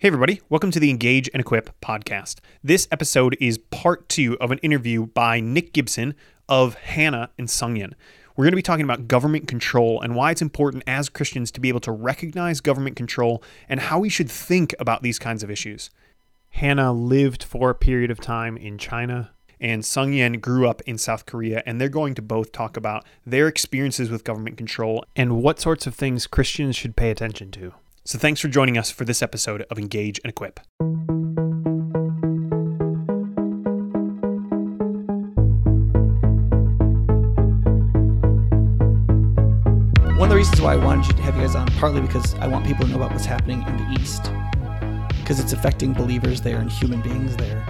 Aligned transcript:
Hey, 0.00 0.06
everybody, 0.06 0.40
welcome 0.48 0.70
to 0.70 0.78
the 0.78 0.90
Engage 0.90 1.28
and 1.34 1.40
Equip 1.40 1.70
podcast. 1.80 2.36
This 2.62 2.86
episode 2.92 3.36
is 3.40 3.58
part 3.58 4.08
two 4.08 4.38
of 4.38 4.52
an 4.52 4.58
interview 4.58 5.06
by 5.06 5.40
Nick 5.40 5.72
Gibson 5.72 6.14
of 6.48 6.74
Hannah 6.74 7.30
and 7.36 7.48
Sungyeon. 7.48 7.94
We're 8.36 8.44
going 8.44 8.52
to 8.52 8.56
be 8.56 8.62
talking 8.62 8.84
about 8.84 9.08
government 9.08 9.48
control 9.48 10.00
and 10.00 10.14
why 10.14 10.30
it's 10.30 10.40
important 10.40 10.84
as 10.86 11.08
Christians 11.08 11.50
to 11.50 11.60
be 11.60 11.68
able 11.68 11.80
to 11.80 11.90
recognize 11.90 12.60
government 12.60 12.94
control 12.94 13.42
and 13.68 13.80
how 13.80 13.98
we 13.98 14.08
should 14.08 14.30
think 14.30 14.72
about 14.78 15.02
these 15.02 15.18
kinds 15.18 15.42
of 15.42 15.50
issues. 15.50 15.90
Hannah 16.50 16.92
lived 16.92 17.42
for 17.42 17.68
a 17.68 17.74
period 17.74 18.12
of 18.12 18.20
time 18.20 18.56
in 18.56 18.78
China, 18.78 19.32
and 19.60 19.82
Sungyeon 19.82 20.40
grew 20.40 20.68
up 20.68 20.80
in 20.82 20.96
South 20.96 21.26
Korea, 21.26 21.60
and 21.66 21.80
they're 21.80 21.88
going 21.88 22.14
to 22.14 22.22
both 22.22 22.52
talk 22.52 22.76
about 22.76 23.04
their 23.26 23.48
experiences 23.48 24.10
with 24.10 24.22
government 24.22 24.58
control 24.58 25.04
and 25.16 25.42
what 25.42 25.58
sorts 25.58 25.88
of 25.88 25.96
things 25.96 26.28
Christians 26.28 26.76
should 26.76 26.94
pay 26.94 27.10
attention 27.10 27.50
to. 27.50 27.74
So 28.04 28.18
thanks 28.18 28.40
for 28.40 28.48
joining 28.48 28.78
us 28.78 28.90
for 28.90 29.04
this 29.04 29.22
episode 29.22 29.62
of 29.70 29.78
Engage 29.78 30.20
and 30.24 30.30
Equip. 30.30 30.60
One 40.16 40.24
of 40.24 40.30
the 40.30 40.36
reasons 40.36 40.60
why 40.60 40.72
I 40.72 40.76
wanted 40.76 41.16
to 41.16 41.22
have 41.22 41.36
you 41.36 41.42
guys 41.42 41.54
on, 41.54 41.66
partly 41.78 42.00
because 42.00 42.34
I 42.36 42.46
want 42.46 42.66
people 42.66 42.86
to 42.86 42.90
know 42.90 42.96
about 42.96 43.12
what's 43.12 43.26
happening 43.26 43.62
in 43.66 43.76
the 43.76 44.00
East, 44.00 44.30
because 45.20 45.38
it's 45.38 45.52
affecting 45.52 45.92
believers 45.92 46.40
there 46.40 46.60
and 46.60 46.70
human 46.70 47.02
beings 47.02 47.36
there, 47.36 47.62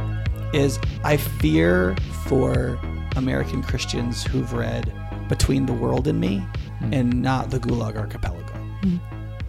is 0.54 0.78
I 1.04 1.16
fear 1.16 1.96
for 2.26 2.78
American 3.16 3.62
Christians 3.62 4.24
who've 4.24 4.52
read 4.52 4.92
Between 5.28 5.66
the 5.66 5.72
World 5.72 6.06
and 6.06 6.20
Me 6.20 6.38
hmm. 6.78 6.94
and 6.94 7.22
not 7.22 7.50
the 7.50 7.58
Gulag 7.58 7.96
Archipelago. 7.96 8.44
Hmm. 8.82 8.96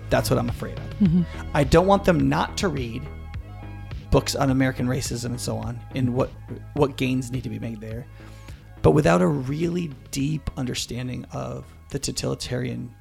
That's 0.09 0.30
what 0.30 0.40
I'm 0.40 0.49
afraid 0.49 0.77
of. 0.77 0.90
Mm-hmm. 0.99 1.23
I 1.54 1.63
don't 1.63 1.88
want 1.88 2.04
them 2.05 2.30
not 2.30 2.58
to 2.58 2.68
read 2.68 3.04
books 4.12 4.35
on 4.35 4.49
American 4.49 4.88
racism 4.88 5.26
and 5.26 5.41
so 5.41 5.58
on, 5.58 5.80
and 5.95 6.13
what 6.13 6.32
what 6.74 6.98
gains 6.98 7.32
need 7.32 7.43
to 7.43 7.49
be 7.49 7.60
made 7.60 7.79
there, 7.79 8.05
but 8.82 8.91
without 8.91 9.21
a 9.21 9.27
really 9.27 9.91
deep 10.12 10.49
understanding 10.57 11.26
of 11.32 11.66
the 11.90 11.99
totalitarian 11.99 12.93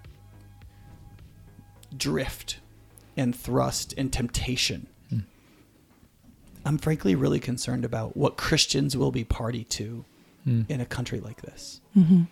drift 1.96 2.58
and 3.16 3.34
thrust 3.34 3.94
and 3.96 4.12
temptation. 4.12 4.86
Hmm. 5.10 5.18
I'm 6.64 6.78
frankly 6.78 7.14
really 7.14 7.40
concerned 7.40 7.84
about 7.84 8.16
what 8.16 8.36
Christians 8.36 8.96
will 8.96 9.10
be 9.10 9.24
party 9.24 9.64
to 9.64 10.04
hmm. 10.44 10.62
in 10.68 10.80
a 10.80 10.86
country 10.86 11.20
like 11.20 11.42
this. 11.42 11.80
Mm-hmm. 11.96 12.22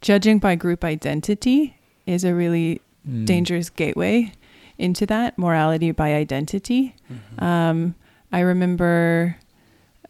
judging 0.00 0.38
by 0.38 0.54
group 0.54 0.84
identity 0.84 1.78
is 2.06 2.24
a 2.24 2.34
really 2.34 2.80
Mm. 3.08 3.26
dangerous 3.26 3.68
gateway 3.68 4.32
into 4.78 5.06
that 5.06 5.36
morality 5.36 5.90
by 5.90 6.14
identity. 6.14 6.94
Um, 7.38 7.94
I 8.30 8.40
remember, 8.40 9.36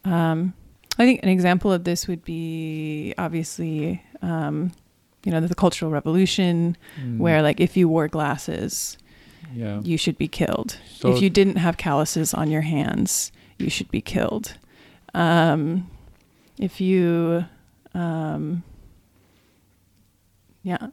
um, 0.05 0.53
I 0.99 1.05
think 1.07 1.21
an 1.23 1.29
example 1.31 1.73
of 1.73 1.85
this 1.85 2.07
would 2.07 2.23
be 2.25 3.15
obviously, 3.17 4.03
um, 4.21 4.73
you 5.25 5.33
know, 5.33 5.41
the 5.41 5.55
Cultural 5.55 5.91
Revolution, 5.91 6.77
Mm. 7.01 7.19
where 7.19 7.41
like 7.43 7.61
if 7.61 7.77
you 7.77 7.89
wore 7.89 8.09
glasses, 8.09 8.99
yeah. 9.55 9.81
you 9.83 9.97
should 9.97 10.19
be 10.19 10.29
killed. 10.29 10.77
So- 10.89 11.15
if 11.15 11.23
you 11.23 11.31
didn't 11.31 11.57
have 11.57 11.77
calluses 11.79 12.35
on 12.35 12.51
your 12.51 12.63
hands, 12.63 13.33
you 13.59 13.71
should 13.71 13.91
be 13.91 14.01
killed. 14.03 14.59
Um, 15.15 15.89
if 16.59 16.81
you, 16.81 17.45
um, 17.95 18.63
yeah, 20.63 20.89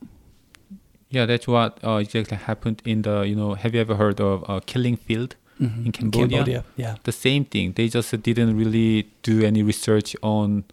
Yeah, 1.10 1.26
that's 1.26 1.48
what 1.48 1.80
uh, 1.84 1.96
exactly 1.96 2.38
happened 2.38 2.82
in 2.86 3.02
the 3.02 3.22
you 3.22 3.36
know. 3.36 3.56
Have 3.56 3.74
you 3.74 3.82
ever 3.82 3.96
heard 3.96 4.20
of 4.22 4.44
uh, 4.50 4.60
Killing 4.66 4.96
Field 4.98 5.36
Mhm. 5.60 5.86
in 5.86 5.92
Cambodia? 5.92 6.64
yeah. 6.78 6.96
The 7.04 7.12
same 7.12 7.44
thing. 7.46 7.74
They 7.74 7.90
just 7.90 8.12
didn't 8.24 8.56
really 8.56 9.10
do 9.24 9.44
any 9.44 9.62
research 9.64 10.16
on 10.22 10.64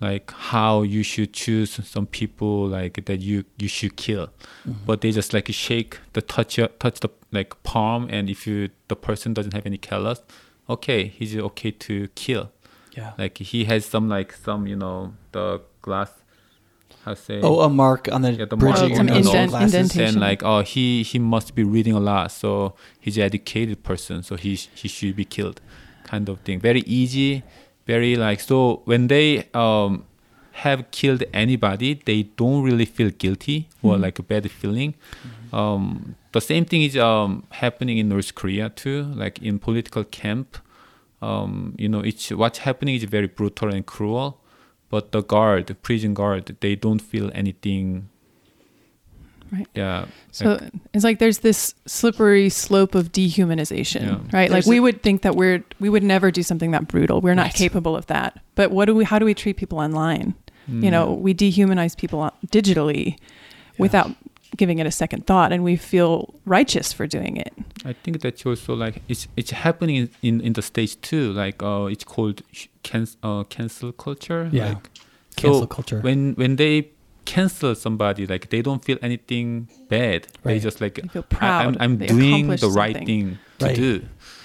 like 0.00 0.30
how 0.52 0.82
you 0.82 1.02
should 1.02 1.32
choose 1.32 1.70
some 1.84 2.06
people 2.06 2.66
like 2.68 3.04
that 3.04 3.20
you 3.20 3.44
you 3.58 3.68
should 3.68 3.96
kill, 3.96 4.28
but 4.86 5.00
they 5.00 5.12
just 5.12 5.32
like 5.32 5.48
shake 5.52 5.98
the 6.14 6.20
touch 6.22 6.58
touch 6.80 7.00
the 7.00 7.08
like 7.32 7.54
palm, 7.62 8.08
and 8.10 8.28
if 8.30 8.46
you 8.46 8.70
the 8.88 8.96
person 8.96 9.32
doesn't 9.34 9.54
have 9.54 9.66
any 9.66 9.78
callus, 9.78 10.20
okay, 10.68 11.06
he's 11.18 11.36
okay 11.36 11.70
to 11.70 12.08
kill. 12.14 12.50
Yeah. 12.96 13.12
Like 13.18 13.38
he 13.38 13.64
has 13.66 13.84
some 13.86 14.08
like 14.08 14.32
some 14.32 14.66
you 14.66 14.76
know 14.76 15.12
the 15.32 15.60
glass. 15.82 16.10
How 17.06 17.14
say? 17.14 17.40
Oh, 17.48 17.60
a 17.60 17.68
mark 17.70 18.02
on 18.12 18.20
the 18.22 18.32
Yeah, 18.32 18.44
the 18.52 18.56
bridge 18.62 18.74
mark 18.80 18.84
of 18.86 18.90
your 18.90 19.00
on 19.00 19.06
nose 19.06 19.24
the 19.24 19.30
and 19.30 19.30
indent- 19.32 19.50
glasses. 19.52 19.74
indentation. 19.74 20.14
then 20.14 20.28
like 20.28 20.40
oh 20.50 20.60
he 20.72 20.86
he 21.10 21.18
must 21.34 21.48
be 21.58 21.64
reading 21.74 21.94
a 21.94 22.00
lot 22.10 22.26
so 22.40 22.74
he's 23.04 23.16
an 23.16 23.24
educated 23.30 23.78
person 23.90 24.16
so 24.28 24.32
he 24.44 24.52
he 24.80 24.86
should 24.94 25.14
be 25.22 25.24
killed 25.36 25.58
kind 26.10 26.28
of 26.28 26.36
thing 26.46 26.58
very 26.70 26.82
easy 27.00 27.30
very 27.92 28.12
like 28.26 28.40
so 28.50 28.56
when 28.90 29.02
they 29.14 29.28
um 29.54 30.04
have 30.64 30.80
killed 30.90 31.22
anybody 31.44 31.90
they 32.08 32.20
don't 32.40 32.62
really 32.68 32.88
feel 32.96 33.10
guilty 33.24 33.58
or 33.84 33.92
like 34.06 34.16
a 34.18 34.22
bad 34.32 34.44
feeling 34.60 34.90
um 35.60 36.16
the 36.32 36.40
same 36.50 36.64
thing 36.70 36.82
is 36.88 36.96
um 36.96 37.30
happening 37.62 37.96
in 37.98 38.08
north 38.08 38.34
korea 38.40 38.66
too 38.82 38.98
like 39.22 39.36
in 39.48 39.58
political 39.58 40.02
camp 40.20 40.48
um 41.22 41.74
you 41.82 41.88
know 41.92 42.00
it's 42.00 42.30
what's 42.30 42.58
happening 42.68 42.94
is 42.98 43.04
very 43.04 43.26
brutal 43.38 43.68
and 43.76 43.84
cruel 43.94 44.28
but 44.96 45.04
the 45.14 45.22
guard 45.34 45.60
the 45.70 45.74
prison 45.86 46.12
guard 46.20 46.42
they 46.64 46.74
don't 46.84 47.02
feel 47.12 47.28
anything 47.42 47.86
Right. 49.52 49.68
yeah 49.74 50.06
So 50.32 50.58
it's 50.92 51.04
like 51.04 51.18
there's 51.22 51.38
this 51.38 51.60
slippery 51.86 52.48
slope 52.50 52.94
of 53.00 53.12
dehumanization, 53.12 54.02
Yeah. 54.02 54.18
right? 54.36 54.50
There's 54.50 54.66
like 54.66 54.70
we 54.74 54.78
a- 54.78 54.82
would 54.82 54.98
think 55.06 55.22
that 55.22 55.34
we're 55.40 55.62
we 55.78 55.88
would 55.88 56.02
never 56.02 56.28
do 56.38 56.42
something 56.42 56.72
that 56.72 56.88
brutal. 56.88 57.20
We're 57.24 57.38
not 57.42 57.46
Right. 57.54 57.54
capable 57.64 57.94
of 58.00 58.06
that. 58.14 58.30
But 58.58 58.66
what 58.74 58.86
do 58.88 58.94
we? 58.98 59.04
How 59.04 59.18
do 59.20 59.24
we 59.30 59.34
treat 59.34 59.56
people 59.62 59.78
online? 59.78 60.34
Mm. 60.68 60.82
You 60.84 60.90
know, 60.90 61.06
we 61.26 61.30
dehumanize 61.32 61.94
people 61.96 62.18
on- 62.26 62.32
digitally 62.56 63.04
without 63.78 64.10
giving 64.56 64.78
it 64.78 64.86
a 64.86 64.90
second 64.90 65.26
thought, 65.26 65.52
and 65.52 65.64
we 65.64 65.76
feel 65.76 66.34
righteous 66.44 66.92
for 66.92 67.06
doing 67.06 67.36
it. 67.36 67.52
I 67.84 67.92
think 67.92 68.20
that's 68.20 68.44
also 68.46 68.74
like 68.74 69.02
it's 69.08 69.28
it's 69.36 69.50
happening 69.50 69.96
in, 69.96 70.10
in, 70.22 70.40
in 70.40 70.52
the 70.54 70.62
states 70.62 70.94
too. 70.96 71.32
Like 71.32 71.62
uh, 71.62 71.86
it's 71.90 72.04
called 72.04 72.42
sh- 72.52 72.66
can, 72.82 73.06
uh, 73.22 73.44
cancel 73.44 73.92
culture. 73.92 74.48
Yeah. 74.52 74.68
Like, 74.74 74.90
Cancel 75.36 75.60
so 75.60 75.66
culture. 75.66 76.00
When 76.00 76.34
when 76.34 76.56
they 76.56 76.88
cancel 77.26 77.74
somebody, 77.74 78.26
like 78.26 78.48
they 78.50 78.62
don't 78.62 78.82
feel 78.84 78.98
anything 79.02 79.68
bad. 79.88 80.28
They 80.44 80.52
Right. 80.54 80.62
just 80.62 80.80
like 80.80 80.94
They 80.94 81.08
feel 81.08 81.24
I, 81.30 81.34
proud. 81.34 81.76
I'm, 81.80 81.98
I'm 82.00 82.06
doing 82.06 82.46
the 82.48 82.70
right 82.70 82.96
something. 82.96 83.06
thing 83.06 83.38
to 83.58 83.64
Right. 83.66 83.76
do. 83.76 84.02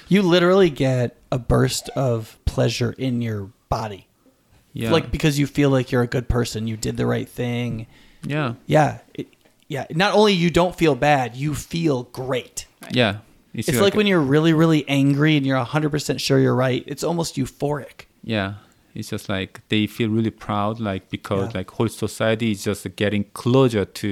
you 0.09 0.21
literally 0.21 0.69
get 0.69 1.15
a 1.31 1.39
burst 1.39 1.87
of 1.95 2.37
pleasure 2.45 2.93
in 2.97 3.21
your 3.21 3.51
body. 3.69 4.07
Yeah. 4.73 4.91
Like 4.91 5.11
because 5.11 5.39
you 5.39 5.47
feel 5.47 5.69
like 5.69 5.91
you're 5.91 6.01
a 6.01 6.07
good 6.07 6.27
person, 6.27 6.67
you 6.67 6.75
did 6.75 6.97
the 6.97 7.05
right 7.05 7.29
thing. 7.29 7.87
yeah. 8.23 8.55
Yeah. 8.65 8.99
It, 9.13 9.27
yeah. 9.73 9.85
Not 10.03 10.11
only 10.19 10.33
you 10.33 10.49
don't 10.59 10.75
feel 10.81 10.95
bad, 10.95 11.27
you 11.43 11.51
feel 11.55 11.97
great. 12.21 12.57
Yeah. 12.91 13.13
It's 13.53 13.81
like 13.87 13.95
when 13.99 14.07
you're 14.11 14.27
really, 14.35 14.53
really 14.63 14.83
angry 14.87 15.33
and 15.37 15.45
you're 15.45 15.63
100% 15.63 16.19
sure 16.19 16.39
you're 16.45 16.55
right. 16.67 16.83
It's 16.93 17.03
almost 17.09 17.31
euphoric. 17.41 17.97
yeah. 18.23 18.49
It's 18.93 19.09
just 19.15 19.29
like 19.29 19.51
they 19.69 19.87
feel 19.87 20.09
really 20.17 20.31
proud, 20.47 20.73
like 20.81 21.03
because 21.09 21.47
Yeah. 21.47 21.59
like 21.59 21.69
whole 21.77 21.87
society 22.05 22.49
is 22.51 22.61
just 22.69 22.81
getting 22.97 23.23
closer 23.41 23.85
to 23.99 24.11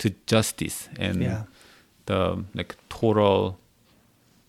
to 0.00 0.06
justice 0.32 0.78
and 1.06 1.16
Yeah. 1.22 1.42
the 2.06 2.20
like 2.58 2.72
total 2.88 3.58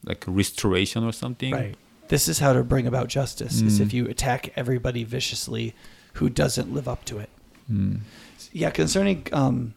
like 0.09 0.23
restoration 0.41 1.03
or 1.03 1.11
something. 1.23 1.51
Right. 1.53 1.75
This 2.07 2.23
is 2.31 2.39
how 2.39 2.53
to 2.53 2.63
bring 2.63 2.87
about 2.87 3.07
justice 3.19 3.55
is 3.67 3.73
Mm. 3.79 3.85
if 3.85 3.89
you 3.97 4.03
attack 4.13 4.41
everybody 4.55 5.03
viciously 5.17 5.65
who 6.19 6.29
doesn't 6.29 6.69
live 6.77 6.87
up 6.93 7.01
to 7.09 7.15
it. 7.23 7.29
Mm. 7.69 7.99
Yeah, 8.61 8.71
concerning 8.71 9.19
um, 9.33 9.73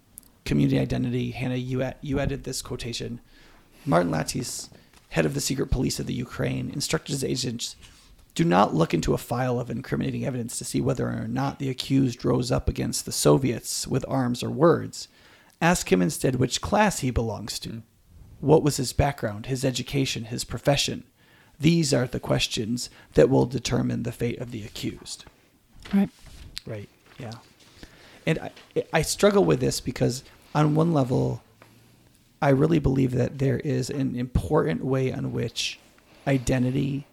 community 0.50 0.78
identity, 0.78 1.30
Hannah, 1.30 1.54
you 1.54 1.88
you 2.02 2.18
added 2.18 2.44
this 2.44 2.60
quotation. 2.60 3.20
Martin 3.86 4.10
Latsis, 4.10 4.68
head 5.10 5.24
of 5.24 5.34
the 5.34 5.40
secret 5.40 5.70
police 5.70 6.00
of 6.00 6.06
the 6.06 6.12
Ukraine, 6.12 6.70
instructed 6.70 7.12
his 7.12 7.24
agents 7.24 7.76
do 8.34 8.44
not 8.44 8.74
look 8.74 8.94
into 8.94 9.14
a 9.14 9.18
file 9.18 9.58
of 9.58 9.70
incriminating 9.70 10.24
evidence 10.24 10.56
to 10.58 10.64
see 10.64 10.80
whether 10.80 11.08
or 11.08 11.26
not 11.26 11.58
the 11.58 11.68
accused 11.68 12.24
rose 12.24 12.50
up 12.50 12.68
against 12.68 13.04
the 13.04 13.12
Soviets 13.12 13.86
with 13.86 14.04
arms 14.08 14.42
or 14.42 14.50
words. 14.50 15.08
Ask 15.60 15.90
him 15.90 16.00
instead 16.00 16.36
which 16.36 16.60
class 16.60 17.00
he 17.00 17.10
belongs 17.10 17.58
to. 17.60 17.82
What 18.40 18.62
was 18.62 18.76
his 18.76 18.92
background, 18.92 19.46
his 19.46 19.64
education, 19.64 20.24
his 20.24 20.44
profession? 20.44 21.04
These 21.58 21.92
are 21.92 22.06
the 22.06 22.20
questions 22.20 22.88
that 23.14 23.28
will 23.28 23.46
determine 23.46 24.02
the 24.02 24.12
fate 24.12 24.40
of 24.40 24.50
the 24.50 24.64
accused. 24.64 25.26
Right. 25.92 26.08
Right. 26.64 26.88
Yeah. 27.18 27.34
And 28.26 28.38
I, 28.38 28.50
I 28.92 29.02
struggle 29.02 29.44
with 29.44 29.60
this 29.60 29.80
because, 29.80 30.24
on 30.54 30.74
one 30.74 30.92
level, 30.92 31.42
I 32.42 32.50
really 32.50 32.78
believe 32.78 33.12
that 33.12 33.38
there 33.38 33.58
is 33.58 33.90
an 33.90 34.16
important 34.16 34.84
way 34.84 35.12
on 35.12 35.32
which 35.32 35.78
identity 36.26 37.06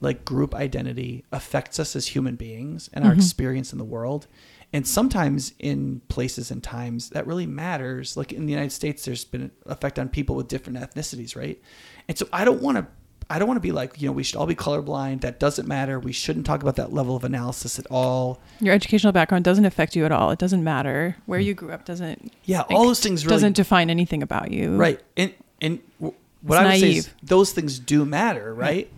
like 0.00 0.24
group 0.24 0.54
identity 0.54 1.24
affects 1.32 1.78
us 1.78 1.96
as 1.96 2.06
human 2.08 2.36
beings 2.36 2.88
and 2.92 3.04
our 3.04 3.10
mm-hmm. 3.10 3.20
experience 3.20 3.72
in 3.72 3.78
the 3.78 3.84
world. 3.84 4.26
And 4.72 4.86
sometimes 4.86 5.54
in 5.58 6.02
places 6.08 6.50
and 6.50 6.62
times 6.62 7.10
that 7.10 7.26
really 7.26 7.46
matters. 7.46 8.16
Like 8.16 8.32
in 8.32 8.46
the 8.46 8.52
United 8.52 8.72
States, 8.72 9.04
there's 9.04 9.24
been 9.24 9.42
an 9.42 9.50
effect 9.66 9.98
on 9.98 10.08
people 10.08 10.36
with 10.36 10.46
different 10.46 10.78
ethnicities, 10.78 11.34
right? 11.34 11.60
And 12.06 12.18
so 12.18 12.28
I 12.32 12.44
don't 12.44 12.62
want 12.62 12.78
to. 12.78 12.86
I 13.30 13.38
don't 13.38 13.46
want 13.46 13.58
to 13.58 13.62
be 13.62 13.72
like, 13.72 14.00
you 14.00 14.08
know, 14.08 14.12
we 14.12 14.22
should 14.22 14.36
all 14.36 14.46
be 14.46 14.54
colorblind. 14.54 15.20
That 15.20 15.38
doesn't 15.38 15.68
matter. 15.68 16.00
We 16.00 16.12
shouldn't 16.12 16.46
talk 16.46 16.62
about 16.62 16.76
that 16.76 16.94
level 16.94 17.14
of 17.14 17.24
analysis 17.24 17.78
at 17.78 17.86
all. 17.90 18.40
Your 18.60 18.72
educational 18.74 19.12
background 19.12 19.44
doesn't 19.44 19.66
affect 19.66 19.94
you 19.94 20.06
at 20.06 20.12
all. 20.12 20.30
It 20.30 20.38
doesn't 20.38 20.64
matter 20.64 21.16
where 21.26 21.38
you 21.38 21.54
mm. 21.54 21.58
grew 21.58 21.72
up. 21.72 21.84
Doesn't 21.84 22.32
Yeah, 22.44 22.62
all 22.70 22.86
those 22.86 23.00
things 23.00 23.26
really 23.26 23.36
doesn't 23.36 23.52
define 23.54 23.90
anything 23.90 24.22
about 24.22 24.50
you. 24.50 24.76
Right. 24.76 25.00
And 25.16 25.34
and 25.60 25.80
what 25.98 26.14
It's 26.42 26.56
I 26.56 26.64
would 26.64 26.80
say 26.80 26.92
is 26.96 27.10
those 27.22 27.52
things 27.52 27.78
do 27.78 28.06
matter, 28.06 28.54
right? 28.54 28.90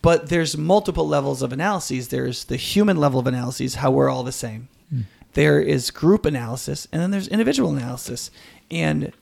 But 0.00 0.30
there's 0.30 0.56
multiple 0.56 1.06
levels 1.06 1.42
of 1.42 1.52
analyses. 1.52 2.08
There's 2.08 2.44
the 2.44 2.56
human 2.56 2.96
level 2.96 3.20
of 3.20 3.26
analyses, 3.26 3.76
how 3.76 3.90
we're 3.90 4.08
all 4.08 4.22
the 4.22 4.32
same. 4.32 4.68
Hmm. 4.88 5.00
There 5.34 5.60
is 5.60 5.90
group 5.90 6.24
analysis, 6.24 6.88
and 6.90 7.02
then 7.02 7.10
there's 7.10 7.28
individual 7.28 7.76
analysis. 7.76 8.30
And 8.70 9.12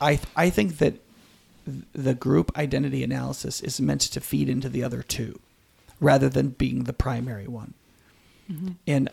I 0.00 0.20
I 0.34 0.48
think 0.48 0.78
that 0.78 0.92
th- 0.92 1.02
the 1.92 2.14
group 2.14 2.56
identity 2.56 3.02
analysis 3.04 3.60
is 3.60 3.80
meant 3.80 4.00
to 4.02 4.20
feed 4.20 4.48
into 4.48 4.68
the 4.68 4.82
other 4.82 5.02
two, 5.02 5.38
rather 6.00 6.28
than 6.28 6.50
being 6.50 6.84
the 6.84 6.92
primary 6.92 7.46
one. 7.46 7.74
And 8.86 9.10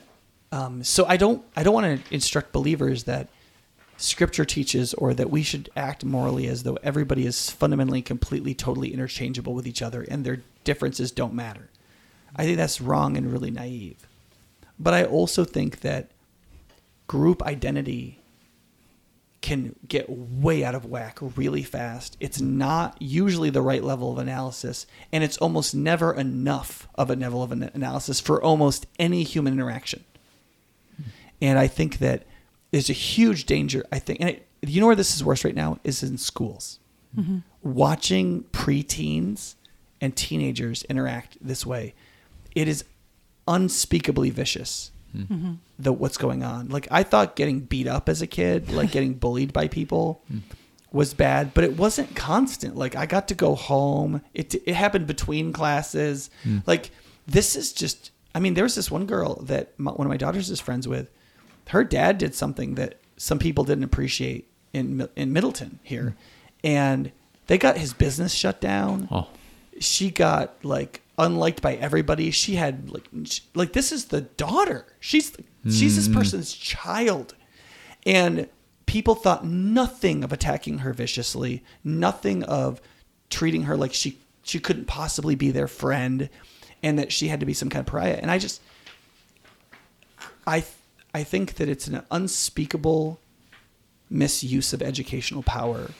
um, 0.51 0.83
so 0.83 1.05
I 1.05 1.17
don't 1.17 1.43
I 1.55 1.63
don't 1.63 1.73
want 1.73 2.05
to 2.05 2.13
instruct 2.13 2.53
believers 2.53 3.03
that 3.03 3.27
scripture 3.97 4.45
teaches 4.45 4.93
or 4.93 5.13
that 5.13 5.29
we 5.29 5.43
should 5.43 5.69
act 5.75 6.03
morally 6.05 6.47
as 6.47 6.63
though 6.63 6.77
everybody 6.83 7.25
is 7.25 7.49
fundamentally 7.49 8.01
completely 8.01 8.53
totally 8.53 8.93
interchangeable 8.93 9.53
with 9.53 9.67
each 9.67 9.81
other 9.81 10.05
and 10.09 10.25
their 10.25 10.41
differences 10.63 11.11
don't 11.11 11.33
matter. 11.33 11.69
I 12.35 12.43
think 12.43 12.57
that's 12.57 12.81
wrong 12.81 13.15
and 13.17 13.31
really 13.31 13.51
naive. 13.51 14.07
But 14.77 14.93
I 14.93 15.05
also 15.05 15.45
think 15.45 15.79
that 15.81 16.11
group 17.07 17.41
identity 17.43 18.19
can 19.45 19.75
get 19.87 20.09
way 20.09 20.63
out 20.63 20.73
of 20.73 20.85
whack 20.85 21.19
really 21.21 21.61
fast. 21.61 22.17
It's 22.19 22.41
not 22.41 22.97
usually 22.99 23.51
the 23.51 23.61
right 23.61 23.83
level 23.83 24.11
of 24.11 24.17
analysis, 24.17 24.87
and 25.11 25.23
it's 25.23 25.37
almost 25.37 25.75
never 25.75 26.15
enough 26.15 26.87
of 26.95 27.11
a 27.11 27.15
level 27.15 27.43
of 27.43 27.51
an 27.51 27.69
analysis 27.75 28.19
for 28.19 28.43
almost 28.43 28.87
any 28.97 29.21
human 29.21 29.53
interaction. 29.53 30.03
Hmm. 30.97 31.09
And 31.43 31.59
I 31.59 31.67
think 31.67 31.99
that 31.99 32.23
there's 32.71 32.89
a 32.89 32.93
huge 32.93 33.45
danger. 33.45 33.85
I 33.91 33.99
think, 33.99 34.19
and 34.19 34.29
it, 34.29 34.47
you 34.63 34.81
know 34.81 34.87
where 34.87 34.95
this 34.95 35.15
is 35.15 35.23
worse 35.23 35.45
right 35.45 35.53
now 35.53 35.79
is 35.83 36.01
in 36.01 36.17
schools. 36.17 36.79
Mm-hmm. 37.15 37.37
Watching 37.61 38.45
preteens 38.45 39.53
and 40.01 40.15
teenagers 40.15 40.81
interact 40.85 41.37
this 41.39 41.67
way, 41.67 41.93
it 42.55 42.67
is 42.67 42.83
unspeakably 43.47 44.31
vicious. 44.31 44.89
Mm-hmm. 45.15 45.53
The 45.79 45.93
what's 45.93 46.17
going 46.17 46.43
on. 46.43 46.69
Like 46.69 46.87
I 46.91 47.03
thought, 47.03 47.35
getting 47.35 47.61
beat 47.61 47.87
up 47.87 48.09
as 48.09 48.21
a 48.21 48.27
kid, 48.27 48.71
like 48.71 48.91
getting 48.91 49.13
bullied 49.23 49.53
by 49.53 49.67
people, 49.67 50.21
mm. 50.31 50.41
was 50.91 51.13
bad, 51.13 51.53
but 51.53 51.63
it 51.63 51.77
wasn't 51.77 52.15
constant. 52.15 52.75
Like 52.75 52.95
I 52.95 53.05
got 53.05 53.27
to 53.29 53.35
go 53.35 53.55
home. 53.55 54.21
It 54.33 54.55
it 54.55 54.75
happened 54.75 55.07
between 55.07 55.53
classes. 55.53 56.29
Mm. 56.43 56.63
Like 56.65 56.91
this 57.27 57.55
is 57.55 57.73
just. 57.73 58.11
I 58.33 58.39
mean, 58.39 58.53
there 58.53 58.65
was 58.65 58.75
this 58.75 58.91
one 58.91 59.05
girl 59.05 59.35
that 59.43 59.79
my, 59.79 59.91
one 59.91 60.05
of 60.05 60.11
my 60.11 60.17
daughters 60.17 60.49
is 60.49 60.59
friends 60.59 60.87
with. 60.87 61.09
Her 61.69 61.85
dad 61.85 62.17
did 62.17 62.35
something 62.35 62.75
that 62.75 62.99
some 63.15 63.39
people 63.39 63.63
didn't 63.63 63.85
appreciate 63.85 64.49
in 64.73 65.07
in 65.15 65.33
Middleton 65.33 65.79
here, 65.83 66.15
mm. 66.17 66.69
and 66.69 67.11
they 67.47 67.57
got 67.57 67.77
his 67.77 67.93
business 67.93 68.33
shut 68.33 68.59
down 68.59 69.07
Oh, 69.11 69.27
she 69.79 70.09
got 70.09 70.63
like 70.63 71.01
unliked 71.17 71.61
by 71.61 71.75
everybody. 71.75 72.31
She 72.31 72.55
had 72.55 72.89
like 72.89 73.07
sh- 73.25 73.41
like 73.53 73.73
this 73.73 73.91
is 73.91 74.05
the 74.05 74.21
daughter. 74.21 74.85
She's 74.99 75.35
she's 75.65 75.95
this 75.95 76.07
hmm. 76.07 76.13
person's 76.13 76.53
child, 76.53 77.35
and 78.05 78.49
people 78.85 79.15
thought 79.15 79.45
nothing 79.45 80.23
of 80.23 80.31
attacking 80.31 80.79
her 80.79 80.93
viciously, 80.93 81.63
nothing 81.83 82.43
of 82.43 82.81
treating 83.29 83.63
her 83.63 83.77
like 83.77 83.93
she 83.93 84.19
she 84.43 84.59
couldn't 84.59 84.85
possibly 84.85 85.35
be 85.35 85.51
their 85.51 85.67
friend, 85.67 86.29
and 86.83 86.99
that 86.99 87.11
she 87.11 87.27
had 87.27 87.39
to 87.39 87.45
be 87.45 87.53
some 87.53 87.69
kind 87.69 87.81
of 87.81 87.87
pariah. 87.87 88.19
And 88.21 88.29
I 88.29 88.37
just 88.37 88.61
I 90.45 90.63
I 91.13 91.23
think 91.23 91.55
that 91.55 91.69
it's 91.69 91.87
an 91.87 92.03
unspeakable 92.11 93.19
misuse 94.09 94.73
of 94.73 94.81
educational 94.81 95.43
power 95.43 95.91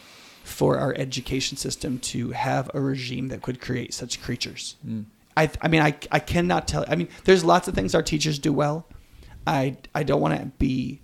for 0.45 0.77
our 0.77 0.93
education 0.95 1.57
system 1.57 1.97
to 1.97 2.29
have 2.29 2.69
a 2.75 2.79
regime 2.79 3.29
that 3.29 3.41
could 3.41 3.59
create 3.59 3.93
such 3.93 4.21
creatures. 4.21 4.75
Hmm. 4.85 5.01
I, 5.35 5.49
I 5.59 5.67
mean, 5.67 5.81
I, 5.81 5.95
I 6.11 6.19
cannot 6.19 6.67
tell. 6.67 6.85
I 6.87 6.95
mean, 6.95 7.09
there's 7.25 7.43
lots 7.43 7.67
of 7.67 7.73
things 7.73 7.95
our 7.95 8.03
teachers 8.03 8.39
do 8.39 8.53
well. 8.53 8.87
I, 9.47 9.77
I 9.93 10.03
don't 10.03 10.21
want 10.21 10.39
to 10.39 10.45
be 10.59 11.01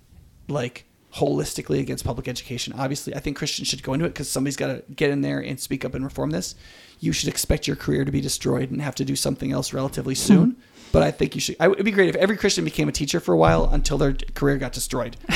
like 0.47 0.85
holistically 1.15 1.79
against 1.79 2.05
public 2.05 2.27
education. 2.27 2.73
Obviously, 2.77 3.15
I 3.15 3.19
think 3.19 3.35
Christians 3.35 3.67
should 3.67 3.81
go 3.81 3.93
into 3.93 4.05
it 4.05 4.09
because 4.09 4.29
somebody's 4.29 4.55
got 4.55 4.67
to 4.67 4.83
get 4.93 5.09
in 5.09 5.21
there 5.21 5.39
and 5.39 5.59
speak 5.59 5.83
up 5.83 5.95
and 5.95 6.03
reform 6.05 6.29
this. 6.29 6.53
You 6.99 7.11
should 7.11 7.27
expect 7.27 7.67
your 7.67 7.75
career 7.75 8.05
to 8.05 8.11
be 8.11 8.21
destroyed 8.21 8.69
and 8.69 8.79
have 8.81 8.95
to 8.95 9.05
do 9.05 9.15
something 9.15 9.51
else 9.51 9.73
relatively 9.73 10.13
hmm. 10.13 10.19
soon. 10.19 10.57
But 10.91 11.01
I 11.01 11.09
think 11.11 11.33
you 11.33 11.41
should. 11.41 11.55
I, 11.59 11.69
it'd 11.69 11.83
be 11.83 11.91
great 11.91 12.09
if 12.09 12.15
every 12.15 12.37
Christian 12.37 12.63
became 12.63 12.87
a 12.87 12.91
teacher 12.91 13.19
for 13.19 13.33
a 13.33 13.37
while 13.37 13.69
until 13.71 13.97
their 13.97 14.13
career 14.35 14.57
got 14.57 14.71
destroyed. 14.71 15.17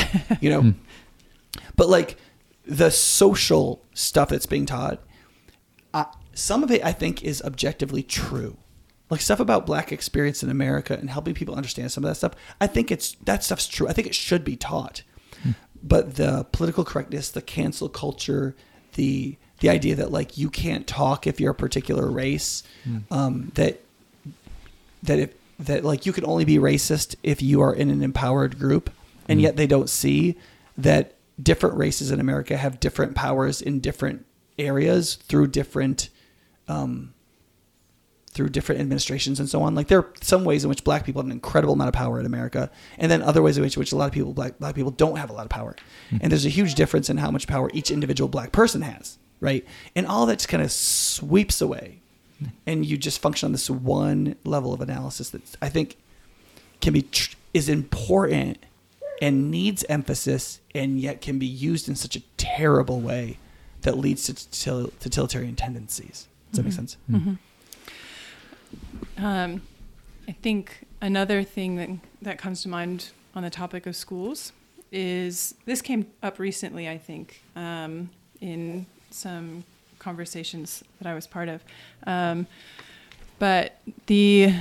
You 0.41 0.49
know, 0.49 0.61
hmm. 0.61 0.71
but 1.75 1.87
like 1.87 2.17
the 2.67 2.91
social 2.91 3.83
stuff 3.93 4.29
that's 4.29 4.45
being 4.45 4.65
taught, 4.65 5.01
uh, 5.93 6.05
some 6.33 6.63
of 6.63 6.71
it 6.71 6.83
I 6.83 6.91
think 6.91 7.23
is 7.23 7.41
objectively 7.41 8.03
true. 8.03 8.57
Like 9.09 9.21
stuff 9.21 9.39
about 9.39 9.67
black 9.67 9.91
experience 9.91 10.41
in 10.41 10.49
America 10.49 10.97
and 10.99 11.09
helping 11.09 11.35
people 11.35 11.55
understand 11.55 11.91
some 11.91 12.03
of 12.03 12.09
that 12.09 12.15
stuff. 12.15 12.33
I 12.59 12.67
think 12.67 12.91
it's 12.91 13.13
that 13.25 13.43
stuff's 13.43 13.67
true. 13.67 13.87
I 13.87 13.93
think 13.93 14.07
it 14.07 14.15
should 14.15 14.43
be 14.43 14.55
taught. 14.55 15.03
But 15.83 16.15
the 16.15 16.45
political 16.51 16.83
correctness, 16.83 17.29
the 17.29 17.41
cancel 17.43 17.89
culture, 17.89 18.55
the 18.95 19.37
the 19.59 19.69
idea 19.69 19.95
that 19.95 20.11
like 20.11 20.37
you 20.37 20.49
can't 20.49 20.87
talk 20.87 21.27
if 21.27 21.39
you're 21.39 21.51
a 21.51 21.55
particular 21.55 22.09
race, 22.09 22.63
um, 23.11 23.51
that 23.53 23.81
that 25.03 25.19
if 25.19 25.33
that 25.59 25.83
like 25.85 26.05
you 26.07 26.11
can 26.11 26.25
only 26.25 26.43
be 26.43 26.57
racist 26.57 27.15
if 27.21 27.41
you 27.41 27.61
are 27.61 27.73
in 27.73 27.91
an 27.91 28.01
empowered 28.01 28.57
group 28.57 28.89
and 29.29 29.39
yet 29.39 29.55
they 29.55 29.67
don't 29.67 29.89
see 29.89 30.35
that 30.77 31.13
different 31.41 31.77
races 31.77 32.11
in 32.11 32.19
America 32.19 32.57
have 32.57 32.79
different 32.79 33.15
powers 33.15 33.61
in 33.61 33.79
different 33.79 34.25
areas 34.57 35.15
through 35.15 35.47
different 35.47 36.09
um, 36.67 37.13
through 38.31 38.49
different 38.49 38.81
administrations 38.81 39.39
and 39.39 39.47
so 39.47 39.61
on. 39.61 39.75
Like 39.75 39.87
there 39.87 39.99
are 39.99 40.13
some 40.21 40.43
ways 40.43 40.65
in 40.65 40.69
which 40.69 40.83
black 40.83 41.05
people 41.05 41.21
have 41.21 41.27
an 41.27 41.31
incredible 41.31 41.73
amount 41.73 41.87
of 41.87 41.93
power 41.93 42.19
in 42.19 42.25
America, 42.25 42.69
and 42.97 43.09
then 43.09 43.21
other 43.21 43.41
ways 43.41 43.57
in 43.57 43.63
which, 43.63 43.77
which 43.77 43.93
a 43.93 43.95
lot 43.95 44.07
of 44.07 44.11
people 44.11 44.33
black 44.33 44.59
black 44.59 44.75
people 44.75 44.91
don't 44.91 45.17
have 45.17 45.29
a 45.29 45.33
lot 45.33 45.45
of 45.45 45.49
power. 45.49 45.75
And 46.21 46.31
there's 46.31 46.45
a 46.45 46.49
huge 46.49 46.75
difference 46.75 47.09
in 47.09 47.17
how 47.17 47.31
much 47.31 47.47
power 47.47 47.69
each 47.73 47.91
individual 47.91 48.27
black 48.27 48.51
person 48.51 48.81
has, 48.81 49.17
right? 49.39 49.65
And 49.95 50.05
all 50.05 50.25
that 50.25 50.39
just 50.39 50.49
kind 50.49 50.61
of 50.63 50.71
sweeps 50.71 51.61
away, 51.61 51.99
and 52.65 52.85
you 52.85 52.97
just 52.97 53.19
function 53.19 53.47
on 53.47 53.51
this 53.53 53.69
one 53.69 54.35
level 54.43 54.73
of 54.73 54.81
analysis 54.81 55.29
that 55.29 55.55
I 55.61 55.69
think 55.69 55.95
can 56.81 56.93
be 56.93 57.03
tr- 57.03 57.35
is 57.53 57.69
important 57.69 58.57
and 59.21 59.49
needs 59.49 59.85
emphasis, 59.89 60.59
and 60.73 60.99
yet 60.99 61.21
can 61.21 61.39
be 61.39 61.45
used 61.45 61.87
in 61.87 61.95
such 61.95 62.15
a 62.15 62.21
terrible 62.37 62.99
way 62.99 63.37
that 63.81 63.97
leads 63.97 64.25
to 64.25 64.33
total- 64.51 64.91
totalitarian 64.99 65.55
tendencies. 65.55 66.27
Does 66.51 66.57
that 66.57 66.63
make 66.63 66.73
sense? 66.73 66.97
Um, 69.17 69.61
I 70.27 70.31
think 70.31 70.85
another 71.01 71.43
thing 71.43 71.75
that, 71.75 71.89
that 72.21 72.37
comes 72.37 72.61
to 72.63 72.69
mind 72.69 73.09
on 73.35 73.43
the 73.43 73.49
topic 73.49 73.85
of 73.85 73.95
schools 73.95 74.51
is 74.91 75.55
this 75.65 75.81
came 75.81 76.07
up 76.23 76.39
recently, 76.39 76.89
I 76.89 76.97
think, 76.97 77.41
um, 77.55 78.09
in 78.41 78.85
some 79.11 79.63
conversations 79.99 80.83
that 80.99 81.07
I 81.07 81.13
was 81.13 81.27
part 81.27 81.49
of. 81.49 81.63
Um, 82.05 82.47
but 83.39 83.79
the 84.07 84.53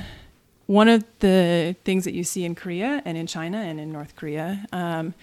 one 0.67 0.87
of 0.87 1.03
the 1.19 1.75
things 1.83 2.05
that 2.05 2.13
you 2.13 2.23
see 2.23 2.43
in 2.45 2.55
Korea 2.55 3.01
and 3.05 3.17
in 3.17 3.27
China 3.27 3.57
and 3.59 3.79
in 3.79 3.91
North 3.91 4.15
Korea 4.15 4.65
um, 4.71 5.13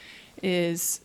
is 0.43 1.01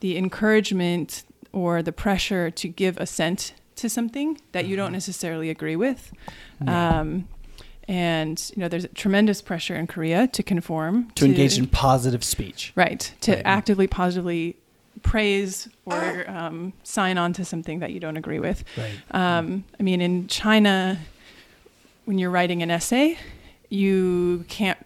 the 0.00 0.16
encouragement 0.16 1.22
or 1.52 1.82
the 1.82 1.92
pressure 1.92 2.50
to 2.50 2.68
give 2.68 2.98
assent 2.98 3.54
to 3.76 3.88
something 3.88 4.40
that 4.52 4.66
you 4.66 4.74
don't 4.76 4.92
necessarily 4.92 5.50
agree 5.50 5.76
with. 5.76 6.12
Um, 6.66 7.28
and 7.88 8.50
you 8.56 8.60
know, 8.60 8.68
there's 8.68 8.86
tremendous 8.94 9.40
pressure 9.40 9.76
in 9.76 9.86
Korea 9.86 10.26
to 10.28 10.42
conform 10.42 11.10
to 11.12 11.24
engage 11.24 11.56
in 11.56 11.66
positive 11.68 12.24
speech. 12.24 12.72
right 12.74 13.12
to 13.20 13.32
Right. 13.32 13.42
actively 13.44 13.86
positively 13.86 14.56
praise 15.02 15.68
or 15.84 16.28
um, 16.28 16.72
sign 16.82 17.16
on 17.18 17.32
to 17.34 17.44
something 17.44 17.78
that 17.78 17.92
you 17.92 18.00
don't 18.00 18.16
agree 18.16 18.40
with. 18.40 18.64
Right. 18.76 18.96
Um, 19.12 19.64
I 19.78 19.82
mean, 19.84 20.00
in 20.00 20.26
China, 20.26 20.98
when 22.06 22.18
you're 22.18 22.30
writing 22.30 22.62
an 22.62 22.70
essay, 22.70 23.18
you 23.68 24.44
can't, 24.48 24.78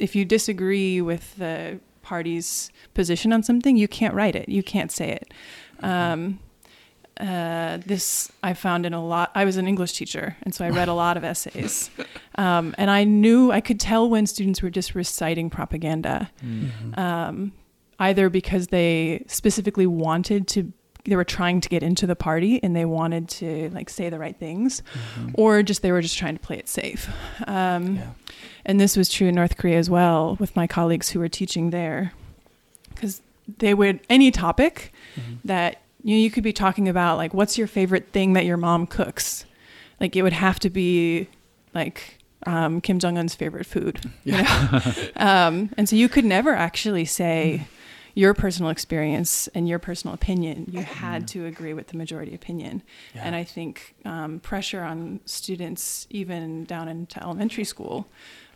if 0.00 0.14
you 0.16 0.24
disagree 0.24 1.00
with 1.00 1.36
the 1.36 1.80
party's 2.02 2.70
position 2.94 3.32
on 3.32 3.42
something, 3.42 3.76
you 3.76 3.88
can't 3.88 4.14
write 4.14 4.34
it. 4.34 4.48
You 4.48 4.62
can't 4.62 4.90
say 4.90 5.10
it. 5.10 5.34
Um, 5.80 6.40
uh, 7.20 7.78
this 7.84 8.30
I 8.42 8.54
found 8.54 8.86
in 8.86 8.94
a 8.94 9.04
lot. 9.04 9.32
I 9.34 9.44
was 9.44 9.56
an 9.56 9.66
English 9.66 9.92
teacher, 9.94 10.36
and 10.42 10.54
so 10.54 10.64
I 10.64 10.70
read 10.70 10.88
a 10.88 10.94
lot 10.94 11.16
of 11.16 11.24
essays, 11.24 11.90
um, 12.36 12.74
and 12.78 12.90
I 12.90 13.04
knew 13.04 13.50
I 13.50 13.60
could 13.60 13.80
tell 13.80 14.08
when 14.08 14.26
students 14.26 14.62
were 14.62 14.70
just 14.70 14.94
reciting 14.94 15.50
propaganda, 15.50 16.30
um, 16.94 17.52
either 17.98 18.30
because 18.30 18.68
they 18.68 19.24
specifically 19.26 19.86
wanted 19.86 20.46
to, 20.48 20.72
they 21.04 21.16
were 21.16 21.24
trying 21.24 21.60
to 21.60 21.68
get 21.68 21.82
into 21.82 22.06
the 22.06 22.16
party 22.16 22.62
and 22.62 22.74
they 22.76 22.84
wanted 22.84 23.28
to 23.28 23.70
like 23.70 23.88
say 23.90 24.08
the 24.10 24.18
right 24.18 24.36
things, 24.36 24.82
or 25.34 25.62
just 25.62 25.82
they 25.82 25.92
were 25.92 26.02
just 26.02 26.18
trying 26.18 26.34
to 26.36 26.40
play 26.40 26.58
it 26.58 26.68
safe. 26.68 27.08
Um, 27.46 27.96
Yeah. 27.96 28.10
and 28.66 28.78
this 28.80 28.96
was 28.96 29.08
true 29.08 29.28
in 29.28 29.34
North 29.34 29.56
Korea 29.56 29.78
as 29.78 29.88
well 29.88 30.36
with 30.38 30.54
my 30.56 30.66
colleagues 30.66 31.10
who 31.10 31.18
were 31.20 31.28
teaching 31.28 31.70
there. 31.70 32.12
Because 32.90 33.22
they 33.58 33.72
would, 33.74 34.00
any 34.10 34.30
topic 34.30 34.92
that 35.44 35.80
you, 36.02 36.14
know, 36.16 36.20
you 36.20 36.30
could 36.30 36.44
be 36.44 36.52
talking 36.52 36.88
about, 36.88 37.16
like, 37.16 37.32
what's 37.32 37.56
your 37.56 37.66
favorite 37.66 38.08
thing 38.12 38.34
that 38.34 38.44
your 38.44 38.56
mom 38.56 38.86
cooks? 38.86 39.44
Like, 40.00 40.14
it 40.16 40.22
would 40.22 40.32
have 40.34 40.58
to 40.60 40.70
be 40.70 41.28
like 41.74 42.18
um, 42.46 42.80
Kim 42.80 42.98
Jong 42.98 43.16
un's 43.18 43.34
favorite 43.34 43.66
food. 43.66 44.00
You 44.24 44.32
know? 44.42 44.80
um, 45.16 45.70
and 45.76 45.88
so 45.88 45.96
you 45.96 46.08
could 46.08 46.24
never 46.24 46.54
actually 46.54 47.04
say 47.04 47.66
your 48.14 48.34
personal 48.34 48.70
experience 48.70 49.48
and 49.48 49.68
your 49.68 49.78
personal 49.78 50.14
opinion. 50.14 50.66
You 50.70 50.82
had 50.82 51.28
to 51.28 51.46
agree 51.46 51.72
with 51.74 51.88
the 51.88 51.96
majority 51.96 52.34
opinion. 52.34 52.82
Yeah. 53.14 53.22
And 53.24 53.34
I 53.36 53.44
think 53.44 53.94
um, 54.04 54.40
pressure 54.40 54.82
on 54.82 55.20
students, 55.24 56.06
even 56.10 56.64
down 56.64 56.88
into 56.88 57.22
elementary 57.22 57.64
school, 57.64 58.06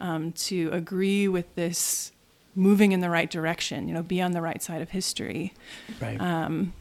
um, 0.01 0.33
to 0.33 0.71
agree 0.73 1.29
with 1.29 1.55
this 1.55 2.13
moving 2.55 2.93
in 2.93 3.01
the 3.01 3.09
right 3.11 3.31
direction, 3.31 3.89
you 3.89 3.95
know, 3.95 4.03
be 4.03 4.21
on 4.21 4.33
the 4.33 4.43
right 4.43 4.63
side 4.63 4.83
of 4.83 4.91
history, 4.91 5.55
Right. 6.01 6.21
um, 6.21 6.73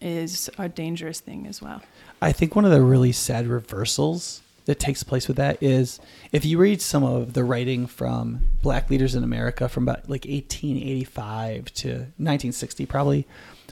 is 0.00 0.50
a 0.58 0.68
dangerous 0.68 1.20
thing 1.20 1.46
as 1.46 1.62
well. 1.62 1.80
I 2.20 2.32
think 2.32 2.54
one 2.54 2.64
of 2.64 2.70
the 2.70 2.82
really 2.82 3.12
sad 3.12 3.46
reversals 3.46 4.42
that 4.66 4.78
takes 4.78 5.02
place 5.02 5.26
with 5.28 5.36
that 5.36 5.62
is 5.62 5.98
if 6.32 6.44
you 6.44 6.58
read 6.58 6.82
some 6.82 7.02
of 7.02 7.32
the 7.32 7.44
writing 7.44 7.86
from 7.86 8.44
black 8.62 8.90
leaders 8.90 9.14
in 9.14 9.24
America 9.24 9.68
from 9.68 9.84
about 9.84 10.10
like 10.10 10.24
1885 10.24 11.72
to 11.74 11.88
1960, 11.88 12.86
probably, 12.86 13.26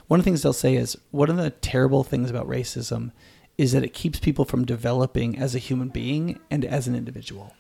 one 0.07 0.21
of 0.21 0.25
the 0.25 0.31
things 0.31 0.43
they'll 0.43 0.53
say 0.53 0.77
is 0.77 0.97
one 1.11 1.31
of 1.31 1.37
the 1.37 1.51
terrible 1.51 2.05
things 2.05 2.31
about 2.31 2.49
racism 2.49 3.11
is 3.59 3.73
that 3.73 3.85
it 3.85 3.93
keeps 3.93 4.19
people 4.19 4.45
from 4.45 4.65
developing 4.65 5.39
as 5.39 5.55
a 5.55 5.59
human 5.59 5.89
being 5.89 6.39
and 6.51 6.65
as 6.65 6.89
an 6.89 6.95
individual. 6.95 7.55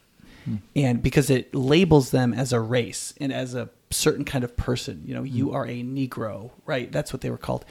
And 0.76 1.02
because 1.02 1.30
it 1.30 1.54
labels 1.54 2.10
them 2.10 2.34
as 2.34 2.52
a 2.52 2.60
race 2.60 3.14
and 3.18 3.32
as 3.32 3.54
a 3.54 3.70
certain 3.90 4.26
kind 4.26 4.44
of 4.44 4.56
person, 4.56 5.02
you 5.06 5.14
know, 5.14 5.22
you 5.22 5.52
are 5.52 5.64
a 5.64 5.82
Negro, 5.82 6.50
right? 6.66 6.92
That's 6.92 7.12
what 7.12 7.22
they 7.22 7.30
were 7.30 7.38
called. 7.38 7.64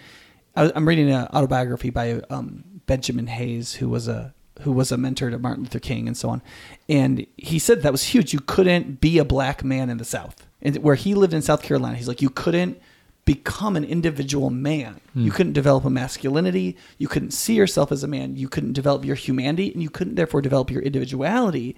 I, 0.55 0.71
I'm 0.75 0.87
reading 0.87 1.11
an 1.11 1.27
autobiography 1.27 1.91
by 1.91 2.21
um, 2.31 2.63
Benjamin 2.87 3.25
Mays, 3.25 3.75
who 3.75 3.89
was 3.89 4.07
a 4.07 4.33
who 4.61 4.71
was 4.71 4.91
a 4.91 4.97
mentor 4.97 5.29
to 5.29 5.39
Martin 5.39 5.63
Luther 5.63 5.79
King 5.79 6.07
and 6.07 6.15
so 6.15 6.29
on, 6.29 6.41
and 6.87 7.25
he 7.37 7.59
said 7.59 7.81
that 7.81 7.91
was 7.91 8.03
huge. 8.03 8.33
You 8.33 8.39
couldn't 8.39 9.01
be 9.01 9.17
a 9.17 9.25
black 9.25 9.63
man 9.63 9.89
in 9.89 9.97
the 9.97 10.05
South, 10.05 10.45
and 10.61 10.77
where 10.77 10.95
he 10.95 11.13
lived 11.13 11.33
in 11.33 11.41
South 11.41 11.63
Carolina, 11.63 11.97
he's 11.97 12.07
like 12.07 12.21
you 12.21 12.29
couldn't 12.29 12.79
become 13.25 13.77
an 13.77 13.85
individual 13.85 14.49
man. 14.49 14.99
You 15.15 15.31
hmm. 15.31 15.35
couldn't 15.35 15.53
develop 15.53 15.85
a 15.85 15.89
masculinity. 15.89 16.75
You 16.97 17.07
couldn't 17.07 17.31
see 17.31 17.55
yourself 17.55 17.91
as 17.91 18.03
a 18.03 18.07
man. 18.07 18.35
You 18.35 18.49
couldn't 18.49 18.73
develop 18.73 19.05
your 19.05 19.15
humanity, 19.15 19.71
and 19.71 19.81
you 19.81 19.89
couldn't 19.89 20.15
therefore 20.15 20.41
develop 20.41 20.69
your 20.69 20.81
individuality 20.81 21.75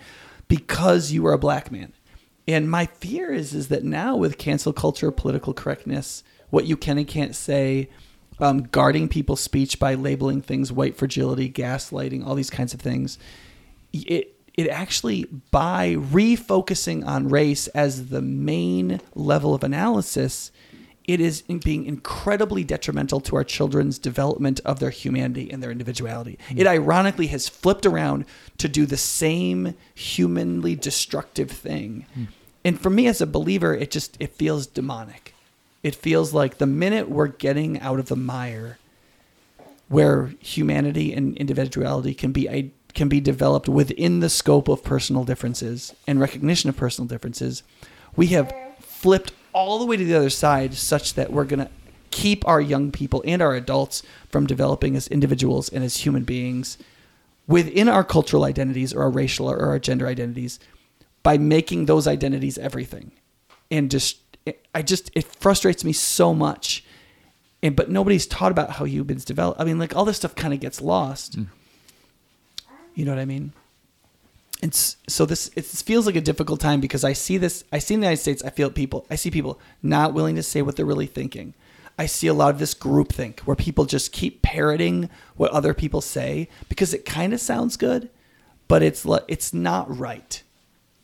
because 0.48 1.12
you 1.12 1.22
were 1.22 1.34
a 1.34 1.40
black 1.40 1.72
man. 1.72 1.94
And 2.48 2.70
my 2.70 2.86
fear 2.86 3.32
is 3.32 3.54
is 3.54 3.70
that 3.70 3.84
now 3.84 4.16
with 4.16 4.38
cancel 4.38 4.74
culture, 4.74 5.12
political 5.12 5.54
correctness, 5.54 6.24
what 6.50 6.66
you 6.66 6.78
can 6.78 6.98
and 6.98 7.08
can't 7.08 7.36
say, 7.36 7.90
um, 8.40 8.64
guarding 8.64 9.08
people's 9.08 9.42
speech 9.42 9.80
by 9.80 9.94
labeling 9.96 10.42
things 10.42 10.72
white 10.72 10.98
fragility, 10.98 11.50
gaslighting, 11.50 12.26
all 12.26 12.36
these 12.36 12.50
kinds 12.50 12.74
of 12.74 12.82
things, 12.82 13.18
it 13.94 14.32
it 14.56 14.70
actually 14.70 15.26
by 15.52 15.96
refocusing 15.96 17.06
on 17.06 17.28
race 17.28 17.68
as 17.68 18.08
the 18.08 18.22
main 18.22 19.02
level 19.14 19.54
of 19.54 19.64
analysis, 19.64 20.52
it 21.04 21.20
is 21.20 21.42
being 21.42 21.86
incredibly 21.86 22.64
detrimental 22.64 23.20
to 23.22 23.36
our 23.36 23.44
children's 23.44 24.00
development 24.00 24.60
of 24.66 24.80
their 24.80 24.90
humanity 24.90 25.52
and 25.52 25.62
their 25.62 25.72
individuality. 25.72 26.40
It 26.56 26.66
ironically 26.68 27.28
has 27.28 27.48
flipped 27.50 27.86
around 27.86 28.26
to 28.58 28.68
do 28.68 28.86
the 28.86 28.98
same 28.98 29.76
humanly 29.94 30.76
destructive 30.76 31.52
thing. 31.52 32.06
And 32.64 32.80
for 32.82 32.90
me 32.90 33.06
as 33.08 33.22
a 33.22 33.28
believer, 33.28 33.76
it 33.76 33.92
just 33.92 34.18
it 34.20 34.34
feels 34.34 34.66
demonic. 34.66 35.35
It 35.86 35.94
feels 35.94 36.34
like 36.34 36.58
the 36.58 36.66
minute 36.66 37.12
we're 37.12 37.28
getting 37.28 37.80
out 37.80 38.00
of 38.00 38.08
the 38.08 38.16
mire 38.16 38.80
where 39.88 40.34
humanity 40.40 41.14
and 41.14 41.38
individuality 41.38 42.16
can 42.16 42.32
be 42.32 42.72
can 42.96 43.08
be 43.08 43.20
developed 43.20 43.70
within 43.70 44.20
the 44.20 44.32
scope 44.32 44.68
of 44.68 44.84
personal 44.84 45.24
differences 45.24 45.94
and 46.08 46.20
recognition 46.20 46.72
of 46.72 46.76
personal 46.76 47.08
differences, 47.08 47.62
we 48.16 48.28
have 48.28 48.52
flipped 48.80 49.32
all 49.54 49.78
the 49.78 49.86
way 49.86 49.96
to 49.96 50.04
the 50.04 50.16
other 50.16 50.32
side 50.32 50.74
such 50.74 51.14
that 51.14 51.32
we're 51.32 51.44
going 51.44 51.60
to 51.60 51.70
keep 52.10 52.48
our 52.48 52.60
young 52.60 52.92
people 52.92 53.22
and 53.24 53.40
our 53.40 53.54
adults 53.54 54.02
from 54.32 54.48
developing 54.48 54.96
as 54.96 55.08
individuals 55.10 55.70
and 55.70 55.84
as 55.84 55.98
human 55.98 56.24
beings 56.24 56.80
within 57.46 57.88
our 57.88 58.04
cultural 58.04 58.44
identities 58.44 58.92
or 58.92 59.04
our 59.04 59.12
racial 59.12 59.48
or 59.48 59.60
our 59.68 59.78
gender 59.78 60.08
identities 60.08 60.60
by 61.22 61.38
making 61.38 61.86
those 61.86 62.08
identities 62.08 62.58
everything. 62.58 63.12
And 63.70 63.92
just 63.92 64.25
I 64.74 64.82
just 64.82 65.12
it 65.16 65.26
frustrates 65.26 65.84
me 65.84 65.94
so 65.94 66.34
much 66.34 66.86
and 67.66 67.76
but 67.76 67.90
nobody's 67.90 68.28
taught 68.28 68.52
about 68.52 68.72
how 68.72 68.86
humans 68.86 69.26
develop. 69.26 69.60
I 69.60 69.64
mean, 69.64 69.80
like 69.80 69.96
all 69.96 70.06
this 70.06 70.18
stuff 70.18 70.36
kind 70.36 70.54
of 70.54 70.60
gets 70.60 70.82
lost. 70.82 71.40
Mm. 71.40 71.48
You 72.94 73.06
know 73.06 73.12
what 73.12 73.20
I 73.20 73.26
mean? 73.26 73.54
It's 74.62 74.98
so 75.08 75.26
this 75.26 75.50
it 75.56 75.66
feels 75.66 76.06
like 76.06 76.16
a 76.16 76.22
difficult 76.22 76.60
time 76.60 76.80
because 76.80 77.04
I 77.04 77.14
see 77.14 77.38
this. 77.38 77.64
I 77.72 77.80
see 77.80 77.96
in 77.96 78.02
the 78.02 78.06
United 78.06 78.22
States. 78.22 78.44
I 78.44 78.52
feel 78.52 78.70
people. 78.70 79.08
I 79.10 79.16
see 79.16 79.32
people 79.32 79.60
not 79.82 80.14
willing 80.14 80.36
to 80.36 80.44
say 80.44 80.62
what 80.62 80.76
they're 80.76 80.86
really 80.86 81.08
thinking. 81.08 81.56
I 81.98 82.06
see 82.06 82.28
a 82.28 82.34
lot 82.34 82.50
of 82.54 82.60
this 82.60 82.76
groupthink 82.76 83.40
where 83.42 83.56
people 83.56 83.86
just 83.86 84.12
keep 84.12 84.42
parroting 84.42 85.10
what 85.36 85.52
other 85.52 85.74
people 85.74 86.02
say 86.02 86.50
because 86.70 86.94
it 86.94 87.06
kind 87.06 87.34
of 87.34 87.40
sounds 87.40 87.78
good, 87.78 88.10
but 88.68 88.84
it's 88.84 89.08
it's 89.28 89.54
not 89.54 89.98
right, 89.98 90.44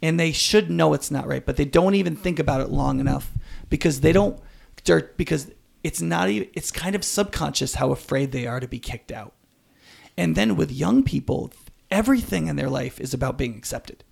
and 0.01 0.19
they 0.19 0.31
should 0.31 0.69
know 0.69 0.93
it's 0.93 1.11
not 1.11 1.27
right, 1.27 1.45
but 1.45 1.57
they 1.57 1.65
don't 1.65 1.95
even 1.95 2.15
think 2.15 2.39
about 2.39 2.61
it 2.61 2.69
long 2.69 2.99
enough 2.99 3.31
because 3.69 4.01
they 4.01 4.11
don't. 4.11 4.39
They're, 4.83 5.11
because 5.15 5.51
it's 5.83 6.01
not 6.01 6.29
even. 6.29 6.49
It's 6.53 6.71
kind 6.71 6.95
of 6.95 7.03
subconscious 7.03 7.75
how 7.75 7.91
afraid 7.91 8.31
they 8.31 8.47
are 8.47 8.59
to 8.59 8.67
be 8.67 8.79
kicked 8.79 9.11
out. 9.11 9.33
And 10.17 10.35
then 10.35 10.55
with 10.55 10.71
young 10.71 11.03
people, 11.03 11.51
everything 11.89 12.47
in 12.47 12.55
their 12.55 12.69
life 12.69 12.99
is 12.99 13.13
about 13.13 13.37
being 13.37 13.55
accepted. 13.55 14.03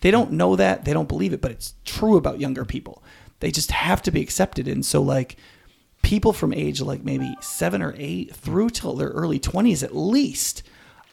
They 0.00 0.10
don't 0.10 0.32
know 0.32 0.56
that, 0.56 0.84
they 0.84 0.92
don't 0.92 1.08
believe 1.08 1.32
it, 1.32 1.40
but 1.40 1.50
it's 1.50 1.74
true 1.84 2.16
about 2.16 2.40
younger 2.40 2.64
people. 2.64 3.02
They 3.40 3.50
just 3.50 3.70
have 3.70 4.02
to 4.02 4.10
be 4.10 4.20
accepted. 4.20 4.68
And 4.68 4.84
so, 4.84 5.02
like, 5.02 5.36
people 6.02 6.32
from 6.32 6.52
age 6.52 6.80
like 6.80 7.02
maybe 7.02 7.34
seven 7.40 7.82
or 7.82 7.94
eight 7.96 8.34
through 8.34 8.70
till 8.70 8.94
their 8.94 9.08
early 9.08 9.40
20s 9.40 9.82
at 9.82 9.96
least 9.96 10.62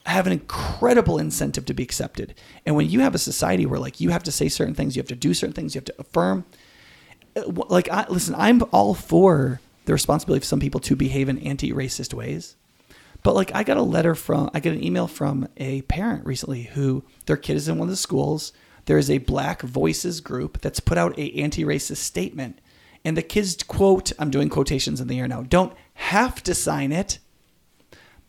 have 0.05 0.27
an 0.27 0.33
incredible 0.33 1.17
incentive 1.17 1.65
to 1.65 1.74
be 1.74 1.83
accepted. 1.83 2.36
And 2.65 2.75
when 2.75 2.89
you 2.89 3.00
have 3.01 3.15
a 3.15 3.19
society 3.19 3.65
where, 3.65 3.79
like, 3.79 4.01
you 4.01 4.10
have 4.10 4.24
to 4.24 4.31
say 4.31 4.50
certain 4.50 4.75
things, 4.75 4.95
you 4.95 5.00
have 5.01 5.07
to 5.07 5.15
do 5.15 5.33
certain 5.33 5.53
things, 5.53 5.75
you 5.75 5.79
have 5.79 5.86
to 5.86 5.95
affirm, 6.00 6.45
uh, 7.36 7.43
like, 7.48 7.89
I, 7.89 8.05
listen, 8.10 8.36
I'm 8.36 8.62
all 8.72 8.93
for 8.93 9.62
the 9.86 9.93
responsibility 9.93 10.41
of 10.41 10.45
some 10.45 10.60
people 10.60 10.79
to 10.81 10.95
behave 10.95 11.29
in 11.29 11.38
anti 11.39 11.72
racist 11.72 12.13
ways. 12.13 12.55
But 13.24 13.36
like 13.36 13.55
I 13.55 13.63
got 13.63 13.77
a 13.77 13.81
letter 13.81 14.15
from 14.15 14.50
I 14.53 14.60
got 14.60 14.74
an 14.74 14.83
email 14.83 15.07
from 15.07 15.48
a 15.57 15.81
parent 15.83 16.25
recently 16.25 16.63
who 16.63 17.03
their 17.25 17.38
kid 17.38 17.55
is 17.55 17.67
in 17.67 17.77
one 17.77 17.88
of 17.88 17.91
the 17.91 17.98
schools. 17.98 18.51
There 18.86 18.98
is 18.98 19.10
a 19.10 19.19
Black 19.19 19.62
Voices 19.62 20.19
group 20.19 20.60
that's 20.60 20.81
put 20.81 20.98
out 20.98 21.17
a 21.17 21.31
anti-racist 21.41 21.98
statement. 21.98 22.60
And 23.05 23.15
the 23.15 23.22
kids 23.22 23.62
quote, 23.63 24.12
I'm 24.19 24.29
doing 24.29 24.50
quotations 24.50 25.00
in 25.00 25.07
the 25.07 25.19
air 25.19 25.27
now, 25.27 25.41
don't 25.41 25.74
have 25.95 26.43
to 26.43 26.53
sign 26.53 26.91
it. 26.91 27.19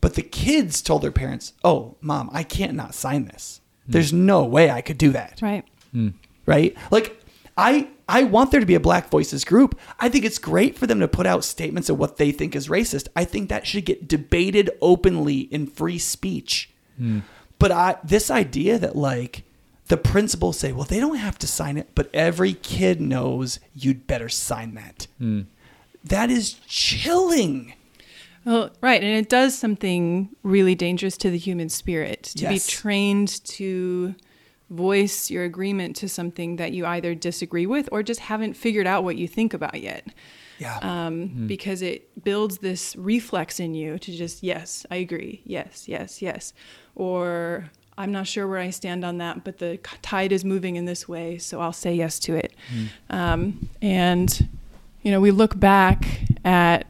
But 0.01 0.15
the 0.15 0.21
kids 0.21 0.81
told 0.81 1.01
their 1.01 1.11
parents, 1.11 1.53
"Oh, 1.63 1.95
mom, 2.01 2.29
I 2.33 2.43
can't 2.43 2.75
not 2.75 2.95
sign 2.95 3.25
this. 3.25 3.61
Hmm. 3.85 3.91
There's 3.91 4.13
no 4.13 4.43
way 4.45 4.69
I 4.69 4.81
could 4.81 4.97
do 4.97 5.11
that." 5.11 5.39
Right. 5.41 5.65
Hmm. 5.91 6.09
right? 6.45 6.75
Like 6.91 7.21
I 7.57 7.87
I 8.07 8.23
want 8.23 8.51
there 8.51 8.59
to 8.59 8.65
be 8.65 8.75
a 8.75 8.79
Black 8.79 9.09
Voices 9.09 9.43
group. 9.45 9.79
I 9.99 10.09
think 10.09 10.25
it's 10.25 10.37
great 10.37 10.77
for 10.77 10.85
them 10.87 10.99
to 10.99 11.07
put 11.07 11.25
out 11.25 11.43
statements 11.43 11.89
of 11.89 11.97
what 11.97 12.17
they 12.17 12.31
think 12.31 12.55
is 12.55 12.67
racist. 12.67 13.07
I 13.15 13.25
think 13.25 13.49
that 13.49 13.65
should 13.65 13.85
get 13.85 14.07
debated 14.07 14.69
openly 14.81 15.39
in 15.39 15.67
free 15.67 15.97
speech. 15.97 16.71
Hmm. 16.97 17.19
But 17.57 17.71
I 17.71 17.97
this 18.03 18.29
idea 18.29 18.77
that 18.77 18.95
like 18.95 19.43
the 19.87 19.97
principals 19.97 20.57
say, 20.59 20.71
well, 20.71 20.85
they 20.85 20.99
don't 20.99 21.17
have 21.17 21.37
to 21.39 21.47
sign 21.47 21.77
it, 21.77 21.89
but 21.95 22.09
every 22.13 22.53
kid 22.53 22.99
knows 22.99 23.59
you'd 23.73 24.07
better 24.07 24.29
sign 24.29 24.73
that. 24.75 25.07
That 26.03 26.31
is 26.31 26.55
chilling. 26.67 27.74
Well, 28.45 28.69
right, 28.81 29.01
and 29.03 29.11
it 29.17 29.27
does 29.27 29.57
something 29.57 30.29
really 30.43 30.75
dangerous 30.75 31.17
to 31.17 31.29
the 31.31 31.37
human 31.37 31.69
spirit 31.69 32.23
to 32.35 32.43
Yes. 32.43 32.67
be 32.67 32.71
trained 32.71 33.43
to 33.45 34.15
voice 34.69 35.29
your 35.29 35.43
agreement 35.43 35.95
to 35.97 36.09
something 36.09 36.55
that 36.57 36.71
you 36.71 36.85
either 36.85 37.13
disagree 37.15 37.65
with 37.65 37.87
or 37.91 38.01
just 38.03 38.19
haven't 38.21 38.53
figured 38.55 38.87
out 38.87 39.03
what 39.03 39.15
you 39.17 39.27
think 39.27 39.53
about 39.53 39.81
yet. 39.81 40.07
Yeah. 40.57 40.77
um, 40.81 41.47
because 41.47 41.81
it 41.81 42.23
builds 42.23 42.59
this 42.59 42.95
reflex 42.95 43.59
in 43.59 43.73
you 43.75 43.99
to 43.99 44.11
just 44.15 44.41
yes 44.41 44.85
i 44.89 44.95
agree 44.95 45.41
yes 45.45 45.89
yes 45.89 46.21
yes 46.21 46.53
or 46.95 47.69
i'm 47.97 48.13
not 48.13 48.25
sure 48.25 48.47
where 48.47 48.59
i 48.59 48.69
stand 48.69 49.03
on 49.03 49.17
that 49.17 49.43
but 49.43 49.57
the 49.57 49.77
tide 50.01 50.31
is 50.31 50.45
moving 50.45 50.77
in 50.77 50.85
this 50.85 51.09
way 51.09 51.37
so 51.37 51.59
i'll 51.59 51.73
say 51.73 51.93
yes 51.93 52.19
to 52.19 52.35
it 52.35 52.53
um, 53.09 53.67
and 53.81 54.47
you 55.01 55.11
know 55.11 55.19
we 55.19 55.29
look 55.31 55.59
back 55.59 56.05
at 56.45 56.87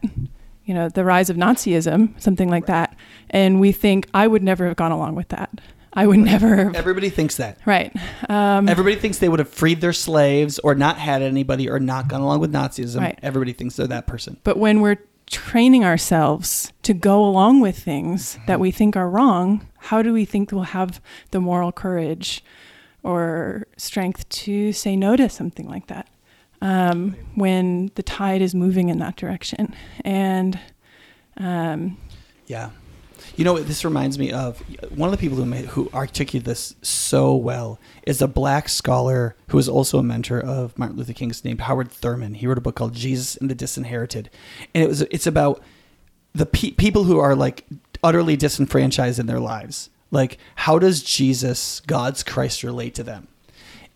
you 0.66 0.74
know 0.74 0.90
the 0.90 1.04
rise 1.06 1.30
of 1.30 1.38
nazism 1.38 2.20
something 2.22 2.50
like 2.50 2.66
that 2.66 2.96
and 3.30 3.60
we 3.60 3.72
think 3.72 4.08
i 4.14 4.28
would 4.28 4.44
never 4.44 4.66
have 4.68 4.76
gone 4.76 4.92
along 4.92 5.16
with 5.16 5.30
that 5.30 5.50
i 5.94 6.06
would 6.06 6.20
never 6.20 6.56
have 6.56 6.76
Everybody 6.76 7.10
thinks 7.10 7.38
that. 7.38 7.58
right 7.66 7.92
um, 8.30 8.68
Everybody 8.68 8.96
thinks 8.96 9.20
they 9.20 9.30
would 9.30 9.40
have 9.40 9.50
freed 9.50 9.82
their 9.82 9.94
slaves 9.94 10.60
or 10.60 10.76
not 10.76 10.98
had 10.98 11.22
anybody 11.22 11.70
or 11.70 11.80
not 11.80 12.08
gone 12.08 12.22
along 12.22 12.40
with 12.40 12.52
Nazism. 12.52 13.00
Right. 13.02 13.20
Everybody 13.22 13.54
thinks 13.54 13.76
they're 13.76 13.88
that 13.88 14.08
person. 14.08 14.38
But 14.44 14.58
when 14.58 14.82
we're 14.82 14.98
training 15.28 15.84
ourselves 15.86 16.72
to 16.84 16.94
go 16.94 17.24
along 17.24 17.62
with 17.62 17.78
things 17.78 18.38
that 18.48 18.60
we 18.60 18.72
think 18.72 18.96
are 18.96 19.10
wrong, 19.10 19.68
how 19.78 20.02
do 20.02 20.12
we 20.14 20.26
think 20.26 20.52
we'll 20.52 20.64
have 20.64 21.02
the 21.32 21.40
moral 21.40 21.72
courage 21.72 22.44
or 23.04 23.68
strength 23.78 24.28
to 24.30 24.74
say 24.74 24.96
no 24.96 25.16
to 25.16 25.30
something 25.30 25.68
like 25.68 25.88
that 25.88 26.08
um, 26.66 27.16
when 27.36 27.92
the 27.94 28.02
tide 28.02 28.42
is 28.42 28.56
moving 28.56 28.90
in 28.90 28.98
that 29.00 29.16
direction? 29.16 29.76
And 30.04 30.60
um, 31.38 31.98
Yeah. 32.48 32.72
You 33.36 33.44
know, 33.44 33.58
this 33.60 33.84
reminds 33.84 34.18
me 34.18 34.32
of 34.32 34.60
one 34.96 35.08
of 35.08 35.12
the 35.12 35.18
people 35.18 35.38
who 35.38 35.46
made, 35.46 35.66
who 35.66 35.90
articulated 35.94 36.46
this 36.46 36.76
so 36.82 37.36
well 37.36 37.80
is 38.04 38.22
a 38.22 38.28
black 38.28 38.70
scholar 38.70 39.36
who 39.50 39.58
is 39.58 39.68
also 39.68 40.00
a 40.00 40.04
mentor 40.04 40.40
of 40.40 40.78
Martin 40.78 40.98
Luther 40.98 41.14
King's 41.14 41.44
named 41.44 41.62
Howard 41.62 41.92
Thurman. 41.92 42.36
He 42.36 42.48
wrote 42.48 42.58
a 42.58 42.62
book 42.62 42.76
called 42.76 42.94
Jesus 42.94 43.36
and 43.36 43.50
the 43.50 43.56
Disinherited, 43.56 44.30
and 44.74 44.84
it 44.84 44.88
was 44.88 45.02
it's 45.02 45.28
about 45.28 45.62
the 46.34 46.46
pe- 46.46 46.72
people 46.72 47.04
who 47.04 47.20
are 47.20 47.36
like 47.36 47.66
utterly 48.04 48.38
disenfranchised 48.38 49.20
in 49.20 49.26
their 49.26 49.40
lives. 49.40 49.90
Like, 50.12 50.38
how 50.56 50.80
does 50.80 51.04
Jesus, 51.04 51.82
God's 51.82 52.24
Christ, 52.24 52.64
relate 52.64 52.96
to 52.96 53.04
them? 53.04 53.28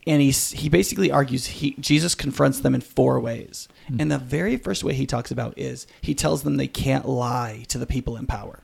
And 0.10 0.24
he 0.24 0.32
he 0.32 0.70
basically 0.70 1.12
argues 1.12 1.46
he 1.46 1.75
Jesus 1.80 2.16
confronts 2.16 2.60
them 2.60 2.74
in 2.74 2.82
four 2.82 3.20
ways. 3.20 3.68
Hmm. 3.88 4.01
And 4.01 4.12
the 4.12 4.18
very 4.18 4.58
first 4.58 4.84
way 4.84 4.94
he 4.94 5.06
talks 5.06 5.30
about 5.30 5.54
is 5.58 5.86
he 6.01 6.16
tells 6.16 6.42
them 6.42 6.58
they 6.58 6.68
can't 6.68 7.08
lie 7.08 7.63
to 7.68 7.78
the 7.78 7.86
people 7.86 8.18
in 8.18 8.25
power. 8.25 8.63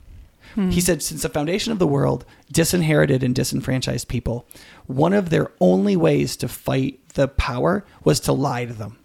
Hmm. 0.55 0.71
He 0.71 0.81
said 0.81 1.03
since 1.03 1.21
the 1.21 1.29
foundation 1.29 1.71
of 1.71 1.77
the 1.77 1.87
world, 1.87 2.25
disinherited 2.51 3.21
and 3.21 3.35
disenfranchised 3.35 4.07
people, 4.07 4.47
one 4.87 5.13
of 5.13 5.29
their 5.29 5.51
only 5.61 5.95
ways 5.95 6.35
to 6.37 6.47
fight 6.47 6.99
the 7.09 7.27
power 7.27 7.85
was 8.03 8.19
to 8.21 8.33
lie 8.33 8.65
to 8.65 8.73
them. 8.73 8.97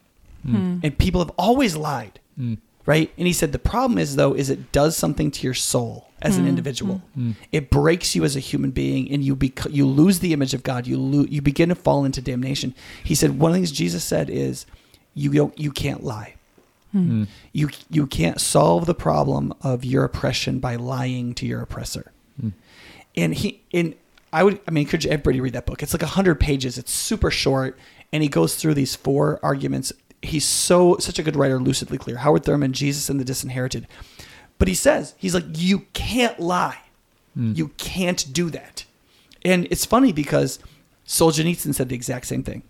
Hmm. 0.43 0.79
And 0.83 0.97
people 0.97 1.21
have 1.21 1.33
always 1.37 1.77
lied. 1.77 2.21
Right? 2.87 3.13
And 3.19 3.27
he 3.27 3.33
said 3.33 3.53
the 3.53 3.59
problem 3.59 3.99
is 3.99 4.17
though 4.17 4.35
is 4.35 4.51
it 4.51 4.73
does 4.73 4.97
something 4.97 5.31
to 5.31 5.47
your 5.47 5.55
soul 5.55 6.11
as 6.23 6.37
an 6.37 6.43
mm-hmm. 6.43 6.49
individual. 6.51 7.03
Mm-hmm. 7.17 7.31
Mm. 7.31 7.35
It 7.53 7.71
breaks 7.71 8.15
you 8.15 8.25
as 8.25 8.37
a 8.37 8.41
human 8.41 8.71
being 8.71 9.11
and 9.11 9.25
you 9.25 9.37
bec- 9.37 9.71
you 9.71 9.87
lose 9.87 10.21
the 10.21 10.33
image 10.33 10.55
of 10.55 10.63
God. 10.63 10.87
You 10.87 10.99
lo- 10.99 11.27
you 11.29 11.41
begin 11.43 11.69
to 11.69 11.75
fall 11.75 12.05
into 12.05 12.21
damnation. 12.21 12.75
He 13.05 13.15
said 13.15 13.39
one 13.39 13.51
of 13.51 13.55
the 13.55 13.59
things 13.59 13.73
Jesus 13.73 14.05
said 14.05 14.29
is 14.31 14.67
you 15.15 15.31
don't 15.33 15.59
you 15.59 15.73
can't 15.73 16.03
lie. 16.03 16.35
Hmm. 16.93 17.23
Mm. 17.23 17.29
You 17.53 17.71
you 17.89 18.07
can't 18.07 18.41
solve 18.41 18.87
the 18.87 18.95
problem 18.95 19.55
of 19.63 19.85
your 19.85 20.05
oppression 20.05 20.59
by 20.59 20.77
lying 20.77 21.35
to 21.35 21.47
your 21.47 21.63
oppressor. 21.63 22.13
Hmm. 22.41 22.49
And 23.17 23.35
he 23.35 23.63
and 23.73 23.95
I 24.33 24.43
would 24.45 24.61
I 24.67 24.71
mean 24.71 24.85
encourage 24.85 25.07
everybody 25.07 25.39
to 25.39 25.43
read 25.43 25.53
that 25.55 25.67
book. 25.67 25.83
It's 25.83 25.95
like 25.95 26.03
hundred 26.03 26.41
pages. 26.41 26.79
It's 26.79 26.93
super 26.93 27.31
short, 27.31 27.79
and 28.13 28.23
he 28.23 28.29
goes 28.29 28.57
through 28.57 28.75
these 28.75 28.97
four 28.97 29.39
arguments. 29.43 29.93
He's 30.23 30.45
so 30.45 30.97
such 30.99 31.19
a 31.19 31.23
good 31.23 31.37
writer, 31.37 31.59
lucidly 31.59 31.99
clear. 31.99 32.19
Howard 32.19 32.45
Thurman, 32.45 32.73
Jesus 32.73 33.09
and 33.09 33.19
the 33.19 33.25
Disinherited. 33.25 33.87
But 34.59 34.69
he 34.69 34.75
says 34.75 35.15
he's 35.17 35.35
like 35.35 35.45
you 35.49 35.87
can't 35.93 36.39
lie. 36.39 36.79
You 37.57 37.69
can't 37.79 38.33
do 38.33 38.51
that. 38.51 38.85
And 39.45 39.67
it's 39.71 39.87
funny 39.87 40.13
because 40.13 40.59
Solzhenitsyn 41.07 41.75
said 41.75 41.89
the 41.89 41.95
exact 41.95 42.27
same 42.27 42.43
thing 42.43 42.65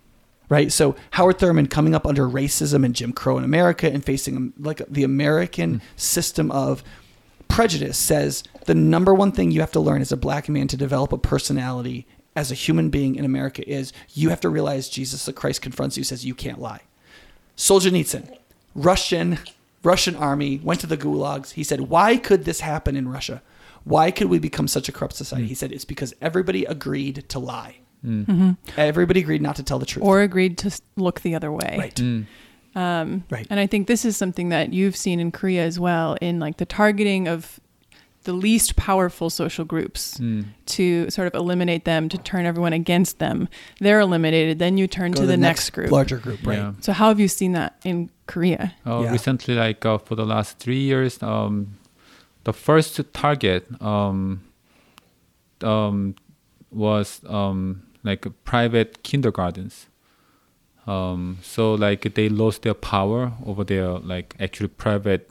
right? 0.51 0.71
So 0.71 0.97
Howard 1.13 1.39
Thurman 1.39 1.69
coming 1.69 1.95
up 1.95 2.07
under 2.07 2.29
racism 2.29 2.85
and 2.85 2.95
Jim 2.95 3.15
Crow 3.15 3.39
in 3.39 3.45
America 3.45 3.91
and 3.91 4.05
facing 4.05 4.37
um, 4.37 4.53
like 4.59 4.83
the 4.87 5.05
American 5.05 5.81
system 5.97 6.51
of 6.51 6.85
prejudice 7.49 7.97
says 7.97 8.45
the 8.67 8.75
number 8.75 9.15
one 9.15 9.33
thing 9.33 9.51
you 9.51 9.61
have 9.61 9.73
to 9.73 9.81
learn 9.81 10.03
as 10.03 10.13
a 10.13 10.17
black 10.17 10.49
man 10.49 10.69
to 10.69 10.77
develop 10.77 11.13
a 11.13 11.19
personality 11.19 12.07
as 12.37 12.51
a 12.51 12.55
human 12.55 12.91
being 12.91 13.15
in 13.15 13.25
America 13.25 13.67
is 13.69 13.93
you 14.11 14.29
have 14.29 14.41
to 14.41 14.49
realize 14.49 14.89
Jesus 14.89 15.25
the 15.25 15.33
Christ 15.33 15.63
confronts 15.63 15.97
you 15.97 16.05
says 16.05 16.27
you 16.27 16.35
can't 16.35 16.61
lie. 16.61 16.81
Solzhenitsyn, 17.61 18.25
Russian 18.75 19.39
Russian 19.83 20.17
army 20.17 20.61
went 20.63 20.81
to 20.81 20.87
the 20.87 20.97
gulags. 20.97 21.53
He 21.53 21.63
said, 21.63 21.83
"Why 21.83 22.17
could 22.17 22.45
this 22.45 22.61
happen 22.61 22.97
in 22.97 23.07
Russia? 23.09 23.43
Why 23.85 24.11
could 24.11 24.29
we 24.29 24.39
become 24.39 24.67
such 24.67 24.89
a 24.89 24.93
corrupt 24.93 25.15
society?" 25.15 25.47
He 25.47 25.55
said, 25.55 25.71
"It's 25.71 25.85
because 25.85 26.15
everybody 26.23 26.65
agreed 26.65 27.29
to 27.29 27.39
lie. 27.39 27.77
Mm. 28.05 28.25
Mm-hmm. 28.27 28.81
Everybody 28.81 29.21
agreed 29.21 29.43
not 29.43 29.57
to 29.57 29.63
tell 29.63 29.79
the 29.79 29.87
truth." 29.87 30.05
or 30.05 30.23
agreed 30.23 30.57
to 30.59 30.81
look 30.97 31.21
the 31.21 31.35
other 31.35 31.53
way. 31.53 31.77
right. 31.79 31.95
Mm. 31.95 32.27
Um, 32.75 33.25
Right. 33.31 33.47
And 33.51 33.61
I 33.61 33.67
think 33.67 33.89
this 33.89 34.05
is 34.05 34.17
something 34.17 34.49
that 34.51 34.73
you've 34.73 34.97
seen 34.97 35.21
in 35.21 35.31
Korea 35.33 35.65
as 35.65 35.79
well, 35.79 36.17
in 36.21 36.39
like 36.41 36.57
the 36.57 36.67
targeting 36.67 37.29
of 37.29 37.61
the 38.25 38.33
least 38.33 38.77
powerful 38.77 39.31
social 39.31 39.65
groups 39.65 40.21
to 40.67 41.11
sort 41.11 41.27
of 41.27 41.35
eliminate 41.35 41.85
them, 41.85 42.09
to 42.09 42.19
turn 42.19 42.45
everyone 42.45 42.73
against 42.73 43.19
them. 43.19 43.49
They're 43.81 44.01
eliminated. 44.01 44.59
Then 44.59 44.77
you 44.77 44.87
turn 44.87 45.13
Go 45.13 45.23
to 45.23 45.27
the, 45.27 45.37
next, 45.37 45.71
group. 45.71 45.91
larger 45.91 46.19
group, 46.19 46.41
right? 46.47 46.59
Yeah. 46.59 46.73
So 46.81 46.93
how 46.93 47.09
have 47.09 47.19
you 47.19 47.29
seen 47.29 47.53
that 47.53 47.77
in 47.85 48.11
Korea? 48.27 48.75
Uh, 48.87 49.01
Yeah. 49.05 49.13
Recently, 49.13 49.55
like 49.55 49.85
uh, 49.87 49.99
for 49.99 50.17
the 50.17 50.27
last 50.27 50.59
three 50.59 50.81
years, 50.81 51.23
um, 51.23 51.79
the 52.45 52.53
first 52.53 53.01
target 53.13 53.67
um, 53.83 54.43
um, 55.63 56.15
was 56.71 57.21
um, 57.27 57.83
like 58.03 58.27
private 58.45 59.03
kindergartens. 59.03 59.87
Um, 60.87 61.39
so 61.43 61.75
like 61.75 62.15
they 62.15 62.29
lost 62.29 62.63
their 62.63 62.75
power 62.75 63.33
over 63.47 63.65
their 63.65 63.99
like 63.99 64.35
actually 64.41 64.69
private 64.69 65.31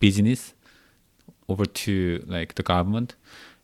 business 0.00 0.54
over 1.50 1.66
to 1.66 2.24
like 2.26 2.54
the 2.54 2.62
government, 2.62 3.14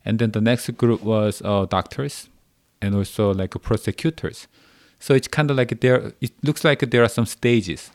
and 0.05 0.19
then 0.19 0.33
the 0.33 0.41
next 0.41 0.71
group 0.77 1.03
was 1.03 1.43
uh, 1.45 1.67
doctors, 1.67 2.29
and 2.83 2.95
also 2.95 3.33
like 3.33 3.51
prosecutors. 3.63 4.47
So 4.99 5.15
it's 5.15 5.29
kind 5.29 5.51
of 5.51 5.57
like 5.57 5.81
there. 5.81 6.13
It 6.21 6.33
looks 6.43 6.65
like 6.65 6.81
there 6.91 7.03
are 7.03 7.09
some 7.09 7.27
stages. 7.27 7.91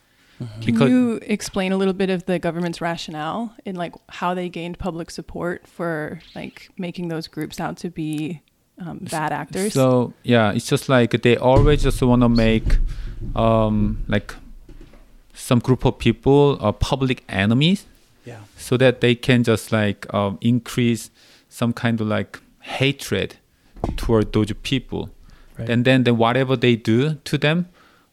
Can 0.62 0.75
you 0.89 1.19
explain 1.21 1.71
a 1.71 1.77
little 1.77 1.93
bit 1.93 2.10
of 2.10 2.25
the 2.25 2.39
government's 2.39 2.82
rationale 2.82 3.54
in 3.65 3.75
like 3.75 3.93
how 4.10 4.34
they 4.34 4.49
gained 4.49 4.80
public 4.80 5.12
support 5.12 5.67
for 5.67 6.19
like 6.34 6.69
making 6.77 7.10
those 7.10 7.27
groups 7.27 7.60
out 7.60 7.77
to 7.77 7.89
be 7.89 8.41
um, 8.80 8.99
bad 8.99 9.32
actors? 9.32 9.73
So 9.73 10.13
yeah, 10.23 10.51
it's 10.51 10.67
just 10.67 10.89
like 10.89 11.21
they 11.21 11.38
always 11.38 11.84
just 11.84 12.01
want 12.01 12.23
to 12.23 12.30
make 12.30 12.77
um, 13.36 14.04
like 14.08 14.34
some 15.34 15.60
group 15.60 15.86
of 15.86 15.99
people 15.99 16.58
uh, 16.60 16.71
public 16.71 17.23
enemies, 17.30 17.86
Yeah. 18.26 18.40
so 18.58 18.78
that 18.78 19.02
they 19.02 19.16
can 19.16 19.44
just 19.44 19.72
like 19.72 20.06
um, 20.14 20.38
increase 20.42 21.10
some 21.50 21.74
kind 21.74 22.00
of 22.02 22.08
like 22.08 22.40
hatred 22.60 23.36
toward 23.98 24.32
those 24.34 24.54
people, 24.64 25.10
Right. 25.58 25.70
and 25.70 25.86
then 25.86 26.04
then 26.04 26.18
whatever 26.18 26.56
they 26.56 26.76
do 26.76 27.16
to 27.26 27.38
them, 27.38 27.66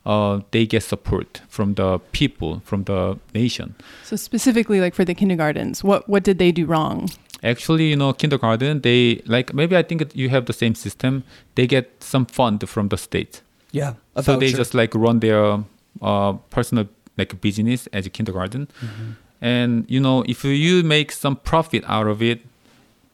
uh, 0.07 0.41
they 0.51 0.67
get 0.67 0.83
support 0.83 1.43
from 1.49 1.75
the 1.75 1.99
people 2.13 2.61
from 2.65 2.85
the 2.85 3.19
nation. 3.35 3.75
So 4.05 4.17
specifically, 4.17 4.81
like 4.81 4.95
for 4.95 5.05
the 5.05 5.15
kindergartens, 5.15 5.85
what 5.85 6.09
what 6.09 6.25
did 6.25 6.39
they 6.39 6.53
do 6.53 6.65
wrong? 6.67 7.09
Actually, 7.43 7.91
you 7.91 7.97
know, 7.97 8.13
kindergarten, 8.13 8.81
they 8.81 9.23
like 9.27 9.53
maybe 9.55 9.77
I 9.77 9.83
think 9.83 10.03
you 10.17 10.29
have 10.31 10.47
the 10.47 10.53
same 10.53 10.75
system. 10.75 11.23
They 11.55 11.67
get 11.67 11.87
some 12.01 12.27
fund 12.27 12.67
from 12.69 12.89
the 12.89 12.97
state. 12.97 13.43
Yeah. 13.73 13.93
So 14.23 14.37
they 14.39 14.51
just 14.53 14.75
like 14.75 14.95
run 14.95 15.21
their 15.21 15.63
uh, 16.03 16.33
personal 16.51 16.87
like 17.19 17.41
business 17.41 17.87
as 17.93 18.07
a 18.07 18.11
kindergarten 18.11 18.67
Mm-hmm. 18.81 19.13
And 19.41 19.85
you 19.89 20.01
know 20.01 20.25
if 20.29 20.45
you 20.45 20.83
make 20.83 21.13
some 21.13 21.37
profit 21.37 21.85
out 21.87 22.07
of 22.07 22.21
it 22.23 22.41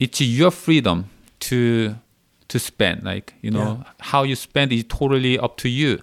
it's 0.00 0.20
your 0.20 0.50
freedom 0.50 1.04
to 1.40 1.94
to 2.48 2.58
spend 2.58 3.02
like 3.04 3.34
you 3.42 3.50
know 3.50 3.84
how 4.00 4.22
you 4.22 4.34
spend 4.36 4.72
is 4.72 4.84
totally 4.88 5.38
up 5.38 5.56
to 5.56 5.68
you. 5.68 5.98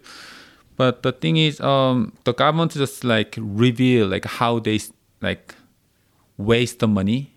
But 0.77 1.03
the 1.03 1.11
thing 1.11 1.37
is 1.37 1.59
um 1.61 2.13
the 2.23 2.33
government 2.33 2.71
just 2.73 3.03
like 3.03 3.35
reveal 3.37 4.07
like 4.07 4.25
how 4.25 4.59
they 4.59 4.79
like 5.21 5.55
waste 6.37 6.79
the 6.79 6.87
money. 6.87 7.31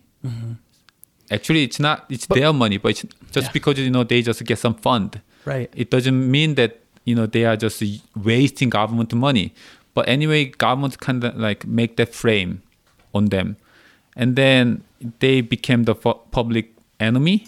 Actually 1.30 1.64
it's 1.64 1.80
not 1.80 2.04
it's 2.10 2.26
But- 2.26 2.38
their 2.38 2.52
money 2.52 2.76
but 2.78 2.90
it's 2.90 3.04
just 3.32 3.46
Yeah. 3.48 3.52
because 3.52 3.78
you 3.78 3.90
know 3.90 4.04
they 4.04 4.22
just 4.22 4.44
get 4.44 4.58
some 4.58 4.74
fund. 4.74 5.20
Right. 5.46 5.68
it 5.76 5.90
doesn't 5.90 6.30
mean 6.30 6.54
that 6.54 6.80
you 7.04 7.14
know 7.14 7.26
they 7.26 7.44
are 7.44 7.56
just 7.56 7.82
wasting 8.16 8.70
government 8.70 9.12
money. 9.14 9.52
But 9.94 10.08
anyway 10.08 10.46
government 10.46 10.98
kind 11.00 11.22
of 11.24 11.36
like 11.36 11.66
make 11.66 11.96
that 11.96 12.14
frame 12.14 12.62
on 13.14 13.26
them 13.26 13.56
and 14.16 14.36
then 14.36 14.82
they 15.20 15.40
became 15.40 15.84
the 15.84 15.94
public 15.94 16.72
enemy 17.00 17.46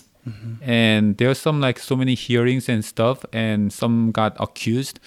and 0.60 1.16
there's 1.18 1.38
some 1.38 1.60
like 1.60 1.78
so 1.78 1.94
many 1.94 2.14
hearings 2.14 2.68
and 2.68 2.84
stuff 2.84 3.24
and 3.32 3.72
some 3.72 4.10
got 4.10 4.36
accused 4.40 4.98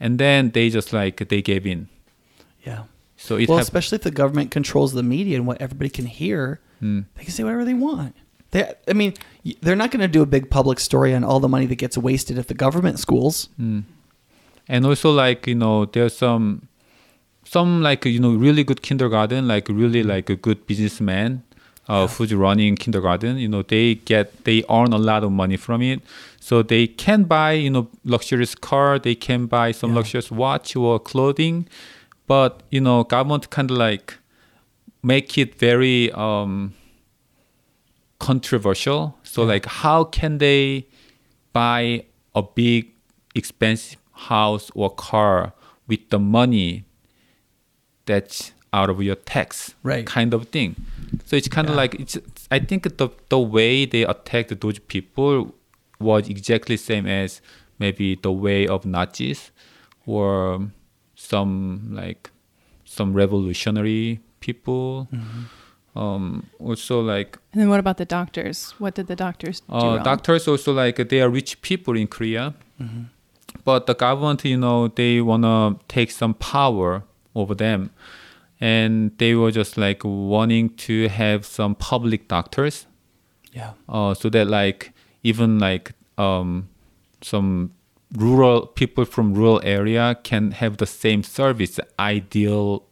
and 0.00 0.18
then 0.18 0.50
they 0.52 0.70
just 0.70 0.92
like 0.92 1.28
they 1.28 1.42
gave 1.42 1.66
in 1.66 1.88
Yeah. 2.64 2.84
So 3.16 3.36
it 3.36 3.48
well, 3.48 3.58
hap- 3.58 3.64
especially 3.64 3.96
if 3.96 4.02
the 4.02 4.10
government 4.10 4.50
controls 4.50 4.92
the 4.92 5.02
media 5.02 5.36
and 5.36 5.46
what 5.46 5.60
everybody 5.60 5.90
can 5.90 6.06
hear, 6.06 6.58
Mm. 6.82 7.04
they 7.14 7.22
can 7.24 7.32
say 7.32 7.44
whatever 7.44 7.64
they 7.64 7.74
want. 7.74 8.14
They, 8.50 8.72
I 8.88 8.92
mean, 8.92 9.14
they're 9.60 9.76
not 9.76 9.90
going 9.92 10.00
to 10.00 10.08
do 10.08 10.20
a 10.22 10.26
big 10.26 10.50
public 10.50 10.80
story 10.80 11.14
on 11.14 11.22
all 11.22 11.38
the 11.38 11.48
money 11.48 11.66
that 11.66 11.76
gets 11.76 11.96
wasted 11.96 12.36
at 12.38 12.48
the 12.48 12.54
government 12.54 12.98
schools. 12.98 13.48
Mm. 13.60 13.84
And 14.68 14.84
also 14.86 15.12
like 15.12 15.46
you 15.46 15.54
know 15.54 15.84
there's 15.84 16.16
some 16.16 16.66
some 17.52 17.82
like 17.82 18.04
you 18.06 18.20
know 18.24 18.32
really 18.46 18.64
good 18.70 18.80
kindergarten 18.88 19.46
like 19.54 19.68
really 19.82 20.02
like 20.02 20.30
a 20.30 20.36
good 20.46 20.66
businessman 20.66 21.42
uh, 21.88 22.06
who's 22.12 22.32
running 22.34 22.76
kindergarten 22.84 23.36
you 23.44 23.48
know 23.52 23.62
they 23.74 23.86
get 24.10 24.26
they 24.44 24.58
earn 24.70 24.92
a 24.92 24.98
lot 25.10 25.22
of 25.24 25.30
money 25.42 25.56
from 25.66 25.82
it. 25.82 26.00
So 26.40 26.62
they 26.72 26.84
can 27.04 27.24
buy 27.24 27.52
you 27.64 27.70
know 27.74 27.84
luxurious 28.04 28.54
car 28.68 28.98
they 28.98 29.14
can 29.14 29.46
buy 29.46 29.72
some 29.72 29.90
Yeah. 29.90 29.98
luxurious 29.98 30.30
watch 30.42 30.68
or 30.76 30.98
clothing 31.10 31.56
but 32.26 32.62
you 32.74 32.80
know 32.86 33.04
government 33.04 33.50
kind 33.56 33.70
of 33.70 33.76
like 33.76 34.08
make 35.02 35.36
it 35.42 35.50
very 35.68 35.98
um 36.12 36.72
controversial. 38.18 39.18
So 39.22 39.42
like 39.44 39.66
how 39.66 40.04
can 40.04 40.38
they 40.38 40.86
buy 41.52 42.04
a 42.34 42.42
big 42.42 42.82
expensive 43.34 43.98
house 44.12 44.70
or 44.74 44.90
car 44.94 45.52
with 45.88 46.08
the 46.10 46.18
money 46.18 46.84
that's 48.06 48.52
out 48.72 48.88
of 48.90 49.02
your 49.02 49.16
tax 49.16 49.74
Right. 49.82 50.06
kind 50.06 50.32
of 50.34 50.48
thing 50.48 50.76
so 51.26 51.36
it's 51.36 51.48
kind 51.48 51.68
of 51.68 51.74
like 51.76 51.94
it's 52.00 52.16
i 52.50 52.58
think 52.58 52.96
the 52.96 53.08
the 53.28 53.38
way 53.38 53.84
they 53.84 54.02
attacked 54.04 54.60
those 54.60 54.78
people 54.78 55.54
was 56.00 56.28
exactly 56.28 56.76
same 56.76 57.06
as 57.06 57.40
maybe 57.78 58.14
the 58.22 58.32
way 58.32 58.66
of 58.66 58.84
nazis 58.86 59.50
or 60.06 60.68
some 61.14 61.88
like 61.94 62.30
some 62.84 63.12
revolutionary 63.14 64.20
people 64.40 65.08
Mm-hmm. 65.12 65.98
um 65.98 66.46
also 66.58 67.00
like 67.02 67.38
And 67.52 67.60
then 67.60 67.68
what 67.68 67.78
about 67.80 67.96
the 67.98 68.06
doctors? 68.06 68.74
What 68.78 68.94
did 68.94 69.06
the 69.06 69.16
doctors 69.16 69.60
do? 69.60 69.74
uh, 69.74 69.78
wrong? 69.96 70.02
doctors 70.02 70.48
also 70.48 70.72
like 70.72 70.96
they 71.08 71.20
are 71.20 71.28
rich 71.30 71.60
people 71.60 71.94
in 72.00 72.06
Korea, 72.08 72.54
but 73.64 73.86
the 73.86 73.94
government, 73.94 74.44
you 74.44 74.56
know, 74.56 74.88
they 74.88 75.20
wanna 75.20 75.76
take 75.88 76.10
some 76.10 76.34
power 76.34 77.02
over 77.34 77.54
them, 77.54 77.90
and 78.60 79.12
they 79.18 79.34
were 79.34 79.50
just 79.50 79.76
like 79.76 80.02
wanting 80.04 80.70
to 80.86 81.08
have 81.08 81.44
some 81.46 81.74
public 81.74 82.28
doctors, 82.28 82.86
Yeah. 83.52 83.72
uh, 83.88 84.14
so 84.14 84.28
that 84.30 84.46
like 84.48 84.92
even 85.22 85.58
like 85.58 85.92
um, 86.18 86.68
some 87.22 87.70
rural 88.16 88.66
people 88.66 89.04
from 89.04 89.34
rural 89.34 89.60
area 89.64 90.16
can 90.22 90.50
have 90.52 90.76
the 90.76 90.86
same 90.86 91.22
service. 91.22 91.80
Ideal, 91.98 92.84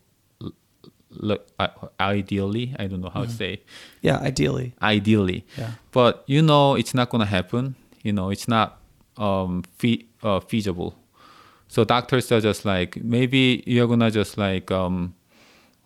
l- 1.22 1.38
uh, 1.58 1.68
ideally, 2.00 2.74
I 2.78 2.86
don't 2.86 3.00
know 3.00 3.10
how 3.10 3.24
to 3.24 3.30
say 3.30 3.60
Yeah. 4.00 4.18
Ideally. 4.18 4.72
ideally. 4.80 5.44
Yeah. 5.58 5.72
But 5.92 6.24
you 6.26 6.40
know, 6.42 6.74
it's 6.76 6.94
not 6.94 7.10
gonna 7.10 7.26
happen. 7.26 7.74
You 8.02 8.12
know, 8.12 8.30
it's 8.30 8.48
not 8.48 8.78
um, 9.18 9.62
fe- 9.76 10.06
uh, 10.22 10.40
feasible. 10.40 10.94
So 11.70 11.84
doctors 11.84 12.32
are 12.32 12.40
just 12.40 12.64
like 12.64 12.96
maybe 12.96 13.62
you're 13.64 13.86
gonna 13.86 14.10
just 14.10 14.36
like 14.36 14.72
um, 14.72 15.14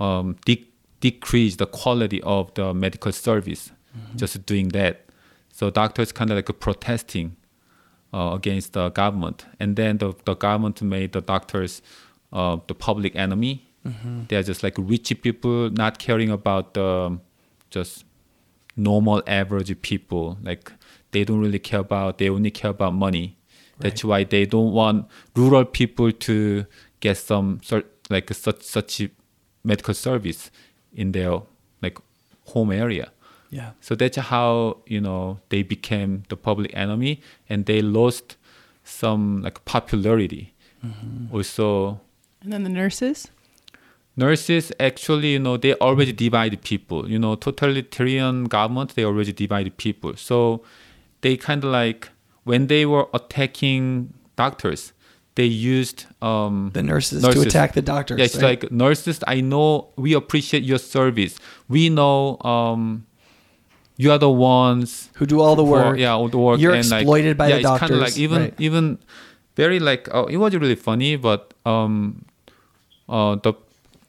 um, 0.00 0.34
de- 0.46 0.66
decrease 1.00 1.56
the 1.56 1.66
quality 1.66 2.22
of 2.22 2.54
the 2.54 2.72
medical 2.72 3.12
service, 3.12 3.70
just 4.16 4.46
doing 4.46 4.68
that. 4.68 5.04
So 5.52 5.68
doctors 5.68 6.10
kind 6.10 6.30
of 6.30 6.36
like 6.36 6.58
protesting 6.58 7.36
uh, 8.14 8.30
against 8.34 8.72
the 8.72 8.88
government, 8.88 9.44
and 9.60 9.76
then 9.76 9.98
the, 9.98 10.14
the 10.24 10.34
government 10.34 10.80
made 10.80 11.12
the 11.12 11.20
doctors 11.20 11.82
uh, 12.32 12.56
the 12.66 12.74
public 12.74 13.14
enemy. 13.14 13.68
They're 14.28 14.42
just 14.42 14.62
like 14.62 14.76
rich 14.78 15.12
people, 15.20 15.68
not 15.68 15.98
caring 15.98 16.30
about 16.30 16.72
the 16.72 17.18
just 17.68 18.06
normal 18.74 19.22
average 19.26 19.78
people. 19.82 20.38
Like 20.42 20.72
they 21.10 21.24
don't 21.24 21.40
really 21.42 21.58
care 21.58 21.80
about. 21.80 22.16
They 22.16 22.30
only 22.30 22.50
care 22.50 22.70
about 22.70 22.94
money. 22.94 23.36
That's 23.84 24.04
why 24.04 24.24
they 24.24 24.46
don't 24.46 24.72
want 24.72 25.06
rural 25.36 25.64
people 25.64 26.10
to 26.10 26.66
get 27.00 27.16
some 27.18 27.60
sort 27.62 27.86
like 28.10 28.32
such 28.32 28.62
such 28.62 29.02
medical 29.62 29.94
service 29.94 30.50
in 30.94 31.12
their 31.12 31.42
like 31.82 31.98
home 32.46 32.72
area. 32.72 33.12
Yeah. 33.50 33.70
So 33.80 33.94
that's 33.94 34.16
how 34.16 34.78
you 34.86 35.00
know 35.00 35.38
they 35.50 35.62
became 35.62 36.24
the 36.28 36.36
public 36.36 36.74
enemy, 36.74 37.20
and 37.48 37.66
they 37.66 37.82
lost 37.82 38.36
some 38.84 39.42
like 39.42 39.64
popularity. 39.64 40.54
Mm-hmm. 40.84 41.34
Also, 41.34 42.00
and 42.42 42.52
then 42.52 42.64
the 42.64 42.70
nurses? 42.70 43.28
nurses 44.16 44.70
actually 44.78 45.32
you 45.32 45.38
know 45.38 45.56
they 45.56 45.74
already 45.74 46.12
divide 46.12 46.60
people. 46.62 47.08
You 47.08 47.18
know, 47.18 47.34
totalitarian 47.34 48.44
government 48.44 48.94
they 48.94 49.04
already 49.04 49.32
divide 49.32 49.76
people. 49.76 50.16
So 50.16 50.62
they 51.20 51.36
kind 51.36 51.64
of 51.64 51.70
like 51.70 52.10
when 52.44 52.66
they 52.68 52.86
were 52.86 53.06
attacking 53.12 54.12
doctors, 54.36 54.92
they 55.34 55.44
used 55.44 56.06
um, 56.22 56.70
The 56.74 56.82
nurses, 56.82 57.22
to 57.22 57.40
attack 57.40 57.72
the 57.72 57.82
doctors. 57.82 58.18
yeah, 58.18 58.24
it's 58.26 58.36
right? 58.36 58.62
like 58.62 58.70
nurses. 58.70 59.18
I 59.26 59.40
know 59.40 59.88
we 59.96 60.14
appreciate 60.14 60.62
your 60.62 60.78
service. 60.78 61.38
We 61.68 61.88
know 61.90 62.38
um, 62.42 63.06
you 63.96 64.12
are 64.12 64.18
the 64.18 64.30
ones 64.30 65.10
who 65.14 65.26
do 65.26 65.40
all 65.40 65.56
the 65.56 65.64
for- 65.64 65.70
work. 65.70 65.98
yeah, 65.98 66.12
all 66.12 66.28
the 66.28 66.38
work. 66.38 66.60
You're 66.60 66.74
and 66.74 66.88
like, 66.88 67.02
exploited 67.02 67.36
by 67.36 67.48
yeah, 67.48 67.54
the 67.54 67.60
it's 67.60 67.80
kind 67.80 67.92
of 67.92 67.98
doctors, 67.98 68.00
like 68.14 68.18
even 68.18 68.42
right. 68.42 68.54
even 68.58 68.98
very 69.56 69.80
like 69.80 70.08
uh, 70.14 70.26
it 70.26 70.36
was 70.36 70.54
really 70.54 70.74
funny, 70.76 71.16
but 71.16 71.52
um, 71.66 72.24
uh, 73.08 73.36
the 73.36 73.54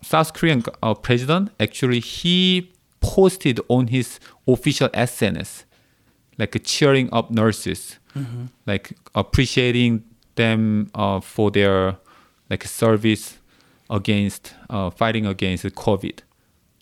South 0.02 0.34
Korean 0.34 0.64
uh, 0.84 0.94
president 0.94 1.50
actually 1.60 2.00
he 2.00 2.72
posted 3.02 3.60
on 3.68 3.88
his 3.88 4.20
official 4.48 4.90
SNS 4.90 5.64
like 6.38 6.60
cheering 6.64 7.10
up 7.12 7.32
nurses, 7.32 7.98
Mm-hmm. 8.16 8.46
like 8.66 8.94
appreciating 9.14 10.04
them 10.36 10.90
uh, 10.96 11.20
for 11.20 11.52
their 11.52 11.98
like 12.50 12.64
service 12.64 13.38
against 13.90 14.54
uh, 14.70 14.90
fighting 14.90 15.26
against 15.26 15.66
COVID. 15.66 16.20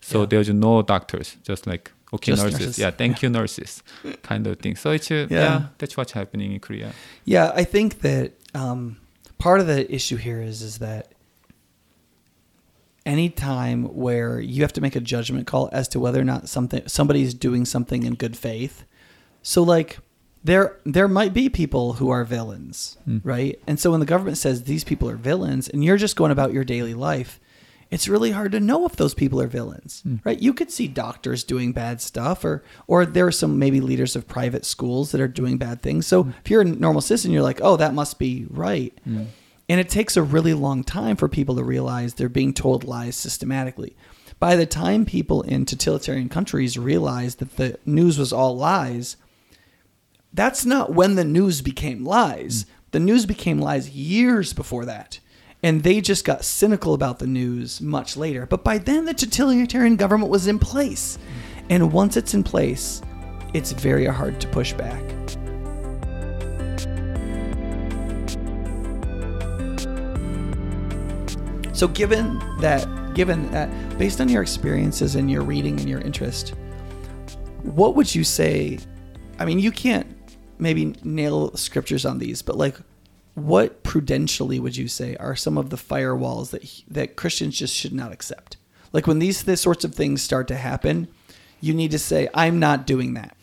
So 0.00 0.20
Yeah. 0.20 0.26
there's 0.26 0.50
no 0.50 0.82
doctors, 0.82 1.36
just 1.42 1.66
like 1.66 1.90
okay 2.12 2.32
Just 2.32 2.42
nurses. 2.44 2.60
nurses. 2.60 2.78
Yeah, 2.78 2.90
thank 2.92 3.22
you 3.22 3.28
nurses, 3.30 3.82
kind 4.22 4.46
of 4.46 4.58
thing. 4.60 4.76
So 4.76 4.90
it's 4.92 5.10
uh, 5.10 5.26
Yeah. 5.30 5.38
yeah. 5.40 5.62
that's 5.78 5.96
what's 5.96 6.12
happening 6.12 6.52
in 6.52 6.60
Korea. 6.60 6.92
Yeah, 7.24 7.50
I 7.54 7.64
think 7.64 8.00
that 8.02 8.32
um, 8.54 8.96
part 9.38 9.60
of 9.60 9.66
the 9.66 9.92
issue 9.92 10.16
here 10.16 10.40
is 10.40 10.62
is 10.62 10.78
that 10.78 11.08
any 13.06 13.28
time 13.28 13.84
where 13.94 14.40
you 14.40 14.62
have 14.62 14.72
to 14.74 14.80
make 14.80 14.96
a 14.96 15.00
judgment 15.00 15.46
call 15.46 15.68
as 15.72 15.88
to 15.88 16.00
whether 16.00 16.20
or 16.20 16.24
not 16.24 16.48
something 16.48 16.82
somebody's 16.86 17.34
doing 17.34 17.64
something 17.66 18.02
in 18.04 18.14
good 18.14 18.36
faith. 18.36 18.84
So 19.42 19.62
like 19.62 19.98
there 20.44 20.76
there 20.84 21.08
might 21.08 21.32
be 21.32 21.48
people 21.48 21.94
who 21.94 22.10
are 22.10 22.24
villains, 22.24 22.98
hmm. 23.04 23.18
right? 23.24 23.58
And 23.66 23.80
so 23.80 23.90
when 23.90 24.00
the 24.00 24.06
government 24.06 24.36
says 24.36 24.62
these 24.64 24.84
people 24.84 25.08
are 25.08 25.16
villains 25.16 25.68
and 25.68 25.82
you're 25.82 25.96
just 25.96 26.16
going 26.16 26.30
about 26.30 26.52
your 26.52 26.64
daily 26.64 26.94
life, 26.94 27.40
it's 27.90 28.08
really 28.08 28.30
hard 28.30 28.52
to 28.52 28.60
know 28.60 28.84
if 28.84 28.94
those 28.96 29.14
people 29.14 29.40
are 29.40 29.46
villains, 29.46 30.02
hmm. 30.02 30.16
right? 30.22 30.38
You 30.38 30.52
could 30.52 30.70
see 30.70 30.86
doctors 30.86 31.44
doing 31.44 31.72
bad 31.72 32.02
stuff, 32.02 32.44
or 32.44 32.62
or 32.86 33.06
there 33.06 33.26
are 33.26 33.32
some 33.32 33.58
maybe 33.58 33.80
leaders 33.80 34.14
of 34.14 34.28
private 34.28 34.66
schools 34.66 35.12
that 35.12 35.20
are 35.20 35.28
doing 35.28 35.56
bad 35.56 35.80
things. 35.82 36.06
So 36.06 36.24
hmm. 36.24 36.30
if 36.44 36.50
you're 36.50 36.60
a 36.60 36.66
normal 36.66 37.00
citizen, 37.00 37.32
you're 37.32 37.42
like, 37.42 37.60
oh, 37.62 37.76
that 37.78 37.94
must 37.94 38.18
be 38.18 38.46
right. 38.50 38.96
And 39.66 39.80
it 39.80 39.88
takes 39.88 40.14
a 40.18 40.22
really 40.22 40.52
long 40.52 40.84
time 40.84 41.16
for 41.16 41.26
people 41.26 41.56
to 41.56 41.64
realize 41.64 42.14
they're 42.14 42.28
being 42.28 42.52
told 42.52 42.84
lies 42.84 43.16
systematically. 43.16 43.96
By 44.38 44.56
the 44.56 44.66
time 44.66 45.06
people 45.06 45.40
in 45.40 45.64
totalitarian 45.64 46.28
countries 46.28 46.76
realize 46.76 47.36
that 47.36 47.56
the 47.56 47.78
news 47.86 48.18
was 48.18 48.30
all 48.30 48.58
lies, 48.58 49.16
that's 50.34 50.66
not 50.66 50.92
when 50.92 51.14
the 51.14 51.24
news 51.24 51.62
became 51.62 52.04
lies. 52.04 52.66
The 52.90 52.98
news 52.98 53.24
became 53.24 53.60
lies 53.60 53.90
years 53.90 54.52
before 54.52 54.84
that. 54.84 55.20
And 55.62 55.84
they 55.84 56.00
just 56.00 56.24
got 56.24 56.44
cynical 56.44 56.92
about 56.92 57.20
the 57.20 57.26
news 57.26 57.80
much 57.80 58.16
later. 58.16 58.44
But 58.44 58.64
by 58.64 58.78
then, 58.78 59.04
the 59.04 59.14
totalitarian 59.14 59.94
government 59.94 60.32
was 60.32 60.48
in 60.48 60.58
place. 60.58 61.18
And 61.70 61.92
once 61.92 62.16
it's 62.16 62.34
in 62.34 62.42
place, 62.42 63.00
it's 63.54 63.70
very 63.70 64.06
hard 64.06 64.40
to 64.40 64.48
push 64.48 64.72
back. 64.72 65.02
So, 71.72 71.88
given 71.88 72.40
that, 72.60 73.14
given 73.14 73.50
that, 73.52 73.98
based 73.98 74.20
on 74.20 74.28
your 74.28 74.42
experiences 74.42 75.14
and 75.14 75.30
your 75.30 75.42
reading 75.42 75.78
and 75.78 75.88
your 75.88 76.00
interest, 76.00 76.54
what 77.62 77.94
would 77.94 78.12
you 78.12 78.24
say? 78.24 78.80
I 79.38 79.44
mean, 79.44 79.58
you 79.58 79.72
can't 79.72 80.13
maybe 80.58 80.94
nail 81.02 81.54
scriptures 81.56 82.04
on 82.04 82.18
these, 82.18 82.42
but 82.42 82.56
like, 82.56 82.76
what 83.34 83.82
prudentially 83.82 84.60
would 84.60 84.76
you 84.76 84.86
say 84.86 85.16
are 85.16 85.34
some 85.34 85.58
of 85.58 85.70
the 85.70 85.76
firewalls 85.76 86.50
that 86.50 86.82
that 86.88 87.16
Christians 87.16 87.58
just 87.58 87.74
should 87.74 87.92
not 87.92 88.12
accept? 88.12 88.56
Like 88.92 89.06
when 89.06 89.18
these 89.18 89.44
this 89.44 89.60
sorts 89.60 89.84
of 89.84 89.94
things 89.94 90.22
start 90.22 90.46
to 90.48 90.56
happen, 90.56 91.08
you 91.60 91.74
need 91.74 91.90
to 91.90 91.98
say, 91.98 92.28
"I'm 92.32 92.58
not 92.58 92.86
doing 92.86 93.14
that." 93.14 93.36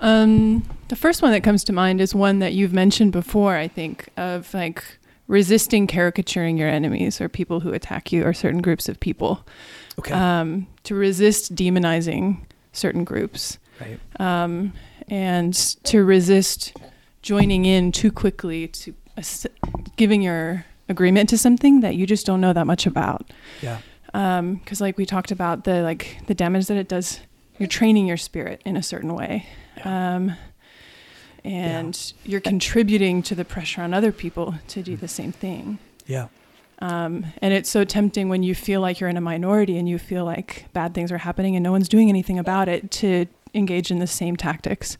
Um, 0.00 0.64
the 0.88 0.96
first 0.96 1.22
one 1.22 1.32
that 1.32 1.42
comes 1.42 1.64
to 1.64 1.72
mind 1.72 2.00
is 2.00 2.14
one 2.14 2.38
that 2.38 2.52
you've 2.52 2.72
mentioned 2.72 3.12
before, 3.12 3.56
I 3.56 3.68
think, 3.68 4.08
of 4.16 4.52
like 4.54 4.84
resisting 5.26 5.86
caricaturing 5.86 6.56
your 6.56 6.68
enemies 6.68 7.20
or 7.20 7.28
people 7.28 7.60
who 7.60 7.72
attack 7.72 8.10
you 8.12 8.24
or 8.24 8.32
certain 8.32 8.62
groups 8.62 8.88
of 8.88 8.98
people. 8.98 9.46
Okay. 9.98 10.12
Um, 10.14 10.66
to 10.84 10.94
resist 10.94 11.54
demonizing 11.54 12.42
certain 12.72 13.04
groups 13.04 13.58
right. 13.80 13.98
um, 14.20 14.72
and 15.08 15.52
to 15.84 16.04
resist 16.04 16.76
joining 17.22 17.64
in 17.64 17.90
too 17.92 18.12
quickly 18.12 18.68
to 18.68 18.94
ass- 19.16 19.46
giving 19.96 20.22
your 20.22 20.64
agreement 20.88 21.28
to 21.30 21.36
something 21.38 21.80
that 21.80 21.96
you 21.96 22.06
just 22.06 22.24
don't 22.26 22.40
know 22.40 22.52
that 22.52 22.66
much 22.66 22.86
about 22.86 23.30
Yeah. 23.60 23.78
because 24.12 24.80
like 24.80 24.96
we 24.96 25.04
talked 25.04 25.30
about 25.32 25.64
the 25.64 25.82
like 25.82 26.18
the 26.26 26.34
damage 26.34 26.66
that 26.68 26.76
it 26.76 26.88
does 26.88 27.20
you're 27.58 27.66
training 27.66 28.06
your 28.06 28.16
spirit 28.16 28.62
in 28.64 28.76
a 28.76 28.82
certain 28.82 29.14
way 29.14 29.46
um, 29.84 30.34
and 31.44 32.12
you're 32.24 32.40
contributing 32.40 33.22
to 33.22 33.34
the 33.34 33.44
pressure 33.44 33.82
on 33.82 33.92
other 33.94 34.12
people 34.12 34.54
to 34.68 34.82
do 34.82 34.96
the 34.96 35.08
same 35.08 35.32
thing 35.32 35.78
Yeah. 36.06 36.28
Um, 36.80 37.26
and 37.42 37.52
it's 37.54 37.68
so 37.68 37.84
tempting 37.84 38.28
when 38.28 38.42
you 38.42 38.54
feel 38.54 38.80
like 38.80 39.00
you're 39.00 39.10
in 39.10 39.16
a 39.16 39.20
minority 39.20 39.78
and 39.78 39.88
you 39.88 39.98
feel 39.98 40.24
like 40.24 40.66
bad 40.72 40.94
things 40.94 41.10
are 41.10 41.18
happening 41.18 41.56
and 41.56 41.62
no 41.62 41.72
one's 41.72 41.88
doing 41.88 42.08
anything 42.08 42.38
about 42.38 42.68
it 42.68 42.90
to 42.92 43.26
engage 43.54 43.90
in 43.90 43.98
the 43.98 44.06
same 44.06 44.36
tactics 44.36 44.96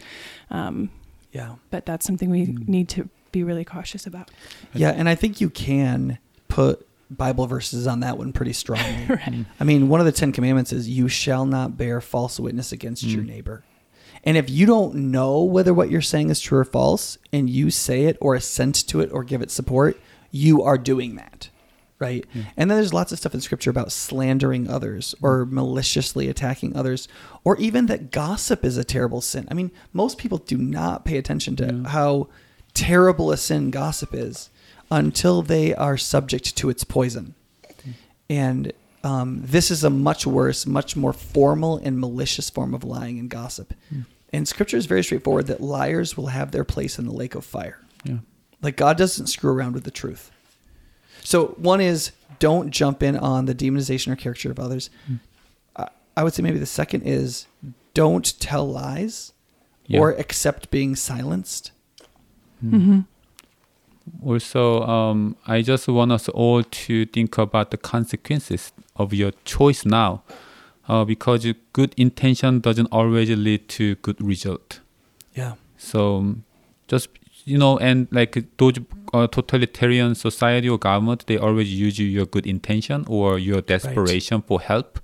um, 0.50 0.90
Yeah. 1.32 1.56
but 1.70 1.86
that's 1.86 2.04
something 2.06 2.30
we 2.30 2.46
Mm. 2.46 2.68
need 2.68 2.88
to 2.90 3.08
be 3.30 3.42
really 3.44 3.64
cautious 3.64 4.06
about 4.06 4.30
Yeah, 4.74 4.90
and 4.90 5.08
I 5.08 5.14
think 5.14 5.40
you 5.40 5.50
can 5.50 6.18
put 6.48 6.86
Bible 7.10 7.46
verses 7.46 7.86
on 7.86 8.00
that 8.00 8.18
one 8.18 8.32
pretty 8.32 8.52
strongly. 8.52 9.06
right 9.08 9.44
I 9.60 9.64
mean, 9.64 9.88
one 9.88 10.00
of 10.00 10.06
the 10.06 10.12
Ten 10.12 10.32
Commandments 10.32 10.72
is 10.72 10.88
you 10.88 11.08
shall 11.08 11.46
not 11.46 11.76
bear 11.78 12.00
false 12.00 12.38
witness 12.40 12.72
against 12.72 13.02
your 13.04 13.22
Mm. 13.22 13.26
neighbor. 13.28 13.64
And 14.24 14.36
if 14.36 14.50
you 14.50 14.66
don't 14.66 14.94
know 14.96 15.42
whether 15.42 15.72
what 15.72 15.90
you're 15.90 16.00
saying 16.02 16.28
is 16.30 16.40
true 16.40 16.58
or 16.58 16.64
false, 16.64 17.18
and 17.32 17.48
you 17.48 17.70
say 17.70 18.04
it 18.04 18.16
or 18.20 18.34
assent 18.34 18.74
to 18.88 19.00
it 19.00 19.10
or 19.12 19.22
give 19.24 19.40
it 19.42 19.50
support, 19.50 19.98
you 20.30 20.62
are 20.62 20.76
doing 20.76 21.14
that. 21.16 21.48
Right. 22.00 22.24
Yeah. 22.32 22.42
And 22.56 22.70
then 22.70 22.78
there's 22.78 22.94
lots 22.94 23.10
of 23.10 23.18
stuff 23.18 23.34
in 23.34 23.40
scripture 23.40 23.70
about 23.70 23.90
slandering 23.90 24.68
others 24.70 25.14
or 25.20 25.44
maliciously 25.44 26.28
attacking 26.28 26.76
others, 26.76 27.08
or 27.42 27.56
even 27.58 27.86
that 27.86 28.12
gossip 28.12 28.64
is 28.64 28.76
a 28.76 28.84
terrible 28.84 29.20
sin. 29.20 29.48
I 29.50 29.54
mean, 29.54 29.72
most 29.92 30.16
people 30.16 30.38
do 30.38 30.56
not 30.56 31.04
pay 31.04 31.16
attention 31.18 31.56
to 31.56 31.64
Yeah. 31.82 31.88
how 31.90 32.28
terrible 32.74 33.32
a 33.32 33.36
sin 33.36 33.70
gossip 33.70 34.14
is 34.14 34.48
until 34.92 35.42
they 35.42 35.74
are 35.74 35.96
subject 35.96 36.56
to 36.58 36.70
its 36.70 36.84
poison. 36.84 37.34
And 38.30 38.72
um, 39.02 39.40
this 39.44 39.70
is 39.70 39.82
a 39.84 39.90
much 39.90 40.26
worse, 40.26 40.66
much 40.66 40.96
more 40.96 41.12
formal 41.12 41.78
and 41.78 41.98
malicious 41.98 42.50
form 42.50 42.74
of 42.74 42.84
lying 42.84 43.18
and 43.18 43.28
gossip. 43.30 43.72
Hmm. 43.88 44.02
And 44.32 44.46
scripture 44.46 44.76
is 44.76 44.86
very 44.86 45.02
straightforward 45.02 45.46
that 45.46 45.60
liars 45.62 46.16
will 46.16 46.26
have 46.26 46.50
their 46.50 46.64
place 46.64 46.98
in 46.98 47.06
the 47.06 47.12
lake 47.12 47.34
of 47.34 47.44
fire. 47.44 47.80
Yeah. 48.04 48.18
Like 48.60 48.76
God 48.76 48.98
doesn't 48.98 49.28
screw 49.28 49.52
around 49.52 49.72
with 49.72 49.84
the 49.84 49.90
truth. 49.90 50.30
So 51.28 51.48
one 51.72 51.82
is 51.82 52.12
don't 52.38 52.70
jump 52.70 53.02
in 53.02 53.14
on 53.16 53.44
the 53.44 53.54
demonization 53.54 54.08
or 54.12 54.16
caricature 54.16 54.50
of 54.50 54.58
others. 54.58 54.88
Mm. 55.10 55.18
I 55.76 55.88
I 56.16 56.24
would 56.24 56.32
say 56.34 56.42
maybe 56.42 56.58
the 56.58 56.72
second 56.82 57.02
is 57.02 57.46
don't 57.92 58.26
tell 58.40 58.66
lies 58.82 59.32
Yeah. 59.86 60.00
or 60.00 60.06
accept 60.24 60.70
being 60.70 60.96
silenced. 60.96 61.72
mm-hmm. 62.64 63.00
Also, 64.24 64.82
um, 64.96 65.36
I 65.46 65.60
just 65.60 65.86
want 65.88 66.12
us 66.12 66.28
all 66.30 66.62
to 66.62 66.94
think 67.06 67.36
about 67.38 67.70
the 67.70 67.76
consequences 67.76 68.72
of 68.96 69.12
your 69.12 69.32
choice 69.44 69.84
now, 69.84 70.22
uh, 70.88 71.04
because 71.04 71.46
good 71.74 71.92
intention 71.96 72.60
doesn't 72.60 72.88
always 72.90 73.28
lead 73.46 73.68
to 73.76 73.84
good 73.96 74.18
result. 74.32 74.80
Yeah. 75.34 75.52
So 75.76 76.16
um, 76.16 76.44
just 76.92 77.08
you 77.48 77.58
know, 77.58 77.78
and 77.78 78.06
like 78.10 78.32
those 78.58 78.74
uh, 79.14 79.26
totalitarian 79.26 80.14
society 80.14 80.68
or 80.68 80.78
government, 80.78 81.24
they 81.26 81.38
always 81.38 81.68
use 81.72 81.98
your 81.98 82.26
good 82.26 82.46
intention 82.46 83.04
or 83.08 83.38
your 83.38 83.60
desperation 83.62 84.42
for 84.42 84.60
help, 84.60 85.00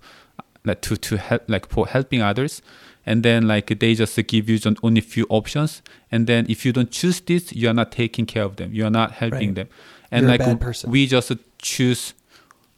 like 0.64 0.80
to 0.82 0.96
to 0.96 1.16
help, 1.16 1.42
like 1.48 1.66
for 1.74 1.86
helping 1.86 2.20
others, 2.22 2.62
and 3.06 3.22
then 3.22 3.48
like 3.48 3.66
they 3.80 3.94
just 3.94 4.16
give 4.26 4.48
you 4.50 4.58
just 4.58 4.76
only 4.82 5.00
few 5.00 5.26
options, 5.28 5.82
and 6.12 6.26
then 6.26 6.46
if 6.48 6.64
you 6.66 6.72
don't 6.72 6.90
choose 6.90 7.20
this, 7.20 7.52
you 7.52 7.68
are 7.70 7.74
not 7.74 7.90
taking 7.92 8.26
care 8.26 8.44
of 8.44 8.56
them, 8.56 8.68
you 8.76 8.84
are 8.84 8.90
not 9.00 9.12
helping 9.12 9.48
Right. 9.48 9.54
them, 9.54 9.68
and 10.10 10.20
You're 10.28 10.38
like 10.38 10.86
we 10.86 11.06
just 11.06 11.32
choose, 11.58 12.14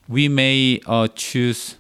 we 0.09 0.29
may 0.29 0.81
uh, 0.87 1.09
choose 1.15 1.77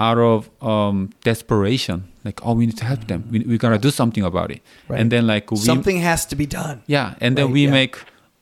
out 0.00 0.18
of 0.18 0.48
um, 0.62 1.10
desperation, 1.22 2.04
like 2.24 2.40
oh 2.44 2.54
we 2.54 2.64
need 2.66 2.76
to 2.78 2.84
help 2.84 3.06
them, 3.06 3.20
we 3.30 3.40
we 3.40 3.58
gotta 3.58 3.78
do 3.78 3.90
something 3.90 4.24
about 4.24 4.50
it, 4.50 4.60
Right. 4.88 5.00
and 5.00 5.12
then 5.12 5.26
like 5.26 5.50
we 5.50 5.58
Something 5.58 5.98
has 6.00 6.24
to 6.26 6.36
be 6.36 6.46
done. 6.46 6.82
yeah, 6.86 7.14
and 7.20 7.36
then 7.36 7.46
Right, 7.46 7.52
we 7.52 7.64
yeah. 7.66 7.70
make 7.70 7.94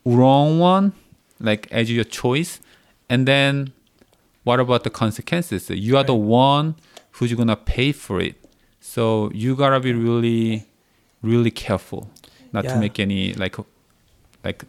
wrong 0.05 0.59
one, 0.61 0.93
like 1.41 1.67
as 1.71 1.91
your 1.91 2.05
choice, 2.05 2.61
and 3.11 3.27
then 3.27 3.73
what 4.45 4.61
about 4.61 4.85
the 4.85 4.91
consequences? 4.91 5.69
You 5.69 5.97
are 5.99 6.05
the 6.05 6.15
one 6.15 6.77
who's 7.13 7.33
gonna 7.35 7.57
pay 7.57 7.91
for 7.93 8.21
it, 8.21 8.37
so 8.81 9.31
you 9.35 9.57
gotta 9.57 9.81
be 9.81 9.93
really, 9.93 10.65
really 11.23 11.51
careful 11.51 12.09
not 12.53 12.65
Yeah. 12.65 12.75
to 12.75 12.81
make 12.81 12.99
any 13.01 13.35
like, 13.35 13.57
like, 14.45 14.65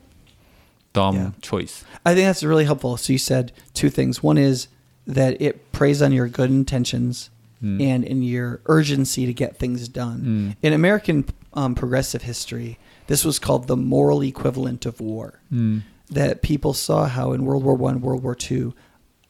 dumb 0.93 1.15
Yeah. 1.15 1.32
choice. 1.41 1.84
I 2.06 2.13
think 2.15 2.25
that's 2.25 2.43
really 2.43 2.65
helpful. 2.65 2.97
So 2.97 3.13
you 3.13 3.19
said 3.19 3.52
two 3.73 3.89
things. 3.89 4.23
One 4.23 4.38
is 4.38 4.67
that 5.10 5.41
it 5.41 5.72
preys 5.72 6.02
on 6.02 6.12
your 6.12 6.28
good 6.28 6.50
intentions 6.50 7.30
Mm. 7.62 7.82
and 7.84 8.04
in 8.06 8.22
your 8.24 8.62
urgency 8.67 9.26
to 9.26 9.34
get 9.34 9.58
things 9.58 9.89
done. 9.89 10.56
Mm. 10.63 10.65
In 10.65 10.72
American 10.72 11.26
um, 11.54 11.76
progressive 11.76 12.22
history, 12.22 12.80
this 13.08 13.26
was 13.26 13.38
called 13.38 13.67
the 13.67 13.76
moral 13.76 14.24
equivalent 14.24 14.86
of 14.86 15.02
war. 15.02 15.41
Mm. 15.52 15.82
That 16.10 16.41
people 16.41 16.74
saw 16.74 17.08
how 17.08 17.34
in 17.34 17.43
World 17.43 17.65
War 17.65 17.76
One, 17.76 18.00
World 18.00 18.24
War 18.24 18.34
Two, 18.34 18.74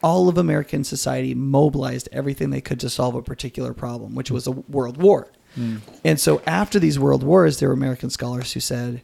all 0.04 0.30
of 0.30 0.38
American 0.38 0.84
society 0.84 1.34
mobilized 1.34 2.08
everything 2.12 2.52
they 2.52 2.62
could 2.62 2.80
to 2.82 2.90
solve 2.92 3.16
a 3.16 3.24
particular 3.24 3.74
problem, 3.74 4.14
which 4.14 4.30
was 4.30 4.46
a 4.46 4.52
world 4.52 4.98
war. 5.02 5.32
Mm. 5.58 5.82
And 6.06 6.20
so 6.20 6.44
after 6.46 6.78
these 6.78 7.00
world 7.00 7.24
wars, 7.24 7.58
there 7.58 7.70
were 7.70 7.74
American 7.74 8.12
scholars 8.12 8.54
who 8.54 8.60
said, 8.60 9.02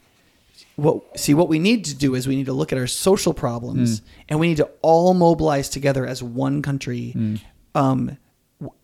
"What 0.75 1.19
see 1.19 1.33
what 1.33 1.47
we 1.49 1.59
need 1.59 1.85
to 1.85 1.95
do 1.95 2.15
is 2.15 2.27
we 2.27 2.35
need 2.35 2.45
to 2.47 2.53
look 2.53 2.71
at 2.73 2.77
our 2.79 2.87
social 2.87 3.33
problems 3.33 3.99
Mm. 3.99 4.03
and 4.29 4.39
we 4.39 4.47
need 4.47 4.57
to 4.57 4.69
all 4.81 5.13
mobilize 5.13 5.69
together 5.69 6.05
as 6.05 6.21
one 6.21 6.61
country 6.61 7.13
Mm. 7.15 7.39
um, 7.73 8.17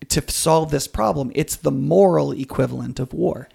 to 0.08 0.22
solve 0.30 0.70
this 0.70 0.86
problem. 0.86 1.32
It's 1.34 1.56
the 1.56 1.70
moral 1.70 2.32
equivalent 2.32 2.98
of 3.00 3.12
war." 3.12 3.48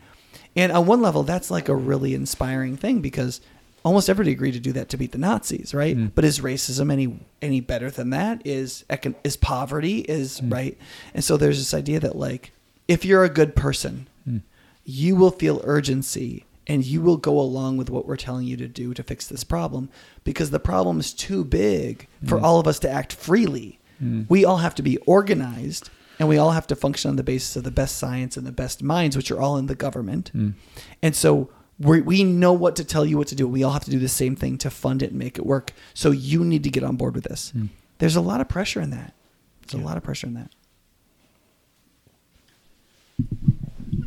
And 0.56 0.72
on 0.72 0.86
one 0.88 1.02
level, 1.02 1.24
that's 1.24 1.52
like 1.52 1.70
a 1.70 1.76
really 1.76 2.16
inspiring 2.16 2.78
thing 2.78 3.00
because 3.00 3.42
almost 3.86 4.10
everybody 4.10 4.32
agreed 4.34 4.54
to 4.54 4.60
do 4.60 4.72
that 4.74 4.90
to 4.90 4.98
beat 4.98 5.12
the 5.12 5.18
Nazis, 5.20 5.74
right? 5.74 5.96
Mm. 5.96 6.12
But 6.16 6.26
is 6.26 6.40
racism 6.40 6.92
any 6.92 7.20
any 7.42 7.60
better 7.62 7.90
than 7.92 8.10
that? 8.10 8.42
Is 8.46 8.84
is 9.24 9.38
poverty 9.38 10.00
is 10.00 10.42
Mm. 10.42 10.52
right? 10.54 10.78
And 11.14 11.24
so 11.24 11.38
there's 11.38 11.58
this 11.60 11.74
idea 11.74 12.00
that 12.00 12.16
like 12.18 12.52
if 12.88 13.06
you're 13.06 13.24
a 13.24 13.30
good 13.30 13.56
person, 13.56 14.08
Mm. 14.28 14.42
you 14.84 15.16
will 15.16 15.32
feel 15.32 15.62
urgency 15.64 16.44
and 16.68 16.86
you 16.86 17.02
will 17.02 17.18
go 17.18 17.40
along 17.40 17.78
with 17.78 17.90
what 17.90 18.06
we're 18.06 18.18
telling 18.18 18.46
you 18.46 18.58
to 18.58 18.68
do 18.68 18.94
to 18.94 19.02
fix 19.04 19.26
this 19.28 19.44
problem 19.44 19.90
because 20.24 20.50
the 20.52 20.60
problem 20.60 21.00
is 21.00 21.14
too 21.14 21.44
big 21.46 22.08
for 22.26 22.38
Mm. 22.38 22.44
all 22.44 22.60
of 22.60 22.68
us 22.68 22.80
to 22.80 22.90
act 22.90 23.14
freely. 23.14 23.80
Mm. 24.04 24.26
We 24.30 24.44
all 24.46 24.58
have 24.58 24.76
to 24.76 24.82
be 24.84 24.98
organized 25.06 25.90
and 26.20 26.28
we 26.28 26.38
all 26.38 26.52
have 26.52 26.68
to 26.68 26.76
function 26.76 27.10
on 27.10 27.16
the 27.16 27.24
basis 27.24 27.56
of 27.56 27.64
the 27.64 27.72
best 27.72 27.98
science 27.98 28.38
and 28.38 28.46
the 28.46 28.52
best 28.52 28.82
minds, 28.84 29.16
which 29.16 29.32
are 29.32 29.40
all 29.40 29.56
in 29.58 29.68
the 29.68 29.76
government. 29.76 30.32
Mm. 30.36 30.54
And 31.02 31.16
so 31.16 31.50
we 31.80 32.02
we 32.02 32.24
know 32.24 32.54
what 32.54 32.76
to 32.78 32.84
tell 32.84 33.06
you 33.06 33.18
what 33.18 33.28
to 33.28 33.36
do. 33.36 33.48
We 33.48 33.64
all 33.64 33.72
have 33.74 33.86
to 33.86 33.92
do 33.92 34.00
the 34.00 34.08
same 34.10 34.36
thing 34.36 34.58
to 34.60 34.70
fund 34.70 35.04
it 35.04 35.12
and 35.12 35.20
make 35.20 35.38
it 35.38 35.46
work. 35.46 35.74
So 35.94 36.12
you 36.12 36.44
need 36.44 36.64
to 36.64 36.70
get 36.72 36.84
on 36.84 36.96
board 36.96 37.14
with 37.16 37.26
this. 37.26 37.54
Mm. 37.56 37.70
There's 38.00 38.16
a 38.16 38.22
lot 38.22 38.42
of 38.42 38.48
pressure 38.50 38.82
in 38.82 38.90
that. 38.90 39.14
There's 39.62 39.80
Yeah. 39.80 39.86
a 39.86 39.88
lot 39.88 39.98
of 39.98 40.04
pressure 40.04 40.28
in 40.28 40.34
that. 40.34 40.52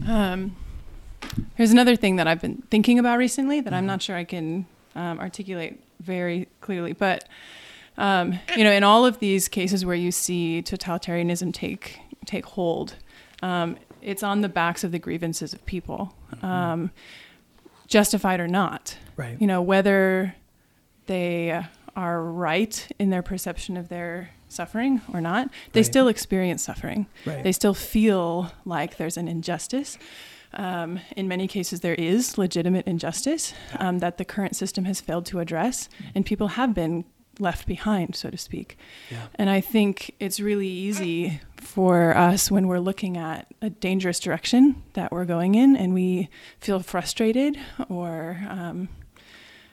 Um, 0.07 0.57
here's 1.57 1.71
another 1.71 1.97
thing 1.97 2.17
that 2.17 2.27
I've 2.27 2.41
been 2.41 2.63
thinking 2.71 2.99
about 2.99 3.19
recently 3.19 3.61
that 3.61 3.73
I'm 3.73 3.87
not 3.87 4.03
sure 4.03 4.17
I 4.17 4.25
can 4.25 4.67
um, 4.95 5.19
articulate 5.19 5.81
very 6.01 6.49
clearly. 6.61 6.93
But 6.93 7.29
um, 7.99 8.39
you 8.57 8.65
know, 8.65 8.71
in 8.73 8.83
all 8.85 9.05
of 9.05 9.19
these 9.19 9.49
cases 9.49 9.85
where 9.85 9.95
you 9.97 10.11
see 10.13 10.63
totalitarianism 10.65 11.53
take 11.53 12.01
take 12.25 12.45
hold, 12.47 12.95
um, 13.43 13.77
it's 14.03 14.23
on 14.23 14.41
the 14.41 14.49
backs 14.49 14.85
of 14.85 14.93
the 14.93 14.99
grievances 14.99 15.53
of 15.53 15.65
people, 15.67 16.15
um, 16.43 16.91
justified 17.87 18.41
or 18.41 18.49
not. 18.49 18.97
Right. 19.17 19.37
You 19.41 19.47
know, 19.47 19.61
whether 19.61 20.35
they 21.07 21.63
are 21.97 22.23
right 22.23 22.89
in 22.99 23.11
their 23.11 23.23
perception 23.23 23.77
of 23.77 23.89
their 23.89 24.31
suffering 24.49 25.01
or 25.13 25.21
not, 25.21 25.51
they 25.73 25.81
Right. 25.81 25.87
still 25.87 26.09
experience 26.09 26.63
suffering 26.63 27.07
Right. 27.27 27.43
they 27.43 27.53
still 27.53 27.75
feel 27.75 28.53
like 28.65 28.97
there's 28.97 29.17
an 29.17 29.29
injustice. 29.29 29.99
Um, 30.53 31.01
in 31.17 31.29
many 31.29 31.47
cases, 31.47 31.81
there 31.81 31.95
is 31.95 32.37
legitimate 32.37 32.87
injustice 32.87 33.55
um, 33.79 34.01
that 34.01 34.19
the 34.19 34.25
current 34.25 34.57
system 34.57 34.85
has 34.85 35.01
failed 35.01 35.27
to 35.27 35.39
address, 35.39 35.89
and 36.15 36.27
people 36.27 36.49
have 36.49 36.75
been 36.75 37.05
left 37.39 37.67
behind, 37.67 38.15
so 38.15 38.31
to 38.31 38.37
speak. 38.37 38.77
Yeah. 39.11 39.27
And 39.37 39.49
I 39.49 39.61
think 39.61 40.15
it's 40.21 40.41
really 40.41 40.69
easy 40.69 41.41
for 41.57 42.17
us 42.17 42.51
when 42.51 42.69
we're 42.69 42.81
looking 42.81 43.17
at 43.17 43.47
a 43.63 43.71
dangerous 43.71 44.21
direction 44.21 44.83
that 44.95 45.11
we're 45.13 45.25
going 45.25 45.55
in 45.55 45.77
and 45.77 45.95
we 45.95 46.29
feel 46.59 46.81
frustrated 46.81 47.59
or 47.89 48.41
um, 48.49 48.89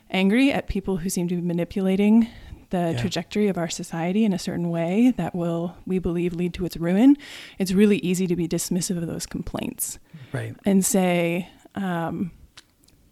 angry 0.09 0.51
at 0.51 0.67
people 0.67 0.97
who 0.97 1.09
seem 1.09 1.27
to 1.27 1.35
be 1.35 1.41
manipulating 1.41 2.29
the 2.69 2.91
Yeah. 2.91 2.97
trajectory 2.97 3.47
of 3.47 3.57
our 3.57 3.69
society 3.69 4.25
in 4.25 4.33
a 4.33 4.39
certain 4.39 4.69
way 4.69 5.13
that 5.17 5.33
will, 5.35 5.75
we 5.85 5.99
believe, 5.99 6.33
lead 6.33 6.53
to 6.55 6.65
its 6.65 6.75
ruin, 6.77 7.15
it's 7.59 7.71
really 7.71 7.97
easy 7.99 8.27
to 8.27 8.35
be 8.35 8.47
dismissive 8.47 8.97
of 8.97 9.07
those 9.07 9.25
complaints 9.25 9.99
Right. 10.33 10.55
and 10.65 10.83
say, 10.83 11.49
um, 11.75 12.31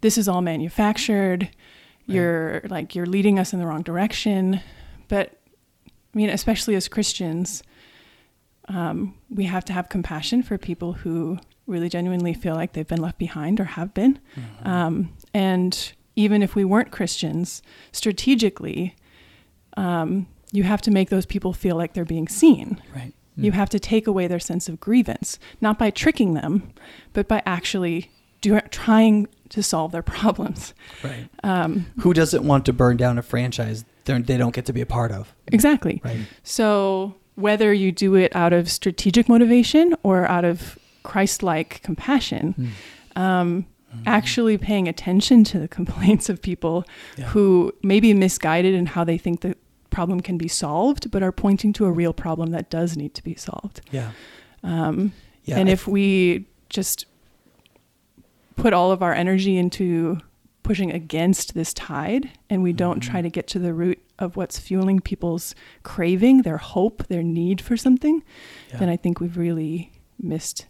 "This 0.02 0.18
is 0.18 0.28
all 0.28 0.42
manufactured. 0.42 1.48
You're 2.06 2.62
like 2.68 2.94
you're 2.94 3.06
leading 3.06 3.38
us 3.38 3.52
in 3.52 3.58
the 3.58 3.66
wrong 3.66 3.82
direction." 3.82 4.60
But 5.08 5.40
I 5.84 6.16
mean, 6.18 6.30
especially 6.30 6.74
as 6.74 6.86
Christians, 6.88 7.62
um, 8.68 9.14
we 9.30 9.44
have 9.44 9.64
to 9.66 9.72
have 9.72 9.88
compassion 9.88 10.42
for 10.42 10.58
people 10.58 10.94
who 10.94 11.38
really 11.66 11.88
genuinely 11.88 12.32
feel 12.34 12.54
like 12.54 12.72
they've 12.72 12.86
been 12.86 13.00
left 13.02 13.18
behind 13.18 13.58
or 13.60 13.64
have 13.64 13.92
been. 13.94 14.18
Um, 14.64 15.10
and 15.34 15.92
even 16.14 16.42
if 16.42 16.54
we 16.54 16.64
weren't 16.64 16.90
Christians, 16.92 17.60
strategically, 17.92 18.94
um, 19.76 20.26
you 20.52 20.62
have 20.62 20.80
to 20.82 20.90
make 20.90 21.10
those 21.10 21.26
people 21.26 21.52
feel 21.52 21.76
like 21.76 21.92
they're 21.94 22.04
being 22.04 22.28
seen. 22.28 22.80
Right. 22.94 23.12
You 23.38 23.52
have 23.52 23.68
to 23.70 23.78
take 23.78 24.06
away 24.06 24.28
their 24.28 24.38
sense 24.40 24.66
of 24.66 24.80
grievance, 24.80 25.38
not 25.60 25.78
by 25.78 25.90
tricking 25.90 26.32
them, 26.32 26.72
but 27.12 27.28
by 27.28 27.42
actually 27.44 28.10
do, 28.40 28.58
trying 28.70 29.28
to 29.50 29.62
solve 29.62 29.92
their 29.92 30.02
problems. 30.16 30.72
Right. 31.04 31.28
Um, 31.44 31.84
Who 32.00 32.14
doesn't 32.14 32.44
want 32.44 32.64
to 32.64 32.72
burn 32.72 32.96
down 32.96 33.18
a 33.18 33.22
franchise 33.22 33.84
they 34.04 34.36
don't 34.38 34.54
get 34.54 34.64
to 34.66 34.72
be 34.72 34.80
a 34.80 34.86
part 34.86 35.12
of? 35.12 35.34
exactly. 35.52 36.00
Right. 36.02 36.20
So 36.44 37.16
whether 37.34 37.74
you 37.74 37.92
do 37.92 38.14
it 38.14 38.34
out 38.34 38.54
of 38.54 38.70
strategic 38.70 39.28
motivation 39.28 39.94
or 40.02 40.26
out 40.26 40.46
of 40.46 40.78
Christ-like 41.02 41.82
compassion, 41.82 42.72
um, 43.16 43.66
actually 44.06 44.56
paying 44.58 44.88
attention 44.88 45.44
to 45.44 45.58
the 45.58 45.68
complaints 45.78 46.28
of 46.30 46.40
people 46.40 46.84
Yeah. 47.18 47.26
who 47.26 47.72
may 47.82 48.00
be 48.00 48.14
misguided 48.14 48.74
in 48.74 48.86
how 48.86 49.04
they 49.04 49.18
think 49.18 49.40
the 49.42 49.56
problem 49.96 50.20
can 50.20 50.36
be 50.36 50.46
solved, 50.48 51.10
but 51.10 51.22
are 51.22 51.32
pointing 51.32 51.72
to 51.72 51.86
a 51.86 51.90
real 51.90 52.12
problem 52.12 52.50
that 52.50 52.68
does 52.68 52.96
need 52.98 53.14
to 53.14 53.24
be 53.24 53.34
solved. 53.34 53.80
Yeah. 53.90 54.10
Um, 54.62 55.12
Yeah. 55.44 55.58
and 55.58 55.68
I- 55.70 55.72
if 55.72 55.88
we 55.88 56.44
just 56.68 57.06
put 58.56 58.72
all 58.74 58.92
of 58.92 59.02
our 59.02 59.14
energy 59.14 59.56
into 59.56 60.18
pushing 60.62 60.90
against 60.90 61.54
this 61.54 61.72
tide 61.72 62.28
and 62.50 62.62
we 62.62 62.72
don't 62.74 63.00
Mm-hmm. 63.00 63.10
try 63.10 63.22
to 63.22 63.30
get 63.30 63.46
to 63.48 63.58
the 63.58 63.72
root 63.72 63.98
of 64.18 64.36
what's 64.36 64.58
fueling 64.58 65.00
people's 65.00 65.54
craving, 65.82 66.42
their 66.42 66.58
hope, 66.58 67.06
their 67.06 67.22
need 67.22 67.60
for 67.62 67.76
something, 67.76 68.22
Yeah. 68.70 68.78
then 68.80 68.88
I 68.90 68.96
think 68.98 69.20
we've 69.20 69.36
really 69.38 69.92
missed 70.20 70.66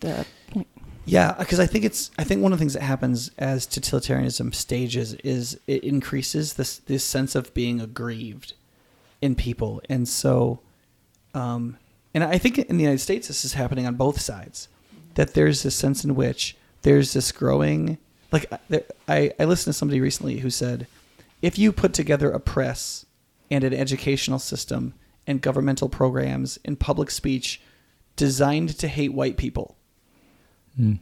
the 0.00 0.26
point. 0.50 0.68
Yeah, 1.06 1.32
because 1.38 1.60
I 1.60 1.66
think 1.66 1.84
it's 1.84 2.10
I 2.18 2.24
think 2.24 2.42
one 2.42 2.52
of 2.52 2.58
the 2.58 2.62
things 2.62 2.72
that 2.74 2.82
happens 2.82 3.30
as 3.38 3.66
totalitarianism 3.66 4.54
stages 4.54 5.14
is 5.14 5.60
it 5.66 5.84
increases 5.84 6.54
this 6.54 6.78
this 6.78 7.04
sense 7.04 7.34
of 7.34 7.52
being 7.52 7.80
aggrieved 7.80 8.54
in 9.20 9.34
people, 9.34 9.82
and 9.88 10.08
so, 10.08 10.60
um, 11.34 11.78
and 12.14 12.24
I 12.24 12.38
think 12.38 12.58
in 12.58 12.76
the 12.76 12.82
United 12.82 13.00
States 13.00 13.28
this 13.28 13.44
is 13.44 13.54
happening 13.54 13.86
on 13.86 13.94
both 13.96 14.20
sides, 14.20 14.68
that 15.14 15.34
there's 15.34 15.62
this 15.62 15.74
sense 15.74 16.04
in 16.04 16.14
which 16.14 16.56
there's 16.82 17.12
this 17.12 17.32
growing 17.32 17.98
like 18.32 18.50
I- 19.08 19.32
I 19.38 19.44
listened 19.44 19.72
to 19.72 19.78
somebody 19.78 20.00
recently 20.00 20.38
who 20.38 20.50
said, 20.50 20.86
if 21.40 21.58
you 21.58 21.70
put 21.70 21.92
together 21.92 22.30
a 22.30 22.40
press 22.40 23.06
and 23.50 23.62
an 23.62 23.72
educational 23.72 24.38
system 24.40 24.94
and 25.26 25.40
governmental 25.40 25.88
programs 25.88 26.58
and 26.64 26.80
public 26.80 27.10
speech 27.10 27.60
designed 28.16 28.70
to 28.78 28.88
hate 28.88 29.12
white 29.14 29.36
people 29.36 29.76
Mm. 30.78 30.98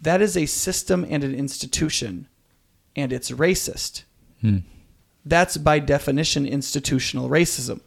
that 0.00 0.22
is 0.22 0.36
a 0.36 0.46
system 0.46 1.06
and 1.08 1.22
an 1.22 1.34
institution, 1.34 2.28
and 2.96 3.12
it's 3.12 3.30
racist. 3.30 4.04
Mm. 4.42 4.62
That's 5.24 5.56
by 5.56 5.78
definition 5.78 6.46
institutional 6.46 7.28
racism. 7.28 7.80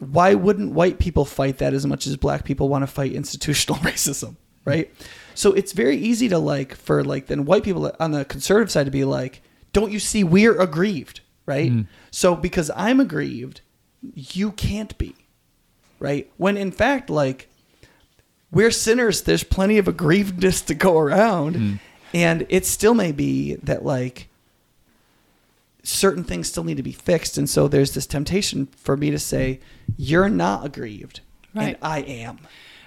Why 0.00 0.34
wouldn't 0.34 0.72
white 0.72 0.98
people 0.98 1.24
fight 1.24 1.58
that 1.58 1.72
as 1.72 1.86
much 1.86 2.06
as 2.06 2.16
black 2.16 2.44
people 2.44 2.68
want 2.68 2.82
to 2.82 2.86
fight 2.86 3.12
institutional 3.12 3.78
racism, 3.82 4.36
right? 4.64 4.92
So 5.34 5.52
it's 5.52 5.72
very 5.72 5.96
easy 5.96 6.28
to 6.28 6.38
like 6.38 6.74
for 6.74 7.02
like 7.04 7.26
then 7.26 7.44
white 7.44 7.64
people 7.64 7.92
on 7.98 8.12
the 8.12 8.24
conservative 8.24 8.70
side 8.70 8.86
to 8.86 8.92
be 8.92 9.04
like, 9.04 9.42
"Don't 9.72 9.92
you 9.92 9.98
see 9.98 10.24
we're 10.24 10.60
aggrieved?" 10.60 11.20
right? 11.46 11.70
Mm. 11.70 11.86
So 12.10 12.34
because 12.34 12.70
I'm 12.74 13.00
aggrieved, 13.00 13.60
you 14.14 14.52
can't 14.52 14.96
be. 14.98 15.14
Right? 15.98 16.30
When 16.36 16.56
in 16.56 16.70
fact 16.70 17.08
like 17.08 17.48
we're 18.54 18.70
sinners. 18.70 19.22
There's 19.22 19.44
plenty 19.44 19.78
of 19.78 19.86
aggrievedness 19.86 20.64
to 20.66 20.74
go 20.74 20.98
around. 20.98 21.56
Mm. 21.56 21.80
And 22.14 22.46
it 22.48 22.64
still 22.64 22.94
may 22.94 23.12
be 23.12 23.56
that, 23.56 23.84
like, 23.84 24.28
certain 25.82 26.24
things 26.24 26.48
still 26.48 26.64
need 26.64 26.76
to 26.76 26.82
be 26.82 26.92
fixed. 26.92 27.36
And 27.36 27.50
so 27.50 27.68
there's 27.68 27.92
this 27.92 28.06
temptation 28.06 28.66
for 28.76 28.96
me 28.96 29.10
to 29.10 29.18
say, 29.18 29.60
You're 29.96 30.28
not 30.28 30.64
aggrieved. 30.64 31.20
Right. 31.54 31.68
And 31.68 31.76
I 31.82 32.00
am. 32.00 32.38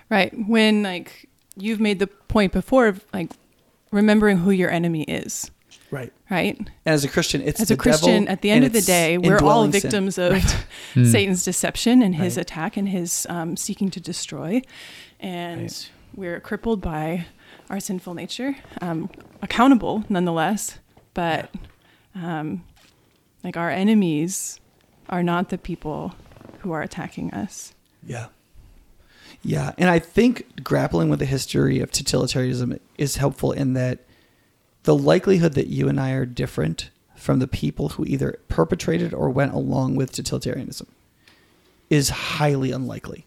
Right. 0.09 0.33
When 0.47 0.83
like 0.83 1.29
you've 1.55 1.79
made 1.79 1.99
the 1.99 2.07
point 2.07 2.53
before 2.53 2.87
of 2.87 3.05
like 3.13 3.31
remembering 3.91 4.37
who 4.37 4.51
your 4.51 4.69
enemy 4.69 5.03
is, 5.03 5.51
Right. 5.89 6.11
right? 6.29 6.57
And 6.57 6.69
as 6.85 7.03
a 7.05 7.07
Christian, 7.07 7.41
it's 7.41 7.61
As 7.61 7.69
the 7.69 7.75
a 7.75 7.77
Christian, 7.77 8.23
devil 8.25 8.29
at 8.33 8.41
the 8.41 8.51
end 8.51 8.65
of 8.65 8.73
the 8.73 8.81
day, 8.81 9.17
we're 9.17 9.33
all 9.39 9.63
indwelling 9.63 9.71
sin. 9.71 9.81
victims 9.81 10.17
of 10.17 10.33
Mm. 10.95 11.11
Satan's 11.11 11.43
deception 11.45 12.01
and 12.01 12.15
his 12.15 12.35
Right. 12.37 12.41
attack 12.41 12.75
and 12.77 12.89
his 12.89 13.25
um, 13.29 13.55
seeking 13.55 13.89
to 13.91 13.99
destroy. 13.99 14.61
And 15.19 15.61
Right. 15.61 15.89
we're 16.15 16.39
crippled 16.39 16.81
by 16.81 17.25
our 17.69 17.79
sinful 17.79 18.13
nature, 18.15 18.55
um, 18.81 19.09
accountable 19.41 20.03
nonetheless. 20.09 20.79
But 21.13 21.51
um, 22.15 22.63
like 23.43 23.55
our 23.57 23.69
enemies 23.69 24.59
are 25.09 25.23
not 25.23 25.49
the 25.49 25.57
people 25.57 26.13
who 26.59 26.71
are 26.71 26.81
attacking 26.81 27.31
us. 27.33 27.73
Yeah. 28.05 28.27
Yeah. 29.43 29.71
And 29.77 29.89
I 29.89 29.99
think 29.99 30.63
grappling 30.63 31.09
with 31.09 31.19
the 31.19 31.25
history 31.25 31.79
of 31.79 31.91
totalitarianism 31.91 32.79
is 32.97 33.17
helpful 33.17 33.51
in 33.51 33.73
that 33.73 33.99
the 34.87 34.95
likelihood 34.95 35.51
that 35.51 35.67
you 35.67 35.89
and 35.89 35.99
I 35.99 36.11
are 36.11 36.25
different 36.25 36.91
from 37.13 37.39
the 37.39 37.47
people 37.47 37.89
who 37.89 38.05
either 38.05 38.39
perpetrated 38.47 39.13
or 39.13 39.29
went 39.29 39.53
along 39.53 39.97
with 39.97 40.13
totalitarianism 40.13 40.87
is 41.89 42.07
highly 42.07 42.71
unlikely. 42.71 43.25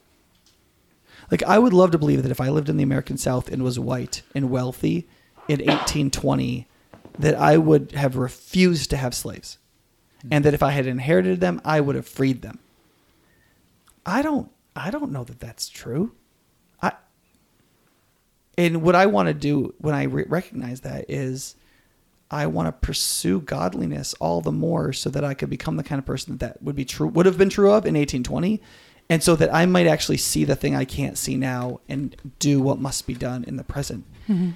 Like, 1.31 1.43
I 1.43 1.59
would 1.59 1.75
love 1.75 1.91
to 1.91 1.99
believe 1.99 2.23
that 2.23 2.31
if 2.31 2.41
I 2.41 2.49
lived 2.49 2.71
in 2.71 2.79
the 2.79 2.83
American 2.83 3.19
South 3.19 3.53
and 3.53 3.63
was 3.63 3.79
white 3.79 4.23
and 4.35 4.49
wealthy 4.49 5.07
in 5.49 5.59
1820, 5.59 6.67
that 7.19 7.35
I 7.35 7.59
would 7.59 7.93
have 7.93 8.17
refused 8.17 8.89
to 8.89 8.97
have 8.97 9.15
slaves. 9.15 9.59
And 10.31 10.47
that 10.47 10.55
if 10.55 10.63
I 10.63 10.71
had 10.71 10.87
inherited 10.87 11.41
them, 11.41 11.61
I 11.63 11.83
would 11.83 11.95
have 11.95 12.09
freed 12.09 12.41
them. 12.41 12.59
I 14.07 14.23
don't 14.23 14.51
I 14.75 14.91
don't 14.91 15.13
know 15.13 15.25
that 15.25 15.41
that's 15.41 15.69
true. 15.69 16.13
And 18.61 18.83
what 18.83 18.95
I 18.95 19.07
want 19.07 19.29
to 19.29 19.33
do 19.33 19.75
when 19.79 19.95
I 19.95 20.03
re- 20.03 20.27
recognize 20.29 20.83
that 20.83 21.07
is 21.09 21.57
I 22.31 22.47
want 22.47 22.67
to 22.69 22.87
pursue 22.87 23.41
godliness 23.41 24.13
all 24.21 24.43
the 24.43 24.53
more 24.53 24.93
so 24.93 25.09
that 25.09 25.25
I 25.25 25.33
could 25.33 25.49
become 25.49 25.79
the 25.79 25.83
kind 25.83 25.99
of 25.99 26.05
person 26.05 26.37
that, 26.37 26.41
that 26.41 26.63
would 26.63 26.77
be 26.77 26.85
true 26.85 27.07
would 27.09 27.25
have 27.25 27.39
been 27.39 27.49
true 27.49 27.69
of 27.69 27.87
in 27.87 27.95
1820 27.95 28.61
and 29.09 29.23
so 29.23 29.35
that 29.35 29.53
I 29.53 29.65
might 29.65 29.87
actually 29.87 30.19
see 30.19 30.45
the 30.45 30.57
thing 30.57 30.77
I 30.77 30.85
can't 30.85 31.17
see 31.17 31.39
now 31.39 31.81
and 31.89 32.15
do 32.39 32.61
what 32.61 32.79
must 32.79 33.07
be 33.07 33.15
done 33.15 33.45
in 33.45 33.57
the 33.57 33.65
present. 33.65 34.05
Mm-hmm. 34.29 34.51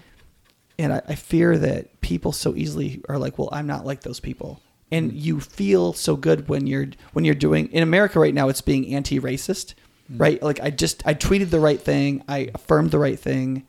And 0.78 0.92
I, 0.92 1.00
I 1.08 1.14
fear 1.14 1.56
that 1.56 2.02
people 2.02 2.30
so 2.30 2.54
easily 2.54 3.02
are 3.08 3.16
like, 3.16 3.38
well, 3.38 3.48
I'm 3.52 3.66
not 3.66 3.86
like 3.86 4.02
those 4.02 4.20
people. 4.20 4.60
And 4.90 5.10
mm-hmm. 5.10 5.18
you 5.18 5.40
feel 5.40 5.94
so 5.94 6.14
good 6.14 6.46
when 6.46 6.66
you're 6.66 6.88
when 7.14 7.24
you're 7.24 7.34
doing 7.34 7.72
in 7.72 7.82
America 7.82 8.20
right 8.20 8.34
now. 8.34 8.50
It's 8.50 8.60
being 8.60 8.94
anti-racist, 8.94 9.72
mm-hmm. 9.72 10.18
right? 10.18 10.42
Like 10.42 10.60
I 10.60 10.68
just 10.68 11.06
I 11.06 11.14
tweeted 11.14 11.48
the 11.48 11.58
right 11.58 11.80
thing, 11.80 12.22
I 12.28 12.50
affirmed 12.54 12.90
the 12.90 12.98
right 12.98 13.18
thing, 13.18 13.66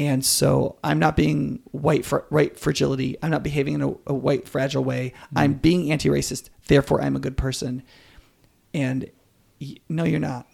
and 0.00 0.24
so 0.24 0.76
I'm 0.82 0.98
not 0.98 1.14
being 1.16 1.60
white 1.86 2.04
for 2.04 2.24
white 2.30 2.58
fragility. 2.58 3.10
I'm 3.22 3.30
not 3.30 3.42
behaving 3.42 3.74
in 3.74 3.82
a, 3.82 3.90
a 4.06 4.14
white 4.26 4.48
fragile 4.48 4.82
way. 4.92 5.12
I'm 5.36 5.52
being 5.54 5.92
anti-racist. 5.92 6.48
Therefore, 6.66 6.98
I'm 7.04 7.14
a 7.16 7.20
good 7.26 7.36
person. 7.36 7.82
And 8.72 9.10
y- 9.60 9.76
no, 9.88 10.04
you're 10.04 10.20
not. 10.32 10.46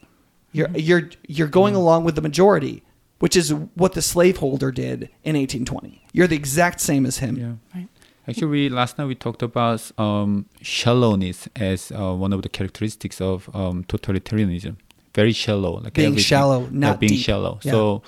You're 0.53 0.71
you're 0.89 1.11
you're 1.37 1.49
going 1.61 1.75
along 1.75 2.05
with 2.05 2.15
the 2.17 2.23
majority, 2.23 2.83
which 3.21 3.37
is 3.37 3.53
what 3.83 3.93
the 3.93 4.03
slaveholder 4.03 4.71
did 4.73 5.01
in 5.23 5.37
1820. 5.37 6.05
You're 6.13 6.27
the 6.27 6.37
exact 6.37 6.81
same 6.81 7.07
as 7.07 7.19
him. 7.19 7.37
Yeah. 7.37 7.53
Right. 7.75 7.89
Actually, 8.29 8.49
we, 8.49 8.69
last 8.69 8.99
night 8.99 9.07
we 9.07 9.15
talked 9.15 9.43
about 9.43 9.81
um, 9.99 10.47
shallowness 10.61 11.49
as 11.55 11.93
uh, 11.93 12.13
one 12.15 12.33
of 12.33 12.43
the 12.43 12.49
characteristics 12.49 13.21
of 13.21 13.49
um, 13.55 13.85
totalitarianism. 13.85 14.77
Very 15.15 15.33
shallow, 15.33 15.75
like 15.81 15.93
Being 15.95 16.07
everything- 16.09 16.25
shallow, 16.25 16.63
yeah, 16.63 16.69
not 16.73 16.99
being 17.01 17.13
deep. 17.13 17.25
shallow. 17.25 17.61
Yeah. 17.63 17.73
So, 17.73 18.03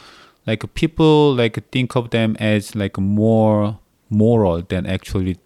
like 0.49 0.63
people 0.75 1.35
like 1.43 1.57
think 1.71 1.91
of 2.01 2.05
them 2.17 2.31
as 2.53 2.75
like 2.83 2.97
more 2.99 3.79
moral 4.23 4.63
than 4.63 4.83
actually 4.87 5.37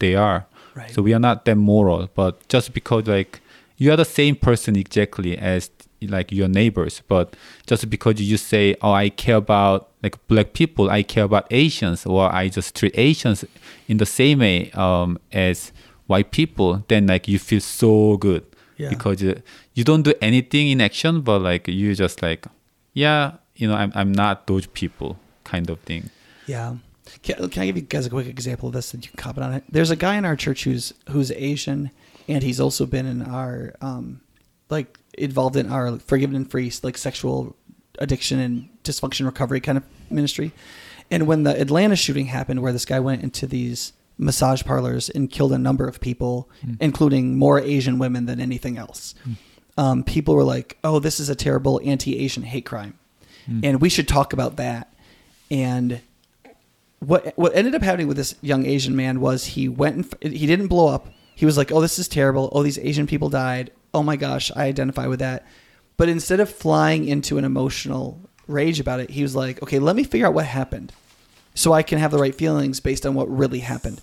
they 0.00 0.14
are. 0.14 0.40
Right. 0.74 0.90
So 0.94 1.02
we 1.06 1.14
are 1.16 1.20
not 1.28 1.44
that 1.46 1.56
moral, 1.56 2.08
but 2.20 2.32
just 2.48 2.74
because 2.78 3.06
like 3.06 3.40
you 3.80 3.90
are 3.92 3.96
the 4.04 4.04
same 4.20 4.34
person 4.36 4.76
exactly 4.76 5.32
as 5.38 5.70
like 6.16 6.30
your 6.40 6.48
neighbors. 6.48 7.02
But 7.08 7.26
just 7.70 7.88
because 7.94 8.20
you 8.20 8.36
say, 8.36 8.64
"Oh, 8.82 8.92
I 9.04 9.08
care 9.10 9.36
about 9.36 9.78
like 10.02 10.16
black 10.28 10.48
people, 10.52 10.90
I 10.90 11.02
care 11.02 11.24
about 11.24 11.46
Asians," 11.50 12.04
or 12.06 12.22
I 12.40 12.48
just 12.56 12.74
treat 12.78 12.92
Asians 12.98 13.44
in 13.88 13.96
the 13.98 14.06
same 14.06 14.38
way 14.40 14.70
um, 14.74 15.18
as 15.32 15.72
white 16.06 16.30
people, 16.30 16.70
then 16.88 17.06
like 17.06 17.28
you 17.32 17.38
feel 17.38 17.60
so 17.60 18.16
good 18.18 18.42
Yeah. 18.76 18.90
because 18.90 19.22
uh, 19.22 19.40
you 19.76 19.84
don't 19.84 20.02
do 20.02 20.12
anything 20.20 20.68
in 20.72 20.80
action, 20.80 21.22
but 21.22 21.38
like 21.40 21.68
you 21.68 21.94
just 21.94 22.20
like, 22.20 22.42
yeah, 22.92 23.38
you 23.56 23.68
know, 23.68 23.74
I'm 23.74 23.92
I'm 23.94 24.12
not 24.12 24.46
those 24.46 24.66
people 24.66 25.18
kind 25.44 25.70
of 25.70 25.80
thing. 25.80 26.10
Yeah. 26.46 26.76
Can, 27.22 27.48
can 27.50 27.62
I 27.62 27.66
give 27.66 27.76
you 27.76 27.82
guys 27.82 28.06
a 28.06 28.10
quick 28.10 28.26
example 28.26 28.68
of 28.68 28.74
this 28.74 28.92
that 28.92 29.04
you 29.04 29.10
can 29.10 29.18
comment 29.18 29.44
on 29.44 29.52
it? 29.54 29.64
There's 29.68 29.90
a 29.90 29.96
guy 29.96 30.16
in 30.16 30.24
our 30.24 30.36
church 30.36 30.64
who's 30.64 30.94
who's 31.10 31.30
Asian, 31.32 31.90
and 32.28 32.42
he's 32.42 32.60
also 32.60 32.86
been 32.86 33.06
in 33.06 33.22
our 33.22 33.74
um, 33.80 34.20
like 34.70 34.98
involved 35.18 35.56
in 35.56 35.70
our 35.70 35.98
forgiven 35.98 36.34
and 36.34 36.50
free 36.50 36.72
like 36.82 36.96
sexual 36.96 37.56
addiction 37.98 38.40
and 38.40 38.68
dysfunction 38.82 39.26
recovery 39.26 39.60
kind 39.60 39.78
of 39.78 39.84
ministry. 40.10 40.52
And 41.10 41.26
when 41.26 41.42
the 41.42 41.60
Atlanta 41.60 41.96
shooting 41.96 42.26
happened, 42.26 42.62
where 42.62 42.72
this 42.72 42.86
guy 42.86 42.98
went 42.98 43.22
into 43.22 43.46
these 43.46 43.92
massage 44.16 44.62
parlors 44.64 45.10
and 45.10 45.30
killed 45.30 45.52
a 45.52 45.58
number 45.58 45.86
of 45.86 46.00
people, 46.00 46.48
including 46.80 47.36
more 47.36 47.60
Asian 47.60 47.98
women 47.98 48.24
than 48.26 48.40
anything 48.40 48.78
else, 48.78 49.14
um, 49.76 50.02
people 50.02 50.34
were 50.34 50.44
like, 50.44 50.78
"Oh, 50.82 50.98
this 50.98 51.20
is 51.20 51.28
a 51.28 51.34
terrible 51.34 51.80
anti-Asian 51.84 52.44
hate 52.44 52.64
crime," 52.64 52.94
Mm. 53.48 53.60
and 53.64 53.80
we 53.80 53.88
should 53.88 54.08
talk 54.08 54.32
about 54.32 54.56
that. 54.56 54.92
And 55.50 56.00
what 57.00 57.36
what 57.36 57.54
ended 57.54 57.74
up 57.74 57.82
happening 57.82 58.08
with 58.08 58.16
this 58.16 58.34
young 58.40 58.66
Asian 58.66 58.96
man 58.96 59.20
was 59.20 59.44
he 59.44 59.68
went 59.68 60.14
and 60.22 60.32
he 60.32 60.46
didn't 60.46 60.68
blow 60.68 60.88
up. 60.88 61.08
He 61.34 61.46
was 61.46 61.56
like, 61.56 61.72
"Oh, 61.72 61.80
this 61.80 61.98
is 61.98 62.08
terrible. 62.08 62.48
Oh, 62.52 62.62
these 62.62 62.78
Asian 62.78 63.06
people 63.06 63.28
died. 63.28 63.70
Oh 63.92 64.02
my 64.02 64.16
gosh, 64.16 64.50
I 64.56 64.64
identify 64.64 65.06
with 65.06 65.20
that." 65.20 65.46
But 65.96 66.08
instead 66.08 66.40
of 66.40 66.48
flying 66.48 67.06
into 67.06 67.38
an 67.38 67.44
emotional 67.44 68.20
rage 68.46 68.80
about 68.80 69.00
it, 69.00 69.10
he 69.10 69.22
was 69.22 69.34
like, 69.34 69.62
"Okay, 69.62 69.78
let 69.78 69.96
me 69.96 70.04
figure 70.04 70.26
out 70.26 70.34
what 70.34 70.46
happened, 70.46 70.92
so 71.54 71.72
I 71.72 71.82
can 71.82 71.98
have 71.98 72.10
the 72.10 72.18
right 72.18 72.34
feelings 72.34 72.80
based 72.80 73.04
on 73.04 73.14
what 73.14 73.30
really 73.30 73.60
happened." 73.60 74.00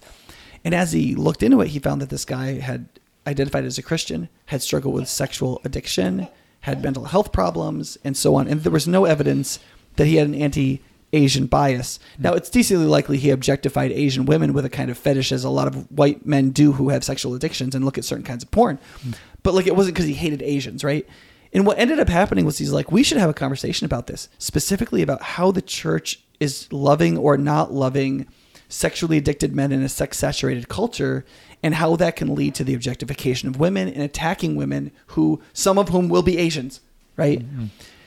And 0.63 0.75
as 0.75 0.91
he 0.91 1.15
looked 1.15 1.41
into 1.41 1.61
it, 1.61 1.69
he 1.69 1.79
found 1.79 2.01
that 2.01 2.09
this 2.09 2.25
guy 2.25 2.59
had 2.59 2.87
identified 3.25 3.65
as 3.65 3.77
a 3.77 3.83
Christian, 3.83 4.29
had 4.47 4.61
struggled 4.61 4.93
with 4.93 5.07
sexual 5.07 5.61
addiction, 5.63 6.27
had 6.61 6.83
mental 6.83 7.05
health 7.05 7.31
problems, 7.31 7.97
and 8.03 8.15
so 8.15 8.35
on. 8.35 8.47
And 8.47 8.61
there 8.61 8.71
was 8.71 8.87
no 8.87 9.05
evidence 9.05 9.59
that 9.95 10.07
he 10.07 10.15
had 10.15 10.27
an 10.27 10.35
anti 10.35 10.81
Asian 11.13 11.45
bias. 11.45 11.99
Hmm. 12.17 12.23
Now, 12.23 12.33
it's 12.33 12.49
decently 12.49 12.85
likely 12.85 13.17
he 13.17 13.29
objectified 13.29 13.91
Asian 13.91 14.25
women 14.25 14.53
with 14.53 14.65
a 14.65 14.69
kind 14.69 14.89
of 14.89 14.97
fetish, 14.97 15.31
as 15.31 15.43
a 15.43 15.49
lot 15.49 15.67
of 15.67 15.91
white 15.91 16.25
men 16.25 16.51
do 16.51 16.73
who 16.73 16.89
have 16.89 17.03
sexual 17.03 17.35
addictions 17.35 17.75
and 17.75 17.83
look 17.83 17.97
at 17.97 18.05
certain 18.05 18.25
kinds 18.25 18.43
of 18.43 18.51
porn. 18.51 18.79
Hmm. 19.01 19.11
But 19.43 19.53
like, 19.53 19.67
it 19.67 19.75
wasn't 19.75 19.95
because 19.95 20.07
he 20.07 20.13
hated 20.13 20.41
Asians, 20.41 20.83
right? 20.83 21.07
And 21.53 21.65
what 21.65 21.77
ended 21.77 21.99
up 21.99 22.07
happening 22.07 22.45
was 22.45 22.57
he's 22.57 22.71
like, 22.71 22.91
we 22.91 23.03
should 23.03 23.17
have 23.17 23.29
a 23.29 23.33
conversation 23.33 23.85
about 23.85 24.07
this, 24.07 24.29
specifically 24.37 25.01
about 25.01 25.21
how 25.21 25.51
the 25.51 25.61
church 25.61 26.21
is 26.39 26.71
loving 26.71 27.17
or 27.17 27.37
not 27.37 27.73
loving 27.73 28.27
sexually 28.69 29.17
addicted 29.17 29.53
men 29.53 29.71
in 29.71 29.81
a 29.81 29.89
sex 29.89 30.17
saturated 30.17 30.69
culture 30.69 31.25
and 31.63 31.75
how 31.75 31.95
that 31.95 32.15
can 32.15 32.33
lead 32.33 32.55
to 32.55 32.63
the 32.63 32.73
objectification 32.73 33.47
of 33.47 33.59
women 33.59 33.87
and 33.87 34.01
attacking 34.01 34.55
women 34.55 34.91
who 35.07 35.41
some 35.53 35.77
of 35.77 35.89
whom 35.89 36.09
will 36.09 36.23
be 36.23 36.37
Asians, 36.37 36.81
right? 37.17 37.39
Mm-hmm. 37.39 37.65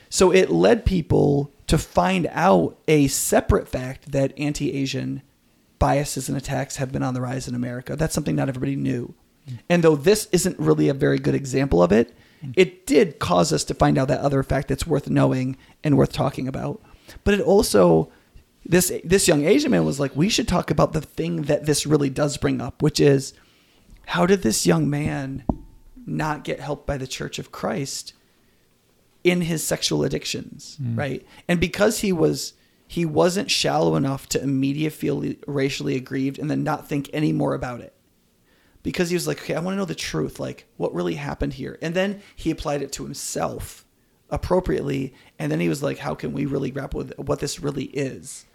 So 0.09 0.31
it 0.31 0.49
led 0.49 0.85
people 0.85 1.51
to 1.67 1.77
find 1.77 2.27
out 2.31 2.77
a 2.87 3.07
separate 3.07 3.67
fact 3.67 4.11
that 4.11 4.37
anti-Asian 4.37 5.21
biases 5.79 6.29
and 6.29 6.37
attacks 6.37 6.77
have 6.77 6.91
been 6.91 7.03
on 7.03 7.13
the 7.13 7.21
rise 7.21 7.47
in 7.47 7.55
America. 7.55 7.95
That's 7.95 8.13
something 8.13 8.35
not 8.35 8.49
everybody 8.49 8.75
knew. 8.75 9.13
Mm-hmm. 9.47 9.57
And 9.69 9.83
though 9.83 9.95
this 9.95 10.27
isn't 10.31 10.59
really 10.59 10.89
a 10.89 10.93
very 10.93 11.19
good 11.19 11.35
example 11.35 11.81
of 11.81 11.91
it, 11.91 12.13
mm-hmm. 12.43 12.51
it 12.55 12.85
did 12.85 13.19
cause 13.19 13.51
us 13.51 13.63
to 13.65 13.73
find 13.73 13.97
out 13.97 14.07
that 14.07 14.19
other 14.19 14.43
fact 14.43 14.67
that's 14.67 14.87
worth 14.87 15.09
knowing 15.09 15.57
and 15.83 15.97
worth 15.97 16.13
talking 16.13 16.47
about. 16.47 16.81
But 17.23 17.33
it 17.35 17.41
also 17.41 18.11
this 18.65 18.91
this 19.03 19.27
young 19.27 19.45
Asian 19.45 19.71
man 19.71 19.85
was 19.85 19.99
like, 19.99 20.15
we 20.15 20.29
should 20.29 20.47
talk 20.47 20.71
about 20.71 20.93
the 20.93 21.01
thing 21.01 21.43
that 21.43 21.65
this 21.65 21.85
really 21.85 22.09
does 22.09 22.37
bring 22.37 22.61
up, 22.61 22.81
which 22.81 22.99
is 22.99 23.33
how 24.07 24.25
did 24.25 24.41
this 24.41 24.65
young 24.65 24.89
man 24.89 25.43
not 26.05 26.43
get 26.43 26.59
help 26.59 26.85
by 26.85 26.97
the 26.97 27.07
Church 27.07 27.39
of 27.39 27.51
Christ 27.51 28.13
in 29.23 29.41
his 29.41 29.65
sexual 29.65 30.03
addictions, 30.03 30.77
mm. 30.81 30.97
right? 30.97 31.25
And 31.47 31.59
because 31.59 31.99
he 31.99 32.11
was 32.11 32.53
he 32.87 33.05
wasn't 33.05 33.49
shallow 33.49 33.95
enough 33.95 34.29
to 34.29 34.41
immediately 34.41 34.95
feel 34.95 35.33
racially 35.47 35.95
aggrieved 35.95 36.37
and 36.37 36.51
then 36.51 36.63
not 36.63 36.87
think 36.87 37.09
any 37.11 37.33
more 37.33 37.55
about 37.55 37.81
it. 37.81 37.93
Because 38.83 39.09
he 39.09 39.15
was 39.15 39.25
like, 39.25 39.41
okay, 39.41 39.55
I 39.55 39.59
want 39.59 39.73
to 39.73 39.79
know 39.79 39.85
the 39.85 39.95
truth, 39.95 40.39
like 40.39 40.67
what 40.77 40.93
really 40.93 41.15
happened 41.15 41.53
here. 41.53 41.79
And 41.81 41.95
then 41.95 42.21
he 42.35 42.51
applied 42.51 42.83
it 42.83 42.91
to 42.93 43.03
himself 43.03 43.83
appropriately, 44.29 45.15
and 45.39 45.51
then 45.51 45.59
he 45.59 45.69
was 45.69 45.81
like, 45.81 45.97
how 45.97 46.13
can 46.13 46.33
we 46.33 46.45
really 46.45 46.69
grapple 46.69 46.99
with 46.99 47.17
what 47.17 47.39
this 47.39 47.59
really 47.59 47.85
is? 47.85 48.45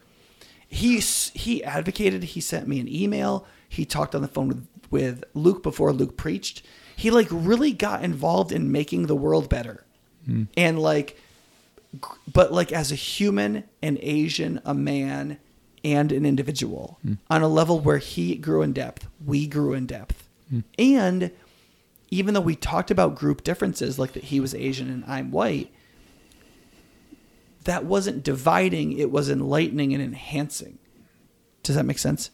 he 0.71 1.01
he 1.01 1.63
advocated. 1.65 2.23
He 2.23 2.41
sent 2.41 2.69
me 2.69 2.79
an 2.79 2.89
email. 2.89 3.45
He 3.69 3.85
talked 3.85 4.15
on 4.15 4.23
the 4.23 4.29
phone 4.29 4.49
with, 4.49 4.67
with 4.91 5.25
Luke 5.35 5.63
before 5.63 5.93
Luke 5.93 6.17
preached. 6.17 6.63
He 6.97 7.11
like 7.11 7.29
really 7.31 7.73
got 7.73 8.05
involved 8.05 8.53
in 8.53 8.73
making 8.73 9.07
the 9.07 9.17
world 9.17 9.49
better, 9.49 9.85
hmm. 10.27 10.45
and 10.57 10.79
like, 10.79 11.19
but 12.31 12.53
like 12.53 12.73
as 12.73 12.93
a 12.93 12.97
human, 12.97 13.65
an 13.83 13.99
Asian, 14.01 14.61
a 14.65 14.75
man, 14.75 15.39
and 15.83 16.13
an 16.13 16.27
individual 16.27 16.99
hmm. 17.03 17.15
on 17.31 17.43
a 17.43 17.49
level 17.49 17.81
where 17.81 17.99
he 17.99 18.35
grew 18.35 18.63
in 18.63 18.73
depth, 18.73 19.09
we 19.25 19.47
grew 19.47 19.73
in 19.73 19.87
depth, 19.87 20.29
hmm. 20.51 20.61
and 20.79 21.31
even 22.11 22.35
though 22.35 22.41
we 22.41 22.57
talked 22.57 22.91
about 22.91 23.15
group 23.15 23.45
differences, 23.45 23.99
like 23.99 24.13
that 24.13 24.25
he 24.25 24.41
was 24.41 24.55
Asian 24.55 24.91
and 24.91 25.05
I'm 25.07 25.31
white, 25.31 25.73
that 27.65 27.85
wasn't 27.85 28.25
dividing, 28.25 28.99
it 28.99 29.11
was 29.11 29.31
enlightening 29.31 29.95
and 29.95 30.03
enhancing. 30.03 30.79
Does 31.63 31.77
that 31.77 31.87
make 31.87 31.99
sense? 31.99 32.31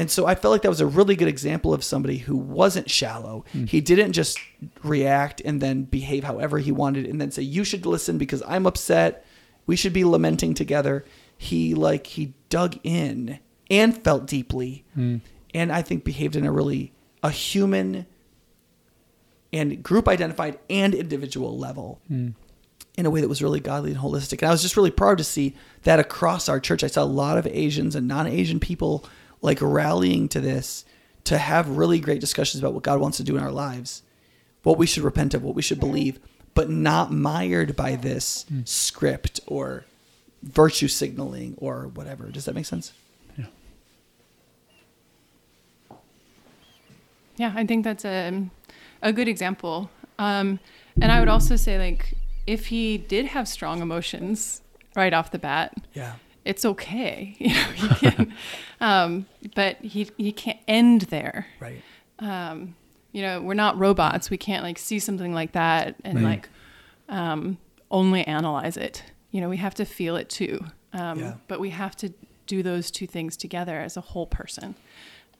And 0.00 0.10
so 0.10 0.24
I 0.24 0.34
felt 0.34 0.52
like 0.52 0.62
that 0.62 0.70
was 0.70 0.80
a 0.80 0.86
really 0.86 1.14
good 1.14 1.28
example 1.28 1.74
of 1.74 1.84
somebody 1.84 2.16
who 2.16 2.34
wasn't 2.34 2.88
shallow. 2.88 3.44
Hmm. 3.52 3.66
He 3.66 3.82
didn't 3.82 4.14
just 4.14 4.38
react 4.82 5.42
and 5.44 5.60
then 5.60 5.82
behave 5.82 6.24
however 6.24 6.58
he 6.58 6.72
wanted 6.72 7.04
and 7.04 7.20
then 7.20 7.30
say, 7.30 7.42
You 7.42 7.64
should 7.64 7.84
listen 7.84 8.16
because 8.16 8.42
I'm 8.48 8.66
upset. 8.66 9.26
We 9.66 9.76
should 9.76 9.92
be 9.92 10.04
lamenting 10.04 10.54
together. 10.54 11.04
He 11.36 11.74
like 11.74 12.06
he 12.06 12.32
dug 12.48 12.78
in 12.82 13.40
and 13.70 14.02
felt 14.02 14.24
deeply 14.24 14.86
hmm. 14.94 15.18
and 15.52 15.70
I 15.70 15.82
think 15.82 16.02
behaved 16.02 16.34
in 16.34 16.46
a 16.46 16.50
really 16.50 16.94
a 17.22 17.30
human 17.30 18.06
and 19.52 19.82
group 19.82 20.08
identified 20.08 20.58
and 20.70 20.94
individual 20.94 21.58
level 21.58 22.00
hmm. 22.08 22.28
in 22.96 23.04
a 23.04 23.10
way 23.10 23.20
that 23.20 23.28
was 23.28 23.42
really 23.42 23.60
godly 23.60 23.90
and 23.90 24.00
holistic. 24.00 24.40
And 24.40 24.48
I 24.48 24.52
was 24.52 24.62
just 24.62 24.78
really 24.78 24.90
proud 24.90 25.18
to 25.18 25.24
see 25.24 25.54
that 25.82 26.00
across 26.00 26.48
our 26.48 26.58
church. 26.58 26.82
I 26.82 26.86
saw 26.86 27.02
a 27.02 27.04
lot 27.04 27.36
of 27.36 27.46
Asians 27.46 27.94
and 27.94 28.08
non-Asian 28.08 28.60
people 28.60 29.04
like 29.42 29.58
rallying 29.60 30.28
to 30.28 30.40
this 30.40 30.84
to 31.24 31.38
have 31.38 31.68
really 31.68 32.00
great 32.00 32.20
discussions 32.20 32.62
about 32.62 32.74
what 32.74 32.82
God 32.82 33.00
wants 33.00 33.16
to 33.18 33.22
do 33.24 33.36
in 33.36 33.42
our 33.42 33.50
lives, 33.52 34.02
what 34.62 34.78
we 34.78 34.86
should 34.86 35.02
repent 35.02 35.34
of, 35.34 35.42
what 35.42 35.54
we 35.54 35.62
should 35.62 35.80
believe, 35.80 36.18
but 36.54 36.68
not 36.70 37.12
mired 37.12 37.76
by 37.76 37.96
this 37.96 38.46
script 38.64 39.40
or 39.46 39.84
virtue 40.42 40.88
signaling 40.88 41.54
or 41.58 41.88
whatever. 41.88 42.26
Does 42.28 42.46
that 42.46 42.54
make 42.54 42.66
sense? 42.66 42.92
Yeah. 43.38 43.44
Yeah, 47.36 47.52
I 47.54 47.64
think 47.66 47.84
that's 47.84 48.04
a 48.04 48.44
a 49.02 49.12
good 49.12 49.28
example. 49.28 49.90
Um, 50.18 50.58
and 51.00 51.10
I 51.10 51.20
would 51.20 51.28
also 51.28 51.56
say, 51.56 51.78
like, 51.78 52.14
if 52.46 52.66
he 52.66 52.98
did 52.98 53.26
have 53.26 53.48
strong 53.48 53.80
emotions 53.80 54.60
right 54.94 55.14
off 55.14 55.30
the 55.30 55.38
bat, 55.38 55.72
Yeah. 55.94 56.14
It's 56.44 56.64
okay. 56.64 57.36
You 57.40 57.54
know, 57.54 57.70
you 57.76 57.88
can, 58.10 58.34
um, 58.80 59.26
but 59.54 59.76
he 59.78 60.10
he 60.16 60.32
can't 60.32 60.58
end 60.68 61.02
there. 61.02 61.46
Right. 61.60 61.82
Um, 62.18 62.74
you 63.12 63.22
know, 63.22 63.40
we're 63.42 63.54
not 63.54 63.78
robots. 63.78 64.30
We 64.30 64.36
can't 64.36 64.62
like 64.62 64.78
see 64.78 64.98
something 64.98 65.34
like 65.34 65.52
that 65.52 65.96
and 66.04 66.16
Right. 66.16 66.24
like 66.24 66.48
um, 67.08 67.58
only 67.90 68.24
analyze 68.26 68.76
it. 68.76 69.02
You 69.32 69.40
know, 69.40 69.48
we 69.48 69.56
have 69.56 69.74
to 69.76 69.84
feel 69.84 70.16
it 70.16 70.28
too. 70.28 70.64
Um, 70.92 71.18
Yeah. 71.18 71.34
But 71.48 71.60
we 71.60 71.70
have 71.70 71.96
to 71.96 72.12
do 72.46 72.62
those 72.62 72.90
two 72.90 73.06
things 73.06 73.36
together 73.36 73.78
as 73.80 73.96
a 73.96 74.00
whole 74.00 74.26
person. 74.26 74.74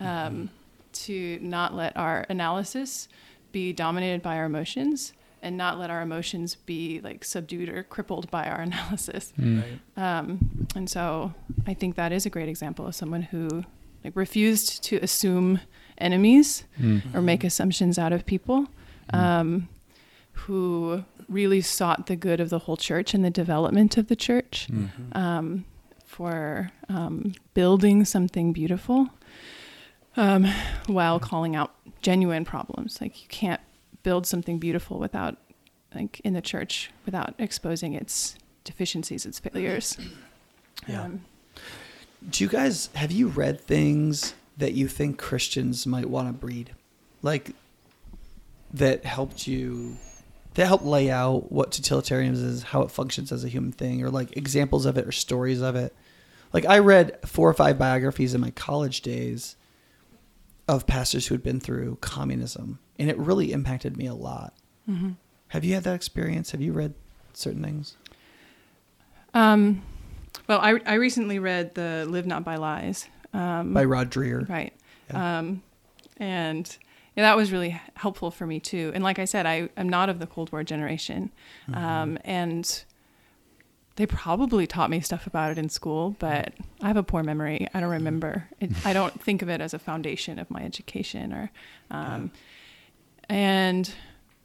Um, 0.00 0.50
to 0.92 1.38
not 1.40 1.74
let 1.74 1.96
our 1.96 2.26
analysis 2.28 3.06
be 3.52 3.72
dominated 3.72 4.22
by 4.22 4.36
our 4.36 4.46
emotions 4.46 5.12
and 5.42 5.56
not 5.56 5.78
let 5.78 5.90
our 5.90 6.02
emotions 6.02 6.54
be 6.54 7.00
like 7.02 7.24
subdued 7.24 7.68
or 7.68 7.82
crippled 7.82 8.30
by 8.30 8.46
our 8.46 8.60
analysis. 8.68 9.32
Right. 9.38 9.80
Um, 9.96 10.66
and 10.74 10.88
so 10.88 11.34
I 11.66 11.74
think 11.74 11.96
that 11.96 12.12
is 12.12 12.26
a 12.26 12.30
great 12.30 12.48
example 12.48 12.86
of 12.86 12.94
someone 12.94 13.22
who 13.22 13.64
like 14.04 14.14
refused 14.16 14.82
to 14.84 14.96
assume 14.98 15.60
enemies 15.98 16.64
or 17.14 17.20
make 17.20 17.44
assumptions 17.44 17.98
out 17.98 18.12
of 18.12 18.24
people, 18.24 18.66
um, 19.12 19.68
who 20.32 21.04
really 21.28 21.60
sought 21.60 22.06
the 22.06 22.16
good 22.16 22.40
of 22.40 22.48
the 22.48 22.60
whole 22.60 22.76
church 22.76 23.12
and 23.14 23.24
the 23.24 23.30
development 23.30 23.96
of 23.98 24.08
the 24.08 24.16
church 24.16 24.68
um, 25.12 25.64
for 26.06 26.70
um, 26.88 27.34
building 27.54 28.04
something 28.04 28.52
beautiful 28.52 29.10
um, 30.16 30.44
while 30.86 31.20
calling 31.20 31.54
out 31.54 31.74
genuine 32.02 32.44
problems. 32.44 33.00
Like 33.00 33.22
you 33.22 33.28
can't 33.28 33.60
build 34.02 34.26
something 34.26 34.58
beautiful 34.58 34.98
without 34.98 35.36
like 35.94 36.20
in 36.20 36.34
the 36.34 36.40
church 36.40 36.90
without 37.04 37.34
exposing 37.38 37.94
its 37.94 38.36
deficiencies, 38.64 39.26
its 39.26 39.38
failures. 39.38 39.96
Yeah. 40.88 41.02
Um, 41.02 41.24
Do 42.30 42.42
you 42.42 42.48
guys 42.48 42.88
have 42.94 43.12
you 43.12 43.28
read 43.28 43.60
things 43.60 44.32
that 44.56 44.72
you 44.72 44.88
think 44.88 45.18
Christians 45.18 45.86
might 45.86 46.08
want 46.08 46.28
to 46.28 46.32
breed, 46.32 46.70
like 47.20 47.50
that 48.72 49.04
helped 49.04 49.46
you, 49.46 49.98
that 50.54 50.66
helped 50.66 50.86
lay 50.86 51.10
out 51.10 51.52
what 51.52 51.70
totalitarianism 51.72 52.44
is, 52.44 52.62
how 52.62 52.80
it 52.80 52.90
functions 52.90 53.30
as 53.30 53.44
a 53.44 53.48
human 53.48 53.72
thing, 53.72 54.02
or 54.02 54.08
like 54.08 54.34
examples 54.38 54.86
of 54.86 54.96
it 54.96 55.06
or 55.06 55.12
stories 55.12 55.60
of 55.60 55.76
it? 55.76 55.94
Like 56.54 56.64
I 56.64 56.78
read 56.78 57.18
four 57.26 57.48
or 57.50 57.54
five 57.54 57.78
biographies 57.78 58.32
in 58.32 58.40
my 58.40 58.52
college 58.52 59.02
days 59.02 59.56
of 60.68 60.86
pastors 60.86 61.26
who 61.26 61.34
had 61.34 61.42
been 61.42 61.60
through 61.60 61.98
communism, 62.00 62.78
and 62.98 63.10
it 63.10 63.18
really 63.18 63.52
impacted 63.52 63.96
me 63.96 64.06
a 64.06 64.14
lot. 64.14 64.54
mhm. 64.88 65.16
Have 65.48 65.64
you 65.64 65.74
had 65.74 65.82
that 65.84 65.94
experience? 65.94 66.52
Have 66.52 66.60
you 66.60 66.72
read 66.72 66.94
certain 67.32 67.62
things? 67.62 67.96
Um, 69.34 69.82
well, 70.46 70.60
I, 70.60 70.78
I 70.86 70.94
recently 70.94 71.38
read 71.38 71.74
the 71.74 72.06
Live 72.08 72.26
Not 72.26 72.44
by 72.44 72.56
Lies. 72.56 73.08
Um, 73.32 73.74
By 73.74 73.84
Rod 73.84 74.10
Dreher. 74.10 74.48
Right. 74.48 74.72
Yeah. 75.10 75.38
Um, 75.38 75.62
and 76.18 76.76
yeah, 77.16 77.22
that 77.24 77.36
was 77.36 77.50
really 77.52 77.80
helpful 77.94 78.30
for 78.30 78.46
me 78.46 78.60
too. 78.60 78.92
And 78.94 79.02
like 79.02 79.18
I 79.18 79.24
said, 79.24 79.46
I 79.46 79.70
am 79.76 79.88
not 79.88 80.08
of 80.08 80.18
the 80.18 80.26
Cold 80.26 80.52
War 80.52 80.62
generation. 80.62 81.32
Mm-hmm. 81.68 81.84
Um, 81.84 82.18
and 82.24 82.84
they 83.96 84.06
probably 84.06 84.66
taught 84.66 84.88
me 84.90 85.00
stuff 85.00 85.26
about 85.26 85.50
it 85.52 85.58
in 85.58 85.68
school, 85.68 86.16
but 86.18 86.54
I 86.80 86.86
have 86.88 86.96
a 86.96 87.02
poor 87.02 87.22
memory. 87.22 87.66
I 87.74 87.80
don't 87.80 87.90
remember. 87.90 88.48
It, 88.60 88.70
I 88.86 88.92
don't 88.92 89.20
think 89.22 89.42
of 89.42 89.48
it 89.48 89.60
as 89.60 89.74
a 89.74 89.78
foundation 89.78 90.38
of 90.38 90.50
my 90.50 90.62
education 90.62 91.32
or, 91.32 91.50
um, 91.90 92.30
and, 93.28 93.92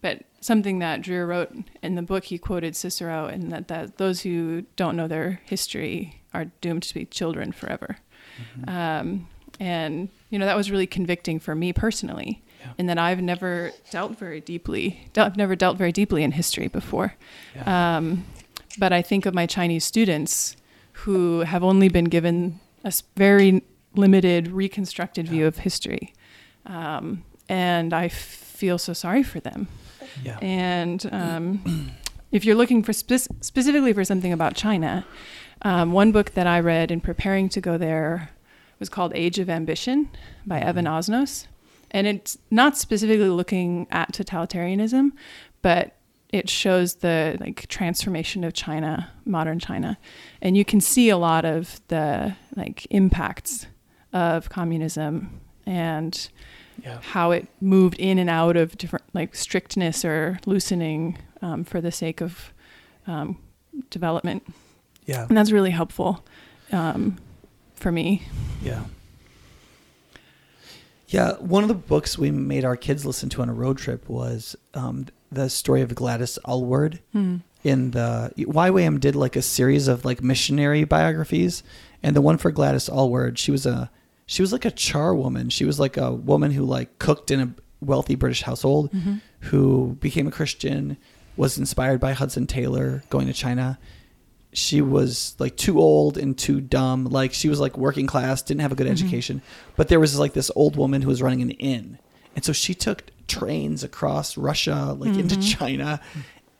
but 0.01 0.23
something 0.41 0.79
that 0.79 1.01
Dreher 1.01 1.27
wrote 1.27 1.51
in 1.81 1.95
the 1.95 2.01
book, 2.01 2.25
he 2.25 2.37
quoted 2.37 2.75
Cicero 2.75 3.27
and 3.27 3.51
that, 3.51 3.67
that 3.69 3.97
those 3.97 4.21
who 4.21 4.63
don't 4.75 4.95
know 4.95 5.07
their 5.07 5.41
history 5.45 6.21
are 6.33 6.45
doomed 6.61 6.83
to 6.83 6.93
be 6.93 7.05
children 7.05 7.51
forever. 7.51 7.97
Um, 8.67 9.27
and 9.59 10.09
you 10.29 10.37
know 10.37 10.45
that 10.45 10.57
was 10.57 10.69
really 10.69 10.87
convicting 10.87 11.39
for 11.39 11.55
me 11.55 11.71
personally, 11.71 12.43
Yeah. 12.59 12.71
in 12.77 12.87
that 12.87 12.97
I've 12.97 13.21
never 13.21 13.71
dealt 13.89 14.17
very 14.19 14.41
deeply. 14.41 15.07
I've 15.15 15.37
never 15.37 15.55
dealt 15.55 15.77
very 15.77 15.93
deeply 15.93 16.23
in 16.23 16.33
history 16.33 16.67
before. 16.67 17.15
Um, 17.65 18.25
but 18.78 18.93
I 18.93 19.01
think 19.01 19.26
of 19.26 19.34
my 19.34 19.45
Chinese 19.45 19.84
students 19.84 20.55
who 20.93 21.41
have 21.41 21.63
only 21.63 21.89
been 21.89 22.05
given 22.05 22.59
a 22.84 22.93
very 23.15 23.63
limited, 23.95 24.49
reconstructed 24.49 25.28
view 25.28 25.45
of 25.45 25.59
history, 25.59 26.13
um, 26.65 27.23
and 27.49 27.93
I 27.93 28.09
feel 28.09 28.78
so 28.78 28.93
sorry 28.93 29.23
for 29.23 29.39
them. 29.39 29.67
Yeah. 30.23 30.38
And 30.41 31.07
um, 31.11 31.91
if 32.32 32.45
you're 32.45 32.55
looking 32.55 32.84
for 32.84 32.93
spec- 32.93 33.28
specifically 33.41 33.93
for 33.93 34.03
something 34.03 34.34
about 34.34 34.55
China, 34.55 35.05
um, 35.61 35.91
one 35.91 36.11
book 36.11 36.32
that 36.32 36.47
I 36.47 36.59
read 36.59 36.91
in 36.91 37.01
preparing 37.01 37.49
to 37.49 37.61
go 37.61 37.78
there 37.78 38.30
was 38.80 38.89
called 38.89 39.13
Age 39.15 39.39
of 39.39 39.49
Ambition 39.49 40.09
by 40.45 40.59
Evan 40.59 40.86
Osnos. 40.86 41.47
And 41.91 42.07
it's 42.07 42.38
not 42.51 42.78
specifically 42.78 43.30
looking 43.30 43.88
at 43.89 44.11
totalitarianism, 44.11 45.11
but 45.61 45.95
it 46.30 46.49
shows 46.49 46.95
the 46.95 47.38
like 47.39 47.67
transformation 47.67 48.43
of 48.43 48.53
China, 48.53 49.11
modern 49.26 49.59
China. 49.59 49.97
And 50.41 50.57
you 50.57 50.65
can 50.65 50.82
see 50.82 51.09
a 51.09 51.17
lot 51.17 51.45
of 51.45 51.80
the 51.88 52.36
like 52.55 52.88
impacts 52.89 53.67
of 54.13 54.49
communism 54.49 55.39
and 55.65 56.30
Yeah. 56.84 56.99
how 57.01 57.32
it 57.32 57.47
moved 57.61 57.97
in 57.99 58.19
and 58.19 58.30
out 58.30 58.57
of 58.57 58.78
different 58.78 59.05
like 59.13 59.34
strictness 59.36 60.03
or 60.03 60.39
loosening 60.45 61.17
um, 61.41 61.63
for 61.63 61.80
the 61.82 61.91
sake 61.91 62.21
of 62.21 62.53
um, 63.07 63.38
development, 63.89 64.43
Yeah. 65.05 65.26
and 65.28 65.38
that's 65.38 65.51
really 65.51 65.71
helpful 65.71 66.26
um, 66.71 67.17
for 67.76 67.91
me. 67.91 68.23
Yeah. 68.63 68.84
Yeah, 71.08 71.34
one 71.34 71.64
of 71.64 71.68
the 71.68 71.76
books 71.76 72.18
we 72.18 72.32
made 72.32 72.66
our 72.66 72.76
kids 72.76 73.06
listen 73.06 73.30
to 73.30 73.41
on 73.41 73.49
a 73.49 73.53
road 73.53 73.78
trip 73.78 74.10
was 74.10 74.56
um, 74.74 75.06
the 75.32 75.49
story 75.49 75.82
of 75.82 75.93
Gladys 75.95 76.39
Aylward. 76.47 76.99
Hmm. 77.12 77.38
In 77.64 77.91
the 77.91 78.32
YWAM 78.38 78.99
did 78.99 79.16
like 79.16 79.36
a 79.36 79.41
series 79.41 79.88
of 79.88 80.06
like 80.06 80.22
missionary 80.22 80.84
biographies, 80.84 81.64
and 82.03 82.16
the 82.16 82.22
one 82.22 82.38
for 82.38 82.51
Gladys 82.51 82.89
Aylward, 82.89 83.39
she 83.39 83.49
was 83.51 83.66
a 83.66 83.89
she 84.28 84.41
was 84.43 84.51
like 84.51 84.66
a 84.66 84.72
charwoman. 84.72 85.51
She 85.51 85.66
was 85.66 85.80
like 85.80 85.97
a 85.97 86.12
woman 86.12 86.51
who 86.51 86.64
like 86.64 86.97
cooked 86.99 87.32
in 87.32 87.39
a 87.39 87.53
wealthy 87.82 88.16
British 88.16 88.43
household, 88.43 88.91
Mm-hmm. 88.91 89.16
who 89.41 89.97
became 89.99 90.28
a 90.28 90.32
Christian, 90.32 90.97
was 91.38 91.58
inspired 91.58 91.99
by 91.99 92.14
Hudson 92.14 92.45
Taylor 92.47 93.03
going 93.10 93.26
to 93.28 93.34
China. 93.34 93.78
She 94.56 94.82
was 94.82 95.36
like 95.38 95.58
too 95.58 95.80
old 95.80 96.18
and 96.18 96.38
too 96.38 96.62
dumb. 96.62 97.06
Like 97.06 97.34
she 97.34 97.49
was 97.49 97.60
like 97.60 97.78
working 97.78 98.08
class, 98.08 98.41
didn't 98.41 98.62
have 98.62 98.72
a 98.72 98.76
good 98.76 98.88
Mhm. 98.88 98.91
education. 98.91 99.41
But 99.76 99.89
there 99.89 99.99
was 99.99 100.18
like 100.18 100.34
this 100.34 100.49
old 100.56 100.76
woman 100.78 101.01
who 101.01 101.10
was 101.10 101.22
running 101.22 101.41
an 101.41 101.51
inn. 101.51 101.99
And 102.36 102.43
so 102.43 102.53
she 102.53 102.74
took 102.74 103.03
trains 103.28 103.84
across 103.84 104.38
Russia, 104.38 104.95
like 104.97 105.16
into 105.18 105.36
Mhm. 105.36 105.58
China. 105.58 106.01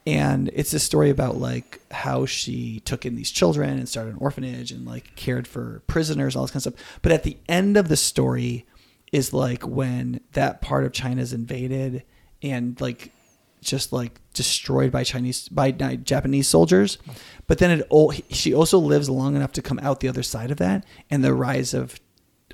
And 0.06 0.50
it's 0.52 0.72
a 0.72 0.78
story 0.78 1.10
about 1.10 1.40
like 1.40 1.80
how 1.90 2.26
she 2.26 2.80
took 2.80 3.04
in 3.06 3.16
these 3.16 3.30
children 3.30 3.78
and 3.78 3.88
started 3.88 4.12
an 4.12 4.18
orphanage 4.20 4.70
and 4.70 4.86
like 4.86 5.16
cared 5.16 5.48
for 5.48 5.82
prisoners, 5.86 6.36
all 6.36 6.42
this 6.44 6.50
kind 6.52 6.64
of 6.66 6.74
stuff. 6.74 6.98
But 7.02 7.12
at 7.12 7.22
the 7.24 7.36
end 7.48 7.76
of 7.76 7.88
the 7.88 7.96
story 7.96 8.66
is 9.10 9.32
like 9.32 9.66
when 9.66 10.20
that 10.34 10.60
part 10.60 10.84
of 10.84 10.92
China 10.92 11.22
is 11.22 11.32
invaded 11.32 12.02
and 12.42 12.78
like 12.80 13.10
just 13.66 13.92
like 13.92 14.20
destroyed 14.32 14.90
by 14.92 15.04
Chinese 15.04 15.48
by 15.48 15.70
Japanese 15.72 16.48
soldiers. 16.48 16.98
But 17.46 17.58
then 17.58 17.82
it 17.82 18.24
she 18.30 18.54
also 18.54 18.78
lives 18.78 19.10
long 19.10 19.36
enough 19.36 19.52
to 19.52 19.62
come 19.62 19.78
out 19.80 20.00
the 20.00 20.08
other 20.08 20.22
side 20.22 20.50
of 20.50 20.56
that 20.58 20.84
and 21.10 21.24
the 21.24 21.34
rise 21.34 21.74
of 21.74 22.00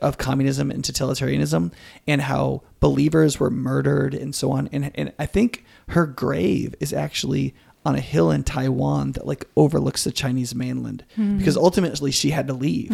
of 0.00 0.18
communism 0.18 0.70
and 0.70 0.82
totalitarianism 0.82 1.72
and 2.08 2.22
how 2.22 2.62
believers 2.80 3.38
were 3.38 3.50
murdered 3.50 4.14
and 4.14 4.34
so 4.34 4.50
on. 4.52 4.68
And 4.72 4.90
and 4.94 5.12
I 5.18 5.26
think 5.26 5.64
her 5.88 6.06
grave 6.06 6.74
is 6.80 6.92
actually 6.92 7.54
on 7.84 7.94
a 7.96 8.00
hill 8.00 8.30
in 8.30 8.44
Taiwan 8.44 9.12
that 9.12 9.26
like 9.26 9.44
overlooks 9.56 10.04
the 10.04 10.12
Chinese 10.12 10.54
mainland 10.54 11.04
because 11.38 11.56
ultimately 11.56 12.10
she 12.12 12.30
had 12.30 12.46
to 12.46 12.54
leave 12.54 12.92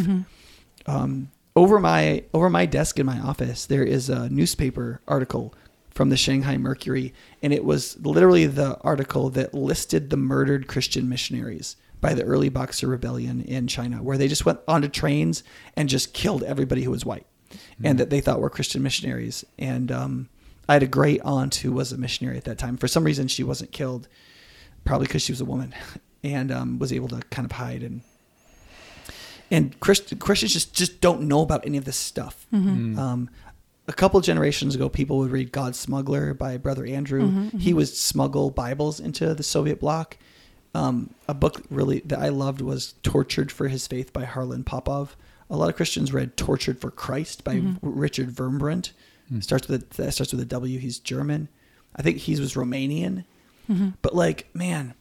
um, 0.87 1.31
over 1.55 1.79
my 1.79 2.25
over 2.33 2.49
my 2.49 2.65
desk 2.65 2.99
in 2.99 3.05
my 3.05 3.19
office 3.21 3.67
there 3.67 3.85
is 3.85 4.09
a 4.09 4.31
newspaper 4.31 5.03
article 5.07 5.53
from 5.99 6.11
the 6.11 6.17
Shanghai 6.17 6.57
Mercury 6.57 7.13
and 7.43 7.53
it 7.53 7.65
was 7.65 7.99
literally 7.99 8.47
the 8.47 8.79
article 8.83 9.31
that 9.31 9.53
listed 9.53 10.11
the 10.11 10.17
murdered 10.17 10.69
Christian 10.69 11.09
missionaries 11.09 11.75
by 12.01 12.15
the 12.15 12.23
early 12.23 12.49
Boxer 12.49 12.87
rebellion 12.87 13.41
in 13.41 13.67
China 13.67 14.01
where 14.01 14.17
they 14.17 14.29
just 14.29 14.47
went 14.47 14.61
onto 14.69 14.87
trains 14.87 15.43
and 15.75 15.89
just 15.89 16.15
killed 16.15 16.45
everybody 16.45 16.85
who 16.85 16.93
was 16.93 17.05
white 17.05 17.27
and 17.83 17.99
that 17.99 18.11
they 18.11 18.21
thought 18.21 18.41
were 18.41 18.49
Christian 18.49 18.81
missionaries 18.81 19.45
and 19.59 19.91
um, 19.91 20.29
I 20.69 20.75
had 20.75 20.85
a 20.85 20.87
great 20.87 21.21
aunt 21.25 21.57
who 21.57 21.73
was 21.73 21.91
a 21.91 21.99
missionary 21.99 22.37
at 22.37 22.45
that 22.45 22.59
time 22.59 22.77
for 22.77 22.87
some 22.87 23.03
reason 23.03 23.27
she 23.27 23.43
wasn't 23.43 23.73
killed 23.73 24.07
probably 24.85 25.09
because 25.09 25.23
she 25.23 25.33
was 25.33 25.41
a 25.41 25.45
woman 25.45 25.75
and 26.23 26.53
um, 26.53 26.79
was 26.79 26.93
able 26.93 27.09
to 27.09 27.23
kind 27.23 27.45
of 27.45 27.51
hide 27.51 27.83
and 27.83 28.03
and 29.51 29.81
Christ- 29.81 30.17
Christians 30.21 30.53
just 30.53 30.75
just 30.75 31.01
don't 31.01 31.23
know 31.23 31.41
about 31.41 31.67
any 31.67 31.79
of 31.79 31.85
this 31.85 31.97
stuff. 31.97 32.47
Mm-hmm. 32.53 32.99
Um, 32.99 33.31
a 33.89 33.93
couple 33.93 34.21
generations 34.21 34.75
ago, 34.75 34.89
people 34.89 35.19
would 35.19 35.31
read 35.33 35.51
"God's 35.51 35.79
Smuggler" 35.79 36.35
by 36.35 36.57
Brother 36.59 36.85
Andrew. 36.87 37.23
Mhm, 37.31 37.61
He 37.61 37.73
would 37.75 37.89
smuggle 37.89 38.51
Bibles 38.51 39.01
into 39.01 39.35
the 39.35 39.43
Soviet 39.43 39.81
bloc. 39.81 40.17
Um, 40.75 41.11
a 41.27 41.35
book 41.35 41.63
really 41.71 42.01
that 42.05 42.19
I 42.21 42.29
loved 42.29 42.61
was 42.61 42.95
"Tortured 43.03 43.51
for 43.51 43.69
His 43.69 43.87
Faith" 43.87 44.13
by 44.13 44.25
Harlan 44.25 44.63
Popov. 44.65 45.17
A 45.51 45.57
lot 45.57 45.71
of 45.71 45.77
Christians 45.77 46.13
read 46.13 46.37
"Tortured 46.37 46.79
for 46.79 46.91
Christ" 46.91 47.43
by 47.43 47.57
Mhm. 47.57 47.79
Richard 47.83 48.35
Wurmbrand. 48.37 48.91
Starts 49.41 49.69
with 49.69 49.83
a, 49.83 50.03
that 50.03 50.13
starts 50.13 50.33
with 50.33 50.41
a 50.41 50.47
W. 50.47 50.79
He's 50.79 50.99
German. 50.99 51.49
I 51.97 52.03
think 52.03 52.19
he 52.19 52.39
was 52.41 52.55
Romanian. 52.55 53.25
Mm-hmm. 53.69 53.89
But 54.01 54.15
like, 54.15 54.49
man, 54.55 54.95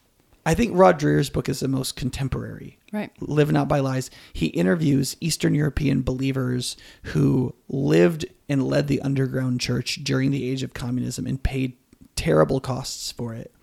I 0.46 0.54
think 0.54 0.72
Rod 0.76 1.00
Dreher's 1.00 1.30
book 1.30 1.48
is 1.48 1.60
the 1.62 1.68
most 1.70 1.96
contemporary. 1.96 2.77
Right. 2.94 3.12
Live 3.20 3.52
Not 3.52 3.68
by 3.68 3.80
Lies. 3.80 4.10
He 4.32 4.48
interviews 4.48 5.18
Eastern 5.20 5.54
European 5.54 6.02
believers 6.04 6.78
who 7.04 7.54
lived 7.68 8.26
and 8.48 8.64
led 8.64 8.88
the 8.88 9.02
underground 9.02 9.60
church 9.60 10.04
during 10.04 10.32
the 10.32 10.50
age 10.50 10.64
of 10.64 10.74
communism 10.74 11.28
and 11.28 11.42
paid 11.42 11.74
terrible 12.16 12.60
costs 12.60 13.12
for 13.12 13.34
it. 13.34 13.54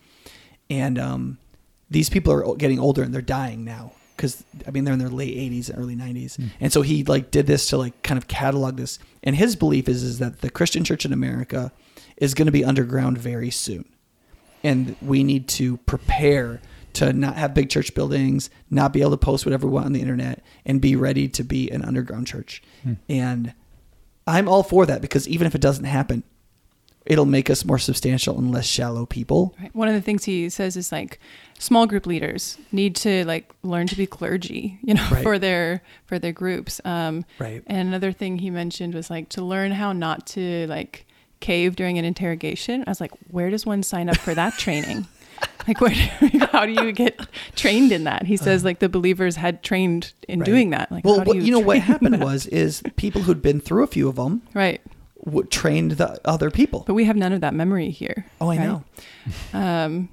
And 0.69 0.99
um, 0.99 1.39
these 1.91 2.11
people 2.11 2.33
are 2.33 2.57
getting 2.57 2.79
older 2.79 3.03
and 3.03 3.15
they're 3.15 3.23
dying 3.23 3.65
now 3.65 3.93
because 4.17 4.45
I 4.67 4.71
mean 4.71 4.85
they're 4.85 4.93
in 4.93 5.01
their 5.01 5.09
late 5.09 5.37
80s 5.37 5.71
and 5.71 5.79
early 5.79 5.97
90s. 5.97 6.51
And 6.61 6.73
so 6.73 6.83
he 6.83 7.03
like 7.05 7.31
did 7.31 7.47
this 7.47 7.69
to 7.69 7.79
like 7.79 8.03
kind 8.03 8.19
of 8.19 8.29
catalog 8.29 8.77
this. 8.77 8.99
And 9.23 9.35
his 9.35 9.57
belief 9.57 9.89
is 9.89 10.03
is 10.03 10.19
that 10.19 10.43
the 10.43 10.51
Christian 10.51 10.85
church 10.85 11.07
in 11.07 11.13
America 11.13 11.73
is 12.19 12.35
going 12.35 12.47
to 12.47 12.53
be 12.53 12.65
underground 12.65 13.17
very 13.17 13.51
soon 13.51 13.87
and 14.65 14.97
we 15.03 15.23
need 15.23 15.47
to 15.47 15.77
prepare 15.79 16.61
to 16.95 17.13
not 17.13 17.37
have 17.37 17.55
big 17.55 17.71
church 17.71 17.95
buildings, 17.95 18.51
not 18.71 18.93
be 18.93 19.01
able 19.01 19.11
to 19.13 19.17
post 19.17 19.45
whatever 19.47 19.67
we 19.67 19.73
want 19.73 19.87
on 19.87 19.93
the 19.93 20.01
internet, 20.01 20.43
and 20.65 20.81
be 20.81 20.97
ready 20.97 21.29
to 21.29 21.45
be 21.45 21.71
an 21.71 21.83
underground 21.85 22.27
church. 22.27 22.63
And 23.09 23.53
I'm 24.27 24.49
all 24.49 24.63
for 24.63 24.87
that 24.87 25.01
because 25.03 25.29
even 25.29 25.47
if 25.47 25.55
it 25.55 25.61
doesn't 25.61 25.85
happen, 25.85 26.23
it'll 27.07 27.27
make 27.27 27.51
us 27.51 27.65
more 27.67 27.79
substantial 27.79 28.39
and 28.39 28.51
less 28.51 28.65
shallow 28.67 29.05
people. 29.05 29.55
Right. 29.61 29.75
One 29.77 29.89
of 29.89 29.95
the 29.95 30.01
things 30.01 30.25
he 30.25 30.49
says 30.49 30.75
is 30.77 30.91
like 30.91 31.21
small 31.59 31.87
group 31.87 32.07
leaders 32.07 32.57
need 32.73 32.97
to 32.97 33.27
like 33.27 33.53
learn 33.63 33.87
to 33.89 33.97
be 33.97 34.07
clergy, 34.07 34.79
you 34.83 34.95
know, 34.95 35.07
Right. 35.11 35.23
for 35.23 35.39
their 35.39 35.83
for 36.07 36.19
their 36.19 36.33
groups. 36.33 36.81
Um, 36.85 37.27
Right. 37.39 37.63
And 37.67 37.89
another 37.89 38.11
thing 38.13 38.39
he 38.39 38.49
mentioned 38.51 38.95
was 38.95 39.11
like 39.11 39.29
to 39.31 39.43
learn 39.45 39.73
how 39.73 39.93
not 39.93 40.27
to 40.29 40.67
like 40.69 41.07
cave 41.41 41.77
during 41.77 41.99
an 41.99 42.07
interrogation. 42.07 42.85
I 42.87 42.91
was 42.91 43.03
like, 43.03 43.13
where 43.31 43.51
does 43.51 43.67
one 43.67 43.83
sign 43.83 44.09
up 44.09 44.17
for 44.17 44.35
that 44.35 44.55
training? 44.55 45.07
Like, 45.67 45.81
where? 45.81 45.95
Do, 45.95 46.39
how 46.53 46.67
do 46.67 46.73
you 46.73 46.93
get 46.93 47.19
trained 47.57 47.91
in 47.91 48.05
that? 48.05 48.27
He 48.27 48.37
says 48.37 48.65
like 48.67 48.81
the 48.81 48.89
believers 48.91 49.37
had 49.37 49.63
trained 49.63 50.13
in 50.29 50.41
Right. 50.41 50.45
doing 50.47 50.71
that. 50.71 50.93
Like, 50.93 51.07
Well, 51.07 51.19
how 51.19 51.25
do 51.25 51.29
what, 51.31 51.39
you 51.39 51.51
know 51.53 51.59
what 51.59 51.79
happened 51.79 52.13
that? 52.21 52.21
was 52.21 52.45
is 52.49 52.83
people 52.97 53.23
who'd 53.23 53.41
been 53.41 53.61
through 53.61 53.83
a 53.83 53.87
few 53.87 54.07
of 54.07 54.17
them 54.17 54.43
right, 54.53 54.83
w- 55.25 55.47
trained 55.49 55.93
the 55.93 56.21
other 56.27 56.51
people. 56.51 56.85
but 56.87 56.93
we 56.93 57.05
have 57.07 57.17
none 57.17 57.33
of 57.33 57.41
that 57.41 57.55
memory 57.55 57.89
here. 57.89 58.27
Oh, 58.43 58.51
I 58.51 58.57
right? 58.59 58.67
know. 58.67 58.85
Um, 59.59 60.11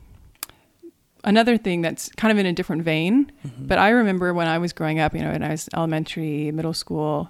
another 1.23 1.57
thing 1.57 1.81
that's 1.81 2.09
kind 2.15 2.31
of 2.31 2.37
in 2.37 2.45
a 2.45 2.53
different 2.53 2.83
vein, 2.83 3.29
Mm-hmm. 3.45 3.65
but 3.67 3.77
I 3.77 3.89
remember 3.89 4.33
when 4.33 4.47
I 4.47 4.57
was 4.57 4.71
growing 4.73 4.99
up, 4.99 5.13
you 5.13 5.21
know, 5.21 5.31
when 5.31 5.43
I 5.43 5.49
was 5.49 5.67
elementary, 5.73 6.49
middle 6.51 6.73
school, 6.73 7.29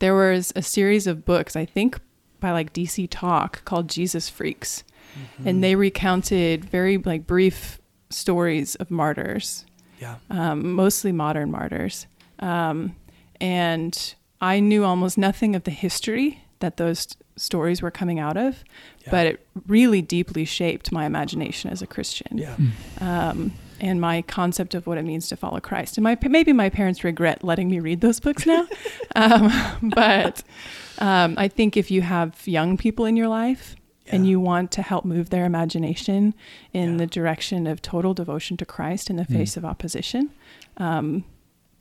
there 0.00 0.14
was 0.14 0.52
a 0.56 0.62
series 0.62 1.06
of 1.06 1.24
books, 1.24 1.54
I 1.54 1.66
think 1.66 2.00
by 2.40 2.50
like 2.52 2.72
DC 2.72 3.06
Talk 3.10 3.64
called 3.64 3.88
Jesus 3.88 4.28
Freaks. 4.28 4.82
Mm-hmm. 5.18 5.48
And 5.48 5.64
they 5.64 5.74
recounted 5.74 6.64
very 6.64 6.98
like 6.98 7.26
brief 7.26 7.80
stories 8.10 8.74
of 8.76 8.90
martyrs, 8.90 9.64
Yeah. 10.00 10.16
um, 10.30 10.72
mostly 10.72 11.12
modern 11.12 11.50
martyrs. 11.50 12.06
Um, 12.38 12.96
and 13.40 14.14
I 14.40 14.60
knew 14.60 14.84
almost 14.84 15.18
nothing 15.18 15.54
of 15.54 15.64
the 15.64 15.70
history 15.70 16.42
that 16.60 16.76
those 16.76 17.08
stories 17.36 17.80
were 17.80 17.90
coming 17.90 18.18
out 18.18 18.36
of, 18.36 18.62
Yeah. 19.04 19.10
but 19.10 19.26
it 19.26 19.46
really 19.66 20.02
deeply 20.02 20.44
shaped 20.44 20.92
my 20.92 21.06
imagination 21.06 21.70
as 21.70 21.80
a 21.82 21.86
Christian 21.86 22.36
Yeah. 22.38 22.56
um, 23.00 23.52
and 23.80 23.98
my 24.00 24.20
concept 24.22 24.74
of 24.74 24.86
what 24.86 24.98
it 24.98 25.04
means 25.04 25.28
to 25.28 25.36
follow 25.36 25.58
Christ. 25.60 25.96
And 25.96 26.04
my 26.04 26.18
maybe 26.28 26.52
my 26.52 26.68
parents 26.68 27.02
regret 27.02 27.42
letting 27.42 27.70
me 27.70 27.80
read 27.80 28.02
those 28.02 28.20
books 28.20 28.44
now, 28.44 28.66
um, 29.16 29.50
but 29.94 30.42
um, 30.98 31.34
I 31.38 31.48
think 31.48 31.76
if 31.78 31.90
you 31.90 32.02
have 32.02 32.46
young 32.46 32.76
people 32.76 33.06
in 33.06 33.16
your 33.16 33.28
life 33.28 33.74
and 34.10 34.26
you 34.26 34.40
want 34.40 34.70
to 34.72 34.82
help 34.82 35.04
move 35.04 35.30
their 35.30 35.44
imagination 35.44 36.34
in 36.72 36.92
Yeah. 36.92 36.96
the 36.98 37.06
direction 37.06 37.66
of 37.66 37.80
total 37.82 38.14
devotion 38.14 38.56
to 38.58 38.64
Christ 38.66 39.08
in 39.10 39.16
the 39.16 39.24
Mm. 39.24 39.32
face 39.36 39.56
of 39.56 39.64
opposition, 39.64 40.30
um, 40.76 41.24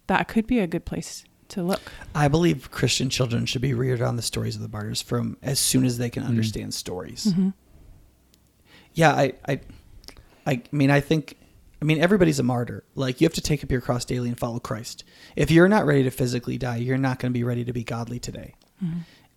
that 0.07 0.27
could 0.27 0.47
be 0.47 0.59
a 0.59 0.67
good 0.67 0.85
place 0.85 1.23
to 1.49 1.63
look. 1.63 1.81
I 2.13 2.27
believe 2.27 2.69
Christian 2.71 3.09
children 3.09 3.45
should 3.45 3.61
be 3.61 3.73
reared 3.73 4.01
on 4.01 4.15
the 4.15 4.21
stories 4.21 4.55
of 4.55 4.61
the 4.61 4.67
martyrs 4.67 5.01
from 5.01 5.37
as 5.41 5.59
soon 5.59 5.83
as 5.85 5.97
they 5.97 6.09
can 6.09 6.23
understand 6.23 6.73
stories. 6.73 7.33
Mhm. 7.33 7.53
Yeah, 8.93 9.11
I, 9.13 9.33
I, 9.47 9.59
I 10.45 10.61
mean, 10.71 10.91
I 10.91 10.99
think, 10.99 11.35
I 11.81 11.85
mean, 11.85 11.99
everybody's 11.99 12.39
a 12.39 12.43
martyr. 12.43 12.83
Like 12.95 13.21
you 13.21 13.25
have 13.25 13.33
to 13.35 13.41
take 13.41 13.63
up 13.63 13.71
your 13.71 13.81
cross 13.81 14.03
daily 14.05 14.29
and 14.29 14.37
follow 14.37 14.59
Christ. 14.59 15.03
If 15.35 15.51
you're 15.51 15.69
not 15.69 15.85
ready 15.85 16.03
to 16.03 16.11
physically 16.11 16.57
die, 16.57 16.77
you're 16.77 16.97
not 16.97 17.19
going 17.19 17.31
to 17.31 17.37
be 17.37 17.43
ready 17.43 17.63
to 17.65 17.73
be 17.73 17.83
godly 17.83 18.19
today. 18.19 18.55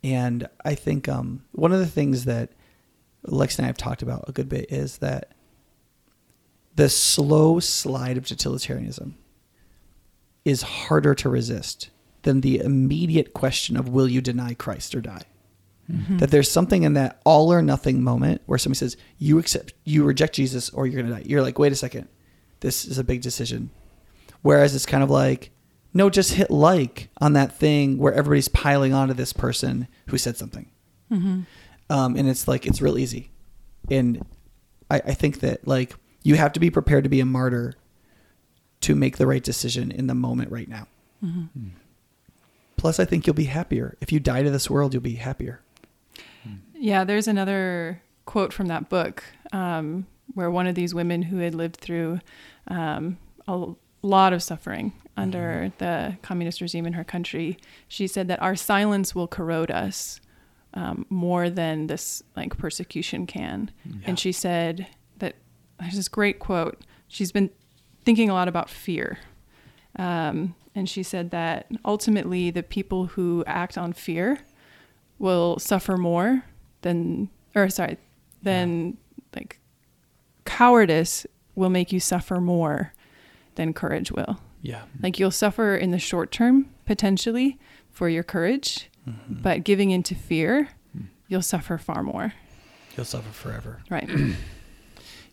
And 0.04 0.48
I 0.64 0.74
think 0.74 1.08
um, 1.08 1.42
one 1.52 1.72
of 1.72 1.78
the 1.80 1.86
things 1.86 2.24
that 2.26 2.50
Lex 3.24 3.58
and 3.58 3.64
I 3.64 3.68
have 3.68 3.76
talked 3.76 4.02
about 4.02 4.24
a 4.28 4.32
good 4.32 4.48
bit 4.48 4.70
is 4.70 4.98
that 4.98 5.32
the 6.74 6.88
slow 6.88 7.60
slide 7.60 8.16
of 8.16 8.24
totalitarianism 8.24 9.14
is 10.44 10.62
harder 10.62 11.14
to 11.14 11.28
resist 11.28 11.90
than 12.22 12.40
the 12.40 12.58
immediate 12.58 13.32
question 13.32 13.76
of 13.76 13.88
will 13.88 14.08
you 14.08 14.20
deny 14.20 14.54
Christ 14.54 14.94
or 14.94 15.00
die? 15.00 15.22
Mm-hmm. 15.90 16.18
That 16.18 16.30
there's 16.30 16.50
something 16.50 16.84
in 16.84 16.94
that 16.94 17.20
all 17.24 17.52
or 17.52 17.60
nothing 17.60 18.02
moment 18.02 18.42
where 18.46 18.58
somebody 18.58 18.78
says 18.78 18.96
you 19.18 19.38
accept 19.38 19.74
you 19.84 20.04
reject 20.04 20.34
Jesus 20.34 20.70
or 20.70 20.86
you're 20.86 21.02
gonna 21.02 21.14
die. 21.16 21.24
You're 21.26 21.42
like, 21.42 21.58
wait 21.58 21.72
a 21.72 21.76
second, 21.76 22.08
this 22.60 22.84
is 22.84 22.98
a 22.98 23.04
big 23.04 23.20
decision. 23.20 23.70
Whereas 24.42 24.74
it's 24.74 24.86
kind 24.86 25.02
of 25.02 25.10
like, 25.10 25.50
no, 25.92 26.08
just 26.08 26.34
hit 26.34 26.50
like 26.50 27.10
on 27.20 27.34
that 27.34 27.56
thing 27.58 27.98
where 27.98 28.12
everybody's 28.12 28.48
piling 28.48 28.94
onto 28.94 29.14
this 29.14 29.32
person 29.32 29.88
who 30.06 30.18
said 30.18 30.36
something. 30.36 30.70
Mm-hmm. 31.10 31.40
Um, 31.92 32.16
and 32.16 32.26
it's 32.26 32.48
like 32.48 32.66
it's 32.66 32.80
real 32.80 32.96
easy. 32.96 33.30
And 33.90 34.24
I, 34.90 34.96
I 34.96 35.14
think 35.14 35.40
that 35.40 35.68
like 35.68 35.94
you 36.22 36.36
have 36.36 36.52
to 36.54 36.60
be 36.60 36.70
prepared 36.70 37.04
to 37.04 37.10
be 37.10 37.20
a 37.20 37.26
martyr 37.26 37.74
to 38.80 38.94
make 38.94 39.18
the 39.18 39.26
right 39.26 39.44
decision 39.44 39.90
in 39.90 40.06
the 40.06 40.14
moment 40.14 40.50
right 40.50 40.68
now. 40.68 40.86
Plus, 42.76 42.98
I 42.98 43.04
think 43.04 43.26
you'll 43.26 43.34
be 43.34 43.44
happier. 43.44 43.96
If 44.00 44.10
you 44.10 44.20
die 44.20 44.42
to 44.42 44.50
this 44.50 44.70
world, 44.70 44.94
you'll 44.94 45.02
be 45.02 45.16
happier. 45.16 45.60
Yeah, 46.74 47.04
there's 47.04 47.28
another 47.28 48.02
quote 48.24 48.54
from 48.54 48.68
that 48.68 48.88
book 48.88 49.22
um, 49.52 50.06
where 50.34 50.50
one 50.50 50.66
of 50.66 50.74
these 50.74 50.94
women 50.94 51.22
who 51.22 51.38
had 51.38 51.54
lived 51.54 51.76
through 51.76 52.20
um, 52.68 53.18
a 53.46 53.66
lot 54.00 54.32
of 54.32 54.42
suffering 54.42 54.94
under 55.14 55.72
the 55.76 56.16
communist 56.22 56.62
regime 56.62 56.86
in 56.86 56.94
her 56.94 57.04
country, 57.04 57.58
she 57.86 58.06
said 58.06 58.28
that 58.28 58.40
our 58.40 58.56
silence 58.56 59.14
will 59.14 59.28
corrode 59.28 59.70
us 59.70 60.21
um, 60.74 61.06
more 61.10 61.50
than 61.50 61.86
this 61.86 62.22
like 62.36 62.56
persecution 62.56 63.26
can. 63.26 63.70
And 64.04 64.18
she 64.18 64.32
said 64.32 64.86
that 65.18 65.34
there's 65.78 65.94
this 65.96 66.08
great 66.08 66.38
quote. 66.38 66.80
She's 67.08 67.32
been 67.32 67.50
thinking 68.04 68.30
a 68.30 68.34
lot 68.34 68.48
about 68.48 68.70
fear. 68.70 69.18
Um, 69.96 70.54
and 70.74 70.88
she 70.88 71.02
said 71.02 71.30
that 71.32 71.66
ultimately 71.84 72.50
the 72.50 72.62
people 72.62 73.06
who 73.06 73.44
act 73.46 73.76
on 73.76 73.92
fear 73.92 74.38
will 75.18 75.58
suffer 75.58 75.96
more 75.96 76.44
than 76.80 77.28
or 77.54 77.68
sorry 77.68 77.98
than 78.42 78.96
like 79.36 79.60
cowardice 80.44 81.26
will 81.54 81.70
make 81.70 81.92
you 81.92 82.00
suffer 82.00 82.40
more 82.40 82.92
than 83.54 83.72
courage 83.72 84.10
will 84.10 84.40
Yeah. 84.62 84.82
like 85.02 85.18
you'll 85.18 85.30
suffer 85.30 85.76
in 85.76 85.90
the 85.90 85.98
short 85.98 86.32
term 86.32 86.70
potentially 86.86 87.58
for 87.90 88.08
your 88.08 88.22
courage 88.22 88.88
Mm-hmm. 89.08 89.42
but 89.42 89.64
giving 89.64 89.90
into 89.90 90.14
fear 90.14 90.68
hmm. 90.92 91.06
you'll 91.26 91.42
suffer 91.42 91.76
far 91.78 92.02
more 92.02 92.34
You'll 92.96 93.06
suffer 93.06 93.30
forever. 93.30 93.80
right 93.90 94.08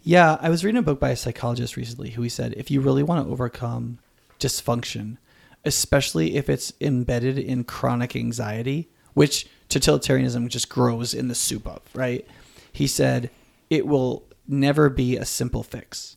Yeah, 0.03 0.37
I 0.41 0.49
was 0.49 0.63
reading 0.63 0.79
a 0.79 0.83
book 0.83 0.99
by 0.99 1.09
a 1.11 1.15
psychologist 1.15 1.75
recently 1.75 2.11
who 2.11 2.21
he 2.21 2.29
said 2.29 2.53
if 2.55 2.71
you 2.71 2.81
really 2.81 3.03
want 3.03 3.25
to 3.25 3.31
overcome 3.31 3.99
dysfunction, 4.39 5.17
especially 5.65 6.35
if 6.35 6.49
it's 6.49 6.71
embedded 6.79 7.37
in 7.37 7.65
chronic 7.65 8.15
anxiety, 8.15 8.89
which 9.13 9.47
totalitarianism 9.69 10.47
just 10.47 10.69
grows 10.69 11.13
in 11.13 11.27
the 11.27 11.35
soup 11.35 11.67
of, 11.67 11.81
right? 11.93 12.25
He 12.71 12.87
said 12.87 13.29
it 13.69 13.85
will 13.85 14.23
never 14.47 14.89
be 14.89 15.17
a 15.17 15.25
simple 15.25 15.63
fix. 15.63 16.15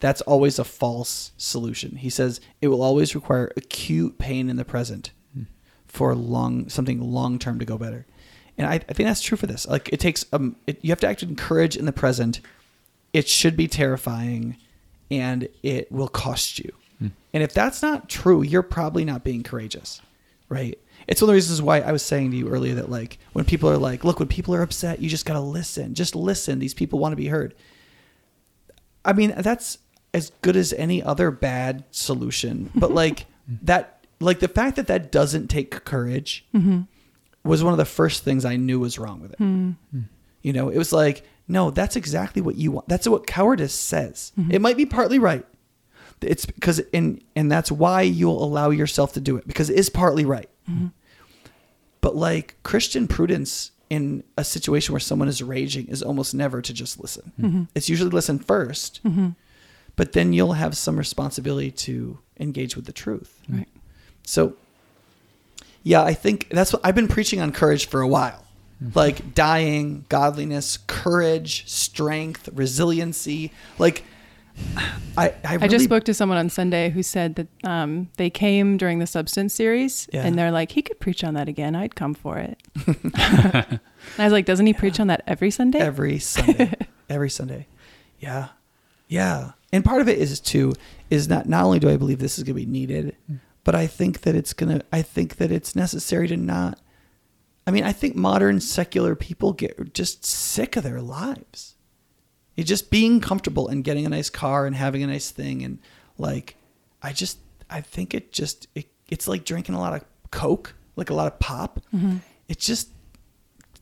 That's 0.00 0.20
always 0.22 0.58
a 0.58 0.64
false 0.64 1.32
solution. 1.36 1.96
He 1.96 2.10
says 2.10 2.40
it 2.60 2.68
will 2.68 2.82
always 2.82 3.14
require 3.14 3.50
acute 3.56 4.16
pain 4.18 4.48
in 4.48 4.56
the 4.56 4.64
present 4.64 5.10
for 5.94 6.14
long 6.14 6.68
something 6.68 7.00
long 7.00 7.38
term 7.38 7.58
to 7.58 7.64
go 7.64 7.78
better. 7.78 8.04
And 8.58 8.66
I, 8.66 8.74
I 8.74 8.78
think 8.78 9.08
that's 9.08 9.22
true 9.22 9.36
for 9.36 9.46
this. 9.46 9.66
Like 9.66 9.88
it 9.92 10.00
takes 10.00 10.26
um, 10.32 10.56
it, 10.66 10.78
you 10.82 10.90
have 10.90 11.00
to 11.00 11.08
act 11.08 11.22
in 11.22 11.36
courage 11.36 11.76
in 11.76 11.86
the 11.86 11.92
present. 11.92 12.40
It 13.12 13.28
should 13.28 13.56
be 13.56 13.68
terrifying, 13.68 14.56
and 15.10 15.48
it 15.62 15.90
will 15.90 16.08
cost 16.08 16.58
you. 16.58 16.72
And 17.34 17.42
if 17.42 17.52
that's 17.52 17.82
not 17.82 18.08
true, 18.08 18.42
you're 18.42 18.62
probably 18.62 19.04
not 19.04 19.24
being 19.24 19.42
courageous, 19.42 20.00
right? 20.48 20.78
It's 21.08 21.20
one 21.20 21.26
of 21.26 21.32
the 21.32 21.34
reasons 21.34 21.60
why 21.60 21.80
I 21.80 21.90
was 21.90 22.02
saying 22.02 22.30
to 22.30 22.36
you 22.36 22.48
earlier 22.48 22.76
that 22.76 22.88
like 22.88 23.18
when 23.32 23.44
people 23.44 23.68
are 23.68 23.76
like, 23.76 24.04
look, 24.04 24.20
when 24.20 24.28
people 24.28 24.54
are 24.54 24.62
upset, 24.62 25.00
you 25.00 25.08
just 25.08 25.26
gotta 25.26 25.40
listen. 25.40 25.94
Just 25.94 26.14
listen. 26.14 26.60
These 26.60 26.74
people 26.74 27.00
want 27.00 27.12
to 27.12 27.16
be 27.16 27.26
heard. 27.26 27.54
I 29.04 29.12
mean, 29.12 29.34
that's 29.36 29.78
as 30.14 30.30
good 30.42 30.56
as 30.56 30.72
any 30.72 31.02
other 31.02 31.32
bad 31.32 31.84
solution. 31.90 32.70
But 32.74 32.92
like 32.92 33.26
that, 33.62 33.93
like 34.24 34.40
the 34.40 34.48
fact 34.48 34.76
that 34.76 34.86
that 34.86 35.12
doesn't 35.12 35.48
take 35.48 35.84
courage 35.84 36.46
mm-hmm. 36.54 36.82
was 37.44 37.62
one 37.62 37.72
of 37.72 37.78
the 37.78 37.84
first 37.84 38.24
things 38.24 38.44
I 38.44 38.56
knew 38.56 38.80
was 38.80 38.98
wrong 38.98 39.20
with 39.20 39.32
it. 39.32 39.38
Hmm. 39.38 39.72
You 40.42 40.52
know, 40.52 40.68
it 40.68 40.78
was 40.78 40.92
like, 40.92 41.26
no, 41.48 41.70
that's 41.70 41.96
exactly 41.96 42.42
what 42.42 42.56
you 42.56 42.72
want. 42.72 42.88
That's 42.88 43.08
what 43.08 43.26
cowardice 43.26 43.74
says. 43.74 44.32
Mm-hmm. 44.38 44.50
It 44.52 44.60
might 44.60 44.76
be 44.76 44.86
partly 44.86 45.18
right. 45.18 45.46
It's 46.20 46.46
because, 46.46 46.80
and 46.94 47.22
and 47.36 47.52
that's 47.52 47.70
why 47.70 48.02
you'll 48.02 48.42
allow 48.42 48.70
yourself 48.70 49.12
to 49.14 49.20
do 49.20 49.36
it 49.36 49.46
because 49.46 49.68
it 49.68 49.78
is 49.78 49.90
partly 49.90 50.24
right. 50.24 50.48
Mm-hmm. 50.70 50.86
But 52.00 52.16
like 52.16 52.56
Christian 52.62 53.06
prudence 53.08 53.72
in 53.90 54.24
a 54.38 54.44
situation 54.44 54.92
where 54.92 55.00
someone 55.00 55.28
is 55.28 55.42
raging 55.42 55.88
is 55.88 56.02
almost 56.02 56.34
never 56.34 56.62
to 56.62 56.72
just 56.72 56.98
listen. 56.98 57.32
It's 57.74 57.88
usually 57.88 58.10
listen 58.10 58.38
1st 58.38 59.00
but 59.96 60.12
then 60.12 60.32
you'll 60.32 60.54
have 60.54 60.76
some 60.76 60.96
responsibility 60.96 61.70
to 61.70 62.18
engage 62.40 62.76
with 62.76 62.86
the 62.86 62.92
truth. 62.92 63.40
right 63.48 63.68
So, 64.24 64.54
yeah, 65.82 66.02
I 66.02 66.14
think 66.14 66.48
that's 66.50 66.72
what 66.72 66.80
I've 66.84 66.94
been 66.94 67.08
preaching 67.08 67.40
on 67.40 67.52
courage 67.52 67.86
for 67.86 68.00
a 68.00 68.08
while. 68.08 68.44
Like 68.94 69.34
dying, 69.34 70.04
godliness, 70.08 70.78
courage, 70.86 71.68
strength, 71.68 72.48
resiliency. 72.52 73.52
Like, 73.78 74.04
I 75.16 75.28
I, 75.44 75.58
I 75.62 75.68
just 75.68 75.84
spoke 75.84 76.04
to 76.04 76.14
someone 76.14 76.38
on 76.38 76.48
Sunday 76.50 76.90
who 76.90 77.02
said 77.02 77.36
that 77.36 77.48
um, 77.64 78.08
they 78.16 78.30
came 78.30 78.76
during 78.76 78.98
the 78.98 79.06
substance 79.06 79.54
series, 79.54 80.08
Yeah. 80.12 80.26
and 80.26 80.38
they're 80.38 80.50
like, 80.50 80.72
he 80.72 80.82
could 80.82 81.00
preach 81.00 81.22
on 81.24 81.34
that 81.34 81.48
again. 81.48 81.74
I'd 81.76 81.94
come 81.94 82.14
for 82.14 82.38
it. 82.38 82.60
and 82.86 83.80
I 84.18 84.24
was 84.24 84.32
like, 84.32 84.44
doesn't 84.44 84.66
he 84.66 84.72
preach 84.72 84.98
on 85.00 85.06
that 85.08 85.22
every 85.26 85.50
Sunday? 85.50 85.78
every 85.78 86.18
Sunday, 86.18 86.74
every 87.08 87.30
Sunday. 87.30 87.66
Yeah, 88.20 88.48
yeah. 89.08 89.52
And 89.72 89.84
part 89.84 90.00
of 90.00 90.08
it 90.08 90.18
is 90.18 90.40
too 90.40 90.72
is 91.10 91.28
not 91.28 91.48
not 91.48 91.64
only 91.64 91.78
do 91.78 91.88
I 91.90 91.96
believe 91.96 92.18
this 92.18 92.38
is 92.38 92.44
going 92.44 92.56
to 92.56 92.64
be 92.64 92.70
needed, 92.70 93.16
but 93.64 93.74
I 93.74 93.86
think 93.86 94.20
that 94.22 94.34
it's 94.34 94.52
gonna. 94.52 94.82
I 94.92 95.02
think 95.02 95.36
that 95.36 95.50
it's 95.50 95.74
necessary 95.74 96.28
to 96.28 96.36
not. 96.36 96.78
I 97.66 97.70
mean, 97.70 97.84
I 97.84 97.92
think 97.92 98.14
modern 98.14 98.60
secular 98.60 99.14
people 99.14 99.54
get 99.54 99.94
just 99.94 100.24
sick 100.24 100.76
of 100.76 100.82
their 100.82 101.00
lives. 101.00 101.76
It's 102.56 102.68
just 102.68 102.90
being 102.90 103.20
comfortable 103.20 103.68
and 103.68 103.82
getting 103.82 104.06
a 104.06 104.10
nice 104.10 104.30
car 104.30 104.66
and 104.66 104.76
having 104.76 105.02
a 105.02 105.06
nice 105.06 105.30
thing 105.30 105.64
and 105.64 105.78
like, 106.18 106.56
I 107.02 107.12
just 107.12 107.38
I 107.70 107.80
think 107.80 108.14
it 108.14 108.32
just 108.32 108.68
it, 108.74 108.86
it's 109.08 109.26
like 109.26 109.44
drinking 109.44 109.74
a 109.74 109.80
lot 109.80 109.94
of 109.94 110.04
Coke, 110.30 110.74
like 110.94 111.10
a 111.10 111.14
lot 111.14 111.26
of 111.26 111.38
pop. 111.38 111.80
Mm-hmm. 111.94 112.18
It 112.48 112.58
just 112.58 112.90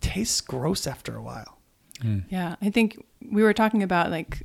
tastes 0.01 0.41
gross 0.41 0.87
after 0.87 1.17
a 1.17 1.23
while. 1.23 1.59
Hmm. 2.01 2.21
Yeah, 2.29 2.57
I 2.63 2.71
think 2.71 3.05
we 3.31 3.43
were 3.43 3.53
talking 3.53 3.83
about 3.83 4.11
like 4.11 4.43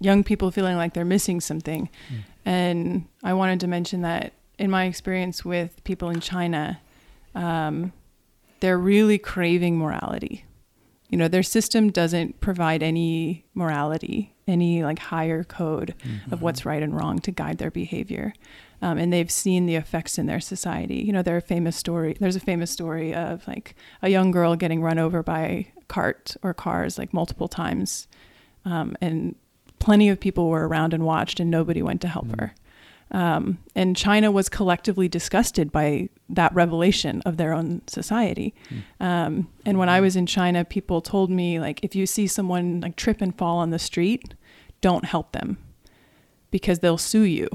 young 0.00 0.24
people 0.24 0.50
feeling 0.50 0.76
like 0.76 0.94
they're 0.94 1.04
missing 1.04 1.40
something. 1.40 1.88
Hmm. 2.08 2.16
And 2.44 3.08
I 3.22 3.32
wanted 3.32 3.60
to 3.60 3.66
mention 3.66 4.02
that 4.02 4.34
in 4.58 4.70
my 4.70 4.84
experience 4.84 5.44
with 5.44 5.82
people 5.84 6.10
in 6.10 6.20
China, 6.20 6.80
um, 7.34 7.92
they're 8.60 8.78
really 8.78 9.18
craving 9.18 9.78
morality. 9.78 10.44
You 11.10 11.18
know, 11.18 11.28
their 11.28 11.42
system 11.42 11.90
doesn't 11.90 12.40
provide 12.40 12.82
any 12.82 13.44
morality, 13.54 14.34
any 14.48 14.82
like 14.82 14.98
higher 14.98 15.44
code 15.44 15.94
of 16.30 16.42
what's 16.42 16.64
right 16.64 16.82
and 16.82 16.96
wrong 16.96 17.18
to 17.20 17.30
guide 17.30 17.58
their 17.58 17.70
behavior. 17.70 18.32
Um, 18.82 18.98
and 18.98 19.12
they've 19.12 19.30
seen 19.30 19.66
the 19.66 19.76
effects 19.76 20.18
in 20.18 20.26
their 20.26 20.40
society. 20.40 20.96
You 20.96 21.12
know, 21.12 21.22
there 21.22 21.36
are 21.36 21.40
famous 21.40 21.76
story. 21.76 22.16
There's 22.18 22.36
a 22.36 22.40
famous 22.40 22.70
story 22.70 23.14
of 23.14 23.46
like 23.46 23.76
a 24.02 24.08
young 24.08 24.30
girl 24.30 24.56
getting 24.56 24.82
run 24.82 24.98
over 24.98 25.22
by 25.22 25.40
a 25.40 25.72
cart 25.88 26.36
or 26.42 26.52
cars 26.52 26.98
like 26.98 27.12
multiple 27.12 27.48
times, 27.48 28.08
um, 28.64 28.96
and 29.00 29.36
plenty 29.78 30.08
of 30.08 30.18
people 30.18 30.48
were 30.48 30.66
around 30.66 30.94
and 30.94 31.04
watched, 31.04 31.38
and 31.38 31.50
nobody 31.50 31.82
went 31.82 32.00
to 32.00 32.08
help 32.08 32.38
her. 32.40 32.54
Um, 33.14 33.58
and 33.76 33.96
China 33.96 34.32
was 34.32 34.48
collectively 34.48 35.08
disgusted 35.08 35.70
by 35.70 36.08
that 36.28 36.52
revelation 36.52 37.22
of 37.24 37.36
their 37.36 37.52
own 37.52 37.82
society. 37.86 38.56
Um, 38.98 39.48
and 39.64 39.78
when 39.78 39.88
I 39.88 40.00
was 40.00 40.16
in 40.16 40.26
China, 40.26 40.64
people 40.64 41.00
told 41.00 41.30
me 41.30 41.60
like, 41.60 41.78
if 41.84 41.94
you 41.94 42.06
see 42.06 42.26
someone 42.26 42.80
like 42.80 42.96
trip 42.96 43.20
and 43.20 43.32
fall 43.38 43.58
on 43.58 43.70
the 43.70 43.78
street, 43.78 44.34
don't 44.80 45.04
help 45.04 45.30
them 45.30 45.58
because 46.50 46.80
they'll 46.80 46.98
sue 46.98 47.22
you. 47.22 47.48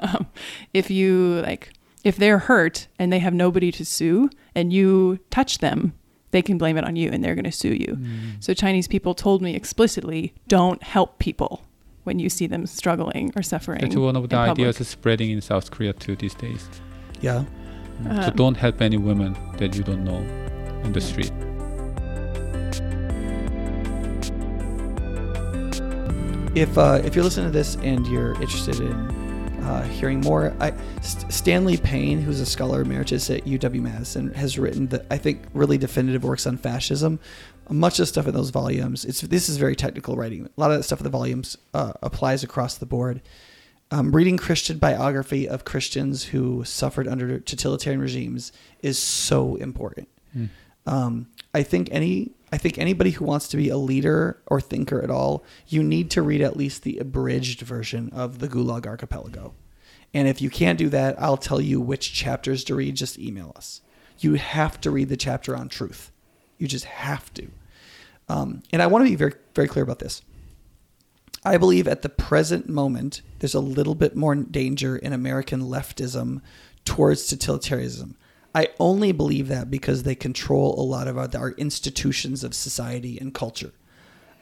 um, 0.00 0.26
if 0.72 0.90
you 0.90 1.42
like, 1.42 1.74
if 2.02 2.16
they're 2.16 2.38
hurt 2.38 2.88
and 2.98 3.12
they 3.12 3.18
have 3.18 3.34
nobody 3.34 3.70
to 3.72 3.84
sue, 3.84 4.30
and 4.54 4.72
you 4.72 5.18
touch 5.28 5.58
them, 5.58 5.92
they 6.30 6.40
can 6.40 6.56
blame 6.56 6.78
it 6.78 6.84
on 6.84 6.96
you 6.96 7.10
and 7.10 7.22
they're 7.22 7.34
going 7.34 7.44
to 7.44 7.52
sue 7.52 7.74
you. 7.74 7.98
So 8.40 8.54
Chinese 8.54 8.88
people 8.88 9.14
told 9.14 9.42
me 9.42 9.54
explicitly, 9.54 10.32
don't 10.48 10.82
help 10.82 11.18
people 11.18 11.66
when 12.04 12.18
you 12.18 12.28
see 12.28 12.46
them 12.46 12.66
struggling 12.66 13.32
or 13.36 13.42
suffering. 13.42 13.80
That's 13.80 13.96
one 13.96 14.16
of 14.16 14.28
the 14.28 14.36
in 14.36 14.46
public. 14.48 14.68
ideas 14.68 14.88
spreading 14.88 15.30
in 15.30 15.40
South 15.40 15.70
Korea 15.70 15.92
too 15.92 16.16
these 16.16 16.34
days. 16.34 16.68
Yeah. 17.20 17.44
Mm. 18.02 18.24
so 18.24 18.30
Um, 18.30 18.36
don't 18.36 18.56
help 18.56 18.80
any 18.80 18.96
women 18.96 19.36
that 19.58 19.76
you 19.76 19.82
don't 19.82 20.04
know 20.04 20.18
in 20.84 20.92
the 20.92 21.00
street. 21.00 21.32
If 26.54 26.76
uh, 26.76 27.00
if 27.04 27.14
you're 27.14 27.24
listening 27.24 27.46
to 27.46 27.52
this 27.52 27.76
and 27.76 28.04
you're 28.08 28.32
interested 28.42 28.80
in 28.80 28.92
uh, 29.62 29.82
hearing 29.84 30.20
more, 30.20 30.52
I, 30.58 30.72
St- 31.00 31.32
Stanley 31.32 31.76
Payne, 31.76 32.20
who's 32.20 32.40
a 32.40 32.46
scholar 32.46 32.80
emeritus 32.80 33.30
at 33.30 33.44
UW 33.44 33.80
Madison, 33.80 34.34
has 34.34 34.58
written 34.58 34.88
the 34.88 35.04
I 35.12 35.18
think 35.18 35.42
really 35.54 35.78
definitive 35.78 36.24
works 36.24 36.46
on 36.46 36.56
fascism. 36.56 37.20
Much 37.68 37.98
of 37.98 38.02
the 38.02 38.06
stuff 38.06 38.26
in 38.26 38.34
those 38.34 38.50
volumes, 38.50 39.04
it's 39.04 39.20
this 39.20 39.48
is 39.48 39.56
very 39.56 39.76
technical 39.76 40.16
writing. 40.16 40.46
A 40.46 40.60
lot 40.60 40.70
of 40.70 40.78
that 40.78 40.82
stuff 40.82 41.00
in 41.00 41.04
the 41.04 41.10
volumes 41.10 41.56
uh, 41.74 41.92
applies 42.02 42.42
across 42.42 42.76
the 42.76 42.86
board. 42.86 43.20
Um, 43.92 44.12
reading 44.12 44.36
Christian 44.36 44.78
biography 44.78 45.48
of 45.48 45.64
Christians 45.64 46.24
who 46.24 46.64
suffered 46.64 47.08
under 47.08 47.40
totalitarian 47.40 48.00
regimes 48.00 48.52
is 48.82 48.98
so 48.98 49.56
important. 49.56 50.08
Mm. 50.36 50.48
Um, 50.86 51.26
I 51.52 51.62
think 51.62 51.88
any 51.90 52.32
I 52.52 52.58
think 52.58 52.78
anybody 52.78 53.10
who 53.10 53.24
wants 53.24 53.48
to 53.48 53.56
be 53.56 53.68
a 53.68 53.76
leader 53.76 54.42
or 54.46 54.60
thinker 54.60 55.02
at 55.02 55.10
all, 55.10 55.44
you 55.68 55.82
need 55.82 56.10
to 56.12 56.22
read 56.22 56.40
at 56.40 56.56
least 56.56 56.82
the 56.82 56.98
abridged 56.98 57.60
version 57.60 58.10
of 58.12 58.40
the 58.40 58.48
Gulag 58.48 58.86
Archipelago. 58.86 59.54
And 60.12 60.26
if 60.26 60.42
you 60.42 60.50
can't 60.50 60.78
do 60.78 60.88
that, 60.88 61.20
I'll 61.20 61.36
tell 61.36 61.60
you 61.60 61.80
which 61.80 62.12
chapters 62.12 62.64
to 62.64 62.74
read. 62.74 62.96
Just 62.96 63.18
email 63.18 63.52
us. 63.54 63.80
You 64.18 64.34
have 64.34 64.80
to 64.80 64.90
read 64.90 65.08
the 65.08 65.16
chapter 65.16 65.56
on 65.56 65.68
truth. 65.68 66.10
You 66.60 66.68
just 66.68 66.84
have 66.84 67.32
to. 67.34 67.48
Um, 68.28 68.62
and 68.72 68.80
I 68.80 68.86
want 68.86 69.04
to 69.04 69.10
be 69.10 69.16
very 69.16 69.34
very 69.54 69.66
clear 69.66 69.82
about 69.82 69.98
this. 69.98 70.22
I 71.44 71.56
believe 71.56 71.88
at 71.88 72.02
the 72.02 72.08
present 72.08 72.68
moment, 72.68 73.22
there's 73.38 73.54
a 73.54 73.60
little 73.60 73.94
bit 73.94 74.14
more 74.14 74.34
danger 74.34 74.96
in 74.96 75.12
American 75.12 75.62
leftism 75.62 76.42
towards 76.84 77.22
totalitarianism. 77.28 78.14
I 78.54 78.68
only 78.78 79.12
believe 79.12 79.48
that 79.48 79.70
because 79.70 80.02
they 80.02 80.14
control 80.14 80.78
a 80.78 80.82
lot 80.82 81.08
of 81.08 81.16
our, 81.16 81.28
our 81.34 81.52
institutions 81.52 82.44
of 82.44 82.54
society 82.54 83.18
and 83.18 83.32
culture. 83.32 83.72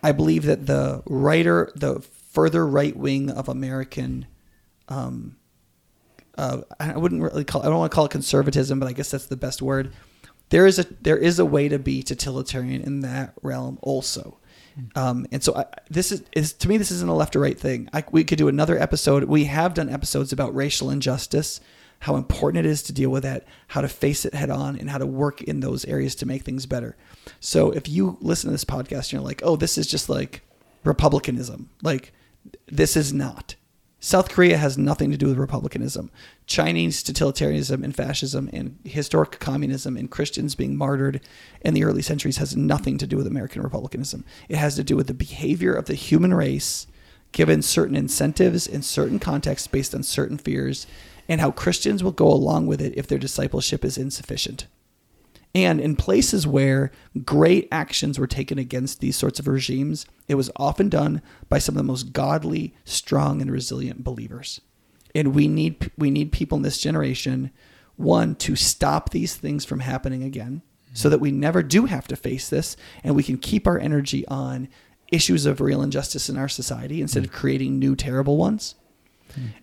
I 0.03 0.13
believe 0.13 0.45
that 0.45 0.67
the 0.67 1.03
writer, 1.07 1.71
the 1.77 2.01
further 2.01 2.67
right 2.67 2.97
wing 2.97 3.31
of 3.31 3.49
American, 3.49 4.27
um, 4.89 5.37
uh, 6.37 6.63
I 6.81 6.97
wouldn't 6.97 7.23
really 7.23 7.45
call, 7.45 7.63
I 7.63 7.67
don't 7.67 7.79
want 7.79 7.91
to 7.91 7.95
call 7.95 8.07
it 8.07 8.11
conservatism, 8.11 8.81
but 8.81 8.89
I 8.89 8.93
guess 8.93 9.11
that's 9.11 9.27
the 9.27 9.37
best 9.37 9.61
word. 9.61 9.93
There 10.51 10.67
is 10.67 10.79
a 10.79 10.85
there 11.01 11.19
is 11.19 11.39
a 11.39 11.45
way 11.45 11.69
to 11.69 11.79
be 11.79 12.03
totalitarian 12.03 12.83
in 12.83 13.01
that 13.01 13.35
realm 13.43 13.79
also. 13.83 14.39
Um, 14.95 15.27
and 15.33 15.43
so 15.43 15.57
I, 15.57 15.65
this 15.91 16.13
is, 16.13 16.23
is 16.33 16.53
to 16.55 16.69
me 16.69 16.77
this 16.77 16.91
isn't 16.91 17.11
a 17.11 17.15
left 17.15 17.35
or 17.35 17.41
right 17.41 17.59
thing. 17.59 17.89
I, 17.93 18.05
we 18.13 18.25
could 18.25 18.39
do 18.39 18.49
another 18.49 18.79
episode. 18.79 19.25
We 19.25 19.45
have 19.47 19.75
done 19.75 19.89
episodes 19.89 20.33
about 20.33 20.55
racial 20.55 20.91
injustice, 20.91 21.61
how 22.01 22.17
important 22.17 22.65
it 22.65 22.71
is 22.71 22.83
to 22.85 22.93
deal 22.93 23.11
with 23.11 23.25
that, 23.25 23.45
how 23.69 23.81
to 23.81 23.89
face 23.89 24.25
it 24.25 24.35
head 24.35 24.51
on, 24.51 24.79
and 24.79 24.89
how 24.89 24.99
to 24.99 25.07
work 25.07 25.43
in 25.43 25.61
those 25.61 25.85
areas 25.87 26.15
to 26.17 26.27
make 26.27 26.43
things 26.43 26.65
better. 26.67 26.97
So 27.41 27.73
if 27.73 27.89
you 27.89 28.19
listen 28.21 28.49
to 28.49 28.53
this 28.53 28.65
podcast 28.65 29.07
and 29.07 29.15
you're 29.15 29.23
like, 29.23 29.43
oh, 29.45 29.57
this 29.57 29.79
is 29.79 29.87
just 29.89 30.09
like 30.09 30.43
republicanism, 30.85 31.71
like 31.83 32.13
this 32.67 32.97
is 32.97 33.13
not. 33.13 33.57
South 34.01 34.29
Korea 34.29 34.59
has 34.59 34.79
nothing 34.79 35.11
to 35.11 35.17
do 35.17 35.27
with 35.27 35.39
republicanism. 35.39 36.11
Chinese 36.47 37.03
totalitarianism 37.03 37.83
and 37.83 37.97
fascism 37.97 38.49
and 38.53 38.79
historic 38.85 39.41
communism 39.41 39.97
and 39.97 40.09
Christians 40.09 40.55
being 40.55 40.77
martyred 40.77 41.21
in 41.63 41.75
the 41.75 41.83
early 41.83 42.03
centuries 42.03 42.37
has 42.37 42.57
nothing 42.57 42.97
to 42.99 43.09
do 43.09 43.17
with 43.17 43.27
American 43.27 43.61
republicanism. 43.61 44.25
It 44.49 44.57
has 44.57 44.77
to 44.77 44.85
do 44.85 44.97
with 44.97 45.09
the 45.09 45.15
behavior 45.15 45.75
of 45.75 45.87
the 45.87 45.95
human 45.95 46.33
race 46.33 46.87
given 47.33 47.61
certain 47.61 47.97
incentives 47.97 48.69
in 48.69 48.83
certain 48.83 49.19
contexts 49.19 49.67
based 49.67 49.95
on 49.95 50.05
certain 50.05 50.39
fears 50.39 50.87
and 51.29 51.41
how 51.41 51.51
Christians 51.51 52.03
will 52.03 52.13
go 52.13 52.29
along 52.29 52.67
with 52.67 52.81
it 52.81 52.97
if 52.97 53.09
their 53.09 53.19
discipleship 53.19 53.85
is 53.85 53.99
insufficient. 53.99 54.67
And 55.59 55.81
in 55.81 55.97
places 55.97 56.47
where 56.47 56.93
great 57.25 57.67
actions 57.73 58.17
were 58.17 58.29
taken 58.29 58.59
against 58.59 59.01
these 59.01 59.17
sorts 59.17 59.41
of 59.41 59.49
regimes, 59.49 60.07
it 60.29 60.37
was 60.37 60.53
often 60.55 60.89
done 60.89 61.21
by 61.49 61.59
some 61.59 61.75
of 61.75 61.79
the 61.79 61.83
most 61.93 62.13
godly, 62.13 62.75
strong, 62.85 63.43
and 63.43 63.51
resilient 63.51 64.05
believers. 64.05 64.61
And 65.17 65.35
we 65.35 65.49
need 65.49 65.91
we 65.99 66.13
need 66.13 66.31
people 66.31 66.57
in 66.57 66.63
this 66.63 66.79
generation, 66.79 67.51
one, 67.97 68.37
to 68.37 68.55
stop 68.55 69.11
these 69.11 69.35
things 69.35 69.65
from 69.65 69.81
happening 69.81 70.23
again, 70.23 70.63
so 70.93 71.09
that 71.09 71.21
we 71.21 71.33
never 71.33 71.63
do 71.63 71.87
have 71.87 72.07
to 72.07 72.15
face 72.15 72.49
this, 72.49 72.77
and 73.03 73.17
we 73.17 73.25
can 73.25 73.37
keep 73.39 73.67
our 73.67 73.81
energy 73.81 74.25
on 74.29 74.69
issues 75.11 75.45
of 75.45 75.61
real 75.61 75.83
injustice 75.83 76.29
in 76.29 76.37
our 76.37 76.49
society 76.49 77.01
instead 77.01 77.25
of 77.25 77.33
creating 77.33 77.79
new 77.81 77.97
terrible 77.97 78.37
ones. 78.37 78.77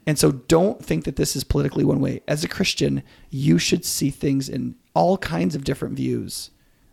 And 0.06 0.18
so 0.20 0.32
don't 0.32 0.84
think 0.84 1.06
that 1.06 1.16
this 1.16 1.36
is 1.36 1.44
politically 1.44 1.84
one 1.84 2.00
way. 2.00 2.22
As 2.28 2.44
a 2.44 2.48
Christian, 2.48 3.04
you 3.30 3.58
should 3.58 3.84
see 3.86 4.10
things 4.10 4.48
in 4.50 4.76
all 4.96 5.18
kinds 5.20 5.54
of 5.54 5.64
different 5.64 5.96
views 5.96 6.50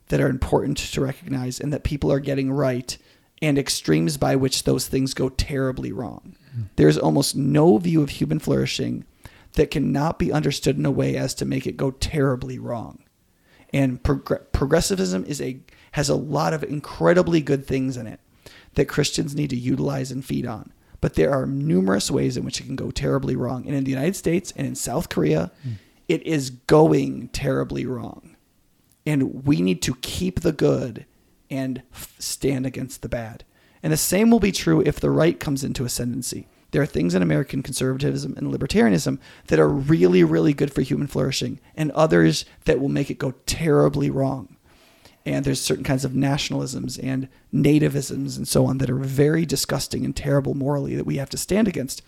that 0.09 0.21
are 0.21 0.29
important 0.29 0.77
to 0.77 1.01
recognize 1.01 1.59
and 1.59 1.73
that 1.73 1.85
people 1.85 2.13
are 2.13 2.21
getting 2.21 2.53
right 2.53 2.99
and 3.41 3.59
extremes 3.59 4.19
by 4.19 4.37
which 4.37 4.65
those 4.65 4.87
things 4.87 5.15
go 5.15 5.31
terribly 5.31 5.91
wrong. 5.91 6.37
Hmm. 6.55 6.63
There's 6.77 6.99
almost 6.99 7.35
no 7.35 7.79
view 7.79 8.03
of 8.03 8.11
human 8.11 8.39
flourishing 8.39 9.05
that 9.55 9.71
cannot 9.71 10.19
be 10.19 10.33
understood 10.33 10.77
in 10.77 10.87
a 10.87 10.91
way 10.91 11.17
as 11.17 11.35
to 11.35 11.45
make 11.45 11.67
it 11.67 11.77
go 11.77 11.91
terribly 11.91 12.59
wrong. 12.59 13.03
And 13.73 14.03
progr- 14.03 14.45
progressivism 14.53 15.25
is 15.25 15.41
a 15.41 15.61
has 15.93 16.09
a 16.09 16.15
lot 16.15 16.55
of 16.55 16.63
incredibly 16.65 17.41
good 17.41 17.67
things 17.67 17.97
in 17.97 18.07
it 18.07 18.21
that 18.75 18.87
Christians 18.87 19.35
need 19.35 19.51
to 19.51 19.57
utilize 19.57 20.11
and 20.11 20.25
feed 20.25 20.47
on. 20.47 20.73
But 21.01 21.15
there 21.15 21.33
are 21.33 21.47
numerous 21.47 22.11
ways 22.11 22.37
in 22.37 22.45
which 22.45 22.61
it 22.61 22.65
can 22.65 22.77
go 22.77 22.91
terribly 22.91 23.37
wrong. 23.37 23.67
And 23.67 23.75
in 23.75 23.85
the 23.85 23.91
United 23.91 24.17
States 24.17 24.53
and 24.57 24.67
in 24.67 24.75
South 24.75 25.09
Korea, 25.09 25.51
hmm. 25.63 25.73
It 26.09 26.23
is 26.27 26.51
going 26.51 27.29
terribly 27.29 27.87
wrong. 27.87 28.37
And 29.05 29.45
we 29.45 29.61
need 29.61 29.83
to 29.83 29.97
keep 29.97 30.41
the 30.41 30.53
good 30.53 31.07
and 31.51 31.83
f- 31.93 32.15
stand 32.19 32.67
against 32.67 33.03
the 33.03 33.09
bad. 33.09 33.45
And 33.83 33.93
the 33.93 33.97
same 33.97 34.31
will 34.31 34.41
be 34.41 34.53
true 34.53 34.81
if 34.81 35.01
the 35.01 35.11
right 35.11 35.39
comes 35.39 35.65
into 35.65 35.85
ascendancy. 35.85 36.47
There 36.71 36.81
are 36.81 36.87
things 36.87 37.15
in 37.15 37.23
American 37.23 37.63
conservatism 37.63 38.35
and 38.37 38.53
libertarianism 38.53 39.19
that 39.49 39.59
are 39.59 39.69
really, 39.69 40.25
really 40.25 40.55
good 40.55 40.73
for 40.73 40.81
human 40.81 41.07
flourishing, 41.07 41.61
and 41.77 41.91
others 41.93 42.45
that 42.65 42.81
will 42.81 42.89
make 42.89 43.11
it 43.11 43.19
go 43.19 43.35
terribly 43.45 44.09
wrong. 44.09 44.57
And 45.27 45.45
there's 45.45 45.61
certain 45.61 45.85
kinds 45.85 46.05
of 46.05 46.13
nationalisms 46.13 46.99
and 47.01 47.29
nativisms 47.53 48.37
and 48.37 48.49
so 48.49 48.67
on 48.67 48.79
that 48.79 48.91
are 48.91 48.97
very 48.97 49.45
disgusting 49.45 50.05
and 50.05 50.17
terrible 50.17 50.55
morally 50.55 50.97
that 50.97 51.07
we 51.07 51.17
have 51.17 51.31
to 51.31 51.37
stand 51.37 51.69
against. 51.69 52.03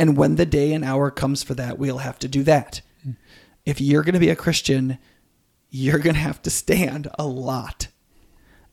And 0.00 0.16
when 0.16 0.36
the 0.36 0.46
day 0.46 0.72
and 0.72 0.82
hour 0.82 1.10
comes 1.10 1.42
for 1.42 1.52
that, 1.56 1.78
we'll 1.78 1.98
have 1.98 2.18
to 2.20 2.26
do 2.26 2.42
that. 2.44 2.80
If 3.66 3.82
you're 3.82 4.02
going 4.02 4.14
to 4.14 4.18
be 4.18 4.30
a 4.30 4.34
Christian, 4.34 4.96
you're 5.68 5.98
going 5.98 6.14
to 6.14 6.20
have 6.22 6.40
to 6.40 6.48
stand 6.48 7.08
a 7.18 7.26
lot. 7.26 7.88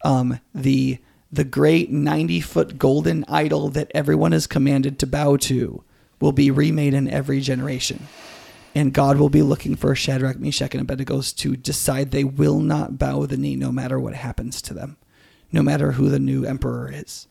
Um, 0.06 0.40
the 0.56 1.00
the 1.30 1.44
great 1.44 1.92
90 1.92 2.40
foot 2.40 2.78
golden 2.78 3.26
idol 3.28 3.68
that 3.68 3.92
everyone 3.94 4.32
is 4.32 4.48
commanded 4.48 4.98
to 5.00 5.06
bow 5.06 5.36
to 5.36 5.84
will 6.22 6.32
be 6.32 6.50
remade 6.50 6.94
in 6.94 7.10
every 7.10 7.42
generation. 7.42 8.08
And 8.74 8.94
God 8.94 9.18
will 9.18 9.28
be 9.28 9.42
looking 9.42 9.76
for 9.76 9.94
Shadrach, 9.96 10.40
Meshach, 10.40 10.74
and 10.74 10.82
Abednego 10.82 11.20
to 11.20 11.58
decide 11.58 12.12
they 12.12 12.24
will 12.24 12.62
not 12.62 12.98
bow 12.98 13.26
the 13.26 13.36
knee 13.36 13.58
no 13.58 13.74
matter 13.74 14.00
what 14.00 14.14
happens 14.14 14.62
to 14.62 14.74
them, 14.74 14.96
no 15.52 15.62
matter 15.62 15.92
who 15.92 16.08
the 16.08 16.20
new 16.20 16.46
emperor 16.46 16.90
is. 16.90 17.28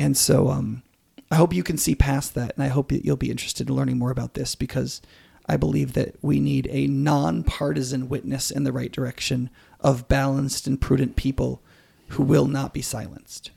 And 0.00 0.16
so 0.16 0.48
um, 0.48 0.82
I 1.30 1.36
hope 1.36 1.52
you 1.52 1.62
can 1.62 1.78
see 1.78 1.94
past 1.94 2.34
that. 2.34 2.54
And 2.54 2.64
I 2.64 2.68
hope 2.68 2.90
that 2.90 3.04
you'll 3.04 3.16
be 3.16 3.30
interested 3.30 3.68
in 3.68 3.74
learning 3.74 3.98
more 3.98 4.10
about 4.10 4.34
this 4.34 4.54
because 4.54 5.00
I 5.46 5.56
believe 5.56 5.92
that 5.94 6.16
we 6.22 6.40
need 6.40 6.68
a 6.70 6.86
nonpartisan 6.86 8.08
witness 8.08 8.50
in 8.50 8.64
the 8.64 8.72
right 8.72 8.92
direction 8.92 9.50
of 9.80 10.08
balanced 10.08 10.66
and 10.66 10.80
prudent 10.80 11.16
people 11.16 11.62
who 12.08 12.22
will 12.22 12.46
not 12.46 12.72
be 12.72 12.82
silenced. 12.82 13.50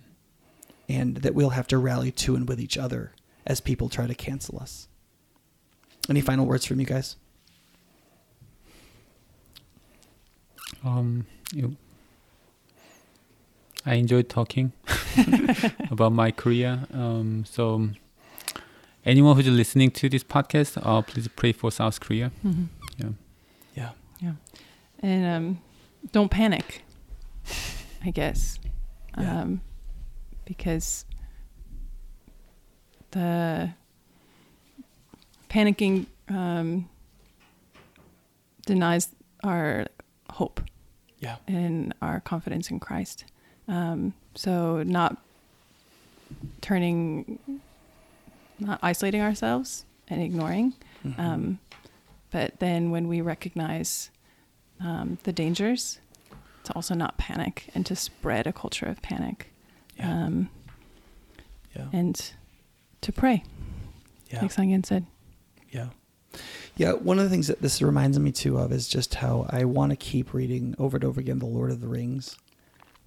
And 0.90 1.18
that 1.18 1.36
we'll 1.36 1.52
have 1.52 1.68
to 1.68 1.78
rally 1.78 2.12
to 2.12 2.36
and 2.36 2.48
with 2.48 2.60
each 2.60 2.78
other 2.78 3.14
as 3.46 3.60
people 3.62 3.90
try 3.90 4.08
to 4.08 4.16
cancel 4.16 4.60
us. 4.60 4.88
Any 6.10 6.22
final 6.22 6.46
words 6.46 6.66
from 6.66 6.80
you 6.80 6.86
guys? 6.86 7.18
Um, 10.86 11.26
you, 11.54 11.76
I 13.88 13.96
enjoyed 13.96 14.28
talking 14.30 14.74
about 15.92 16.12
my 16.12 16.32
career. 16.32 16.86
Um, 16.94 17.46
so, 17.46 17.90
anyone 19.06 19.36
who's 19.38 19.48
listening 19.48 19.92
to 19.92 20.10
this 20.10 20.24
podcast, 20.24 20.78
uh, 20.86 21.02
please 21.02 21.28
pray 21.30 21.54
for 21.54 21.72
South 21.72 22.00
Korea. 22.00 22.30
hmm 22.42 22.66
Yeah. 23.76 23.90
Yeah. 24.22 24.34
And 25.00 25.26
um, 25.26 25.60
don't 26.12 26.30
panic, 26.30 26.82
I 28.04 28.12
guess. 28.12 28.60
Yeah. 29.18 29.42
Um, 29.42 29.62
because 30.46 31.06
the 33.12 33.70
panicking 35.50 36.08
um, 36.30 36.90
denies 38.66 39.10
our 39.44 39.88
hope 40.32 40.62
Yeah. 41.20 41.38
and 41.48 41.94
our 42.02 42.20
confidence 42.20 42.70
in 42.72 42.80
Christ. 42.80 43.24
Um, 43.68 44.14
so 44.36 44.84
not 44.84 45.18
turning, 46.62 47.40
not 48.60 48.80
isolating 48.82 49.22
ourselves 49.22 49.86
and 50.08 50.22
ignoring, 50.22 50.74
Mhm. 51.06 51.20
um, 51.20 51.60
but 52.32 52.60
then 52.60 52.92
when 52.92 53.08
we 53.08 53.22
recognize 53.22 54.10
um, 54.80 55.18
the 55.24 55.34
dangers, 55.34 56.00
to 56.64 56.74
also 56.74 56.94
not 56.94 57.18
panic 57.18 57.70
and 57.74 57.84
to 57.86 57.96
spread 57.96 58.46
a 58.46 58.54
culture 58.54 58.86
of 58.86 59.02
panic, 59.02 59.52
yeah. 59.98 60.26
um, 60.26 60.50
yeah. 61.76 61.88
and 61.92 62.34
to 63.02 63.12
pray, 63.12 63.44
yeah. 64.30 64.42
like 64.42 64.52
Sangyan 64.54 64.86
said. 64.86 65.06
Yeah. 65.72 65.90
Yeah, 66.76 66.92
one 66.94 67.18
of 67.18 67.24
the 67.24 67.30
things 67.32 67.48
that 67.48 67.62
this 67.62 67.82
reminds 67.82 68.20
me 68.20 68.32
too 68.32 68.58
of 68.60 68.72
is 68.72 68.88
just 68.88 69.16
how 69.16 69.48
I 69.50 69.66
want 69.66 69.90
to 69.92 69.96
keep 69.96 70.34
reading 70.34 70.76
over 70.78 70.98
and 70.98 71.04
over 71.04 71.20
again 71.20 71.40
The 71.40 71.46
Lord 71.48 71.72
of 71.72 71.82
the 71.82 71.88
Rings 71.88 72.38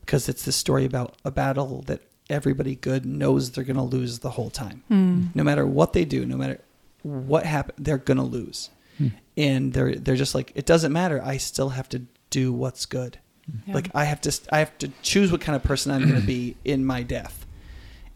because 0.00 0.28
it's 0.28 0.44
this 0.44 0.56
story 0.56 0.84
about 0.84 1.16
a 1.24 1.30
battle 1.30 1.82
that 1.86 2.02
everybody 2.28 2.76
good 2.76 3.04
knows 3.04 3.50
they're 3.50 3.64
going 3.64 3.76
to 3.76 3.82
lose 3.82 4.20
the 4.20 4.30
whole 4.30 4.50
time. 4.50 4.82
Mm. 4.90 5.34
No 5.34 5.42
matter 5.42 5.66
what 5.66 5.92
they 5.92 6.04
do, 6.04 6.24
no 6.24 6.36
matter 6.36 6.60
what 7.02 7.44
happens, 7.46 7.78
they're 7.78 7.98
going 7.98 8.18
to 8.18 8.22
lose. 8.22 8.70
Hmm. 8.98 9.08
And 9.36 9.72
they're 9.72 9.94
they're 9.94 10.16
just 10.16 10.34
like 10.34 10.52
it 10.54 10.66
doesn't 10.66 10.92
matter. 10.92 11.22
I 11.24 11.38
still 11.38 11.70
have 11.70 11.88
to 11.90 12.02
do 12.28 12.52
what's 12.52 12.84
good. 12.86 13.18
Yeah. 13.66 13.74
Like 13.74 13.90
I 13.94 14.04
have 14.04 14.20
to 14.22 14.40
I 14.52 14.58
have 14.58 14.76
to 14.78 14.88
choose 15.02 15.32
what 15.32 15.40
kind 15.40 15.56
of 15.56 15.62
person 15.62 15.92
I'm 15.92 16.02
going 16.08 16.20
to 16.20 16.26
be 16.26 16.56
in 16.64 16.84
my 16.84 17.02
death. 17.02 17.46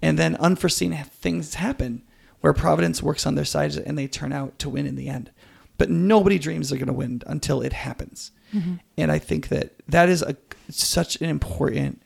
And 0.02 0.18
then 0.18 0.36
unforeseen 0.36 0.92
things 0.94 1.54
happen 1.54 2.02
where 2.40 2.52
providence 2.52 3.02
works 3.02 3.26
on 3.26 3.36
their 3.36 3.46
side 3.46 3.74
and 3.76 3.96
they 3.96 4.06
turn 4.06 4.32
out 4.32 4.58
to 4.58 4.68
win 4.68 4.86
in 4.86 4.96
the 4.96 5.08
end. 5.08 5.30
But 5.78 5.88
nobody 5.88 6.38
dreams 6.38 6.68
they're 6.68 6.78
going 6.78 6.86
to 6.88 6.92
win 6.92 7.22
until 7.26 7.62
it 7.62 7.72
happens. 7.72 8.30
Mhm. 8.52 8.80
And 8.98 9.10
I 9.10 9.18
think 9.18 9.48
that 9.48 9.72
that 9.88 10.10
is 10.10 10.20
a 10.20 10.36
such 10.68 11.20
an 11.20 11.28
important 11.28 12.02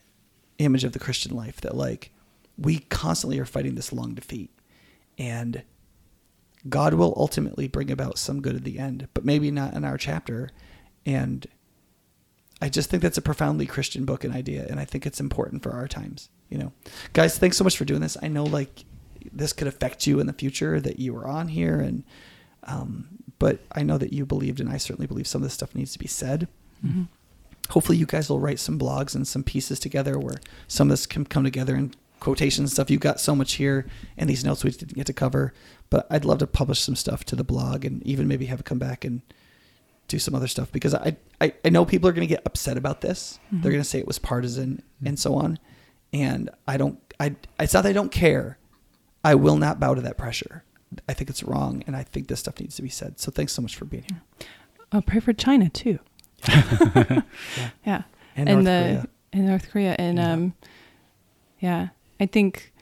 image 0.59 0.85
of 0.85 0.93
the 0.93 0.99
Christian 0.99 1.35
life 1.35 1.61
that 1.61 1.77
like 1.77 2.11
we 2.57 2.81
constantly 2.81 3.39
are 3.39 3.45
fighting 3.45 3.75
this 3.77 3.93
long 3.93 4.15
defeat 4.15 4.51
and 5.19 5.63
God 6.69 6.95
will 6.95 7.15
ultimately 7.17 7.69
bring 7.69 7.91
about 7.91 8.19
some 8.19 8.43
good 8.43 8.57
at 8.57 8.65
the 8.65 8.79
end, 8.79 9.09
but 9.15 9.25
maybe 9.25 9.51
not 9.51 9.75
in 9.75 9.85
our 9.85 9.97
chapter. 9.97 10.51
And 11.07 11.47
I 12.61 12.69
just 12.69 12.91
think 12.91 13.03
that's 13.03 13.19
a 13.19 13.23
profoundly 13.23 13.67
Christian 13.67 14.05
book 14.05 14.25
and 14.25 14.35
idea, 14.35 14.67
and 14.69 14.81
I 14.81 14.85
think 14.85 15.07
it's 15.07 15.21
important 15.21 15.63
for 15.63 15.71
our 15.73 15.87
times. 15.87 16.29
You 16.51 16.59
know, 16.59 16.73
guys, 17.13 17.39
thanks 17.39 17.57
so 17.57 17.65
much 17.65 17.77
for 17.77 17.85
doing 17.85 18.01
this. 18.01 18.17
I 18.21 18.29
know 18.29 18.45
like 18.45 18.85
this 19.33 19.53
could 19.53 19.69
affect 19.69 20.07
you 20.07 20.19
in 20.19 20.27
the 20.27 20.33
future 20.33 20.81
that 20.81 20.99
you 20.99 21.15
were 21.15 21.27
on 21.27 21.49
here, 21.49 21.81
and 21.81 22.03
um, 22.65 23.09
but 23.39 23.61
I 23.73 23.83
know 23.85 23.99
that 23.99 24.13
you 24.13 24.27
believed, 24.27 24.61
and 24.61 24.69
I 24.69 24.79
certainly 24.79 25.07
believe 25.07 25.29
some 25.29 25.43
of 25.43 25.47
this 25.47 25.55
stuff 25.55 25.75
needs 25.75 25.93
to 25.93 25.99
be 25.99 26.09
said. 26.09 26.49
Mhm. 26.85 27.07
Hopefully, 27.71 27.99
you 27.99 28.07
guys 28.07 28.29
will 28.31 28.41
write 28.41 28.59
some 28.59 28.79
blogs 28.79 29.15
and 29.15 29.27
some 29.27 29.43
pieces 29.43 29.79
together 29.79 30.19
where 30.19 30.37
some 30.67 30.89
of 30.89 30.93
this 30.93 31.07
can 31.07 31.25
come 31.25 31.45
together 31.45 31.77
in 31.77 31.93
quotations 32.21 32.71
and 32.71 32.71
stuff. 32.71 32.91
You've 32.91 33.01
got 33.01 33.21
so 33.21 33.35
much 33.35 33.55
here, 33.55 33.87
and 34.17 34.29
these 34.29 34.45
notes 34.45 34.65
we 34.65 34.71
didn't 34.71 34.95
get 34.97 35.07
to 35.07 35.13
cover, 35.13 35.53
but 35.91 36.07
I'd 36.11 36.25
love 36.25 36.39
to 36.39 36.47
publish 36.47 36.81
some 36.81 36.97
stuff 36.97 37.25
to 37.27 37.37
the 37.37 37.45
blog, 37.45 37.85
and 37.85 38.03
even 38.05 38.27
maybe 38.27 38.47
have 38.47 38.61
it 38.61 38.67
come 38.67 38.79
back 38.79 39.05
and 39.05 39.21
do 40.09 40.19
some 40.19 40.35
other 40.35 40.49
stuff 40.49 40.73
because 40.73 40.95
I 40.95 41.17
I, 41.41 41.53
I 41.65 41.69
know 41.69 41.85
people 41.85 42.09
are 42.09 42.13
going 42.13 42.27
to 42.27 42.35
get 42.35 42.43
upset 42.47 42.79
about 42.79 43.03
this. 43.03 43.39
Mhm. 43.53 43.63
They're 43.63 43.73
going 43.73 43.83
to 43.83 43.89
say 43.89 43.99
it 43.99 44.07
was 44.07 44.19
partisan 44.19 44.83
and 45.05 45.19
so 45.19 45.35
on, 45.35 45.59
and 46.13 46.49
I 46.67 46.77
don't. 46.79 46.99
I 47.21 47.37
it's 47.61 47.75
not 47.75 47.83
that 47.83 47.91
I 47.91 47.93
don't 47.93 48.11
care. 48.13 48.59
I 49.23 49.35
will 49.35 49.57
not 49.57 49.79
bow 49.79 49.95
to 49.95 50.01
that 50.01 50.17
pressure. 50.17 50.65
I 51.07 51.13
think 51.13 51.29
it's 51.29 51.43
wrong, 51.43 51.85
and 51.87 51.95
I 51.95 52.03
think 52.05 52.29
this 52.29 52.41
stuff 52.41 52.59
needs 52.59 52.77
to 52.77 52.83
be 52.83 52.89
said. 52.89 53.21
So 53.21 53.31
thanks 53.31 53.53
so 53.53 53.61
much 53.61 53.77
for 53.77 53.85
being 53.85 54.05
here. 54.09 54.23
Oh, 54.91 55.03
pray 55.03 55.21
for 55.21 55.35
China 55.35 55.69
too. 55.69 55.99
Yeah. 56.49 57.21
Yeah. 57.87 58.03
And, 58.37 58.49
and 58.49 58.65
North 58.65 58.65
the 58.65 58.81
Korea. 58.83 59.09
in 59.33 59.47
North 59.47 59.71
Korea 59.71 59.97
and 59.99 60.19
Yeah. 60.19 60.33
um 60.33 60.55
yeah 61.61 61.89
I 62.21 62.27
think 62.27 62.73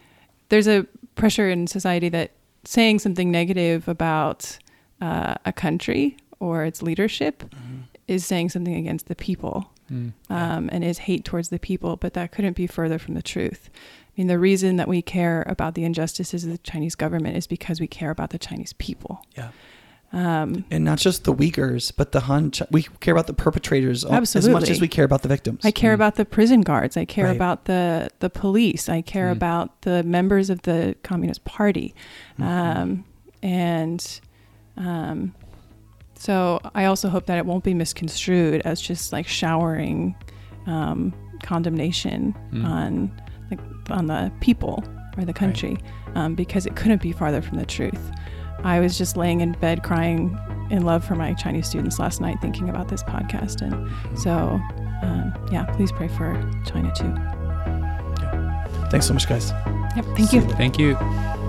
there's 0.48 0.68
a 0.68 0.86
pressure 1.14 1.48
in 1.50 1.66
society 1.66 2.08
that 2.10 2.32
saying 2.64 2.98
something 2.98 3.30
negative 3.30 3.88
about 3.88 4.58
uh, 5.00 5.34
a 5.44 5.52
country 5.52 6.16
or 6.40 6.64
its 6.64 6.82
leadership 6.82 7.44
Mhm. 7.50 7.82
is 8.08 8.24
saying 8.26 8.50
something 8.50 8.74
against 8.74 9.06
the 9.08 9.14
people 9.16 9.70
Mm. 9.88 10.14
Um, 10.30 10.68
and 10.72 10.82
is 10.82 10.98
hate 10.98 11.24
towards 11.24 11.48
the 11.50 11.60
people 11.60 11.96
but 11.96 12.12
that 12.14 12.32
couldn't 12.32 12.56
be 12.56 12.66
further 12.66 12.98
from 12.98 13.14
the 13.14 13.22
truth 13.22 13.70
I 13.72 14.12
mean 14.20 14.26
the 14.26 14.36
reason 14.38 14.74
that 14.78 14.88
we 14.88 15.00
care 15.00 15.44
about 15.46 15.74
the 15.76 15.84
injustices 15.84 16.42
of 16.44 16.50
the 16.50 16.58
Chinese 16.58 16.96
government 16.96 17.36
is 17.36 17.46
because 17.46 17.78
we 17.80 17.86
care 17.86 18.10
about 18.10 18.30
the 18.30 18.38
Chinese 18.38 18.72
people 18.72 19.24
Yeah. 19.36 19.50
Um, 20.12 20.64
And 20.70 20.84
not 20.84 20.98
just 20.98 21.24
the 21.24 21.34
Uyghurs, 21.34 21.92
but 21.96 22.12
the 22.12 22.20
Han. 22.20 22.50
Ch- 22.52 22.62
we 22.70 22.84
care 23.00 23.12
about 23.12 23.26
the 23.26 23.34
perpetrators 23.34 24.04
al- 24.04 24.14
as 24.22 24.48
much 24.48 24.70
as 24.70 24.80
we 24.80 24.88
care 24.88 25.04
about 25.04 25.22
the 25.22 25.28
victims. 25.28 25.60
I 25.64 25.70
care 25.70 25.92
Mm. 25.92 25.96
about 25.96 26.14
the 26.14 26.24
prison 26.24 26.60
guards. 26.62 26.96
I 26.96 27.04
care 27.04 27.26
Right. 27.26 27.36
about 27.36 27.64
the 27.66 28.08
the 28.20 28.30
police. 28.30 28.88
I 28.88 29.02
care 29.02 29.28
Mm. 29.28 29.32
about 29.32 29.82
the 29.82 30.02
members 30.04 30.48
of 30.50 30.62
the 30.62 30.94
Communist 31.02 31.44
Party, 31.44 31.94
Mhm. 32.38 32.44
um, 32.44 33.04
and 33.42 34.20
um, 34.76 35.34
so 36.14 36.60
I 36.74 36.84
also 36.84 37.08
hope 37.08 37.26
that 37.26 37.38
it 37.38 37.46
won't 37.46 37.64
be 37.64 37.74
misconstrued 37.74 38.62
as 38.64 38.80
just 38.80 39.12
like 39.12 39.26
showering 39.26 40.14
um, 40.66 41.12
condemnation 41.42 42.34
Mm. 42.52 42.64
on 42.64 43.10
like 43.50 43.60
on 43.90 44.06
the 44.06 44.32
people 44.40 44.82
or 45.16 45.24
the 45.24 45.32
country, 45.32 45.78
um, 46.14 46.34
because 46.34 46.66
it 46.66 46.74
couldn't 46.76 47.00
be 47.00 47.12
farther 47.12 47.40
from 47.40 47.58
the 47.58 47.64
truth. 47.66 48.10
I 48.64 48.80
was 48.80 48.98
just 48.98 49.16
laying 49.16 49.40
in 49.40 49.52
bed 49.52 49.82
crying 49.82 50.38
in 50.70 50.82
love 50.82 51.04
for 51.04 51.14
my 51.14 51.34
Chinese 51.34 51.68
students 51.68 51.98
last 51.98 52.20
night, 52.20 52.38
thinking 52.40 52.68
about 52.68 52.88
this 52.88 53.02
podcast, 53.02 53.62
and 53.62 54.18
so, 54.18 54.60
um, 55.02 55.32
yeah, 55.52 55.64
please 55.76 55.92
pray 55.92 56.08
for 56.08 56.34
China 56.64 56.92
too. 56.94 57.14
Thanks 58.90 59.06
so 59.06 59.14
much, 59.14 59.28
guys. 59.28 59.50
Yep. 59.96 60.04
Thank 60.16 60.32
you. 60.32 60.40
Thank 60.42 60.78
you. 60.78 61.45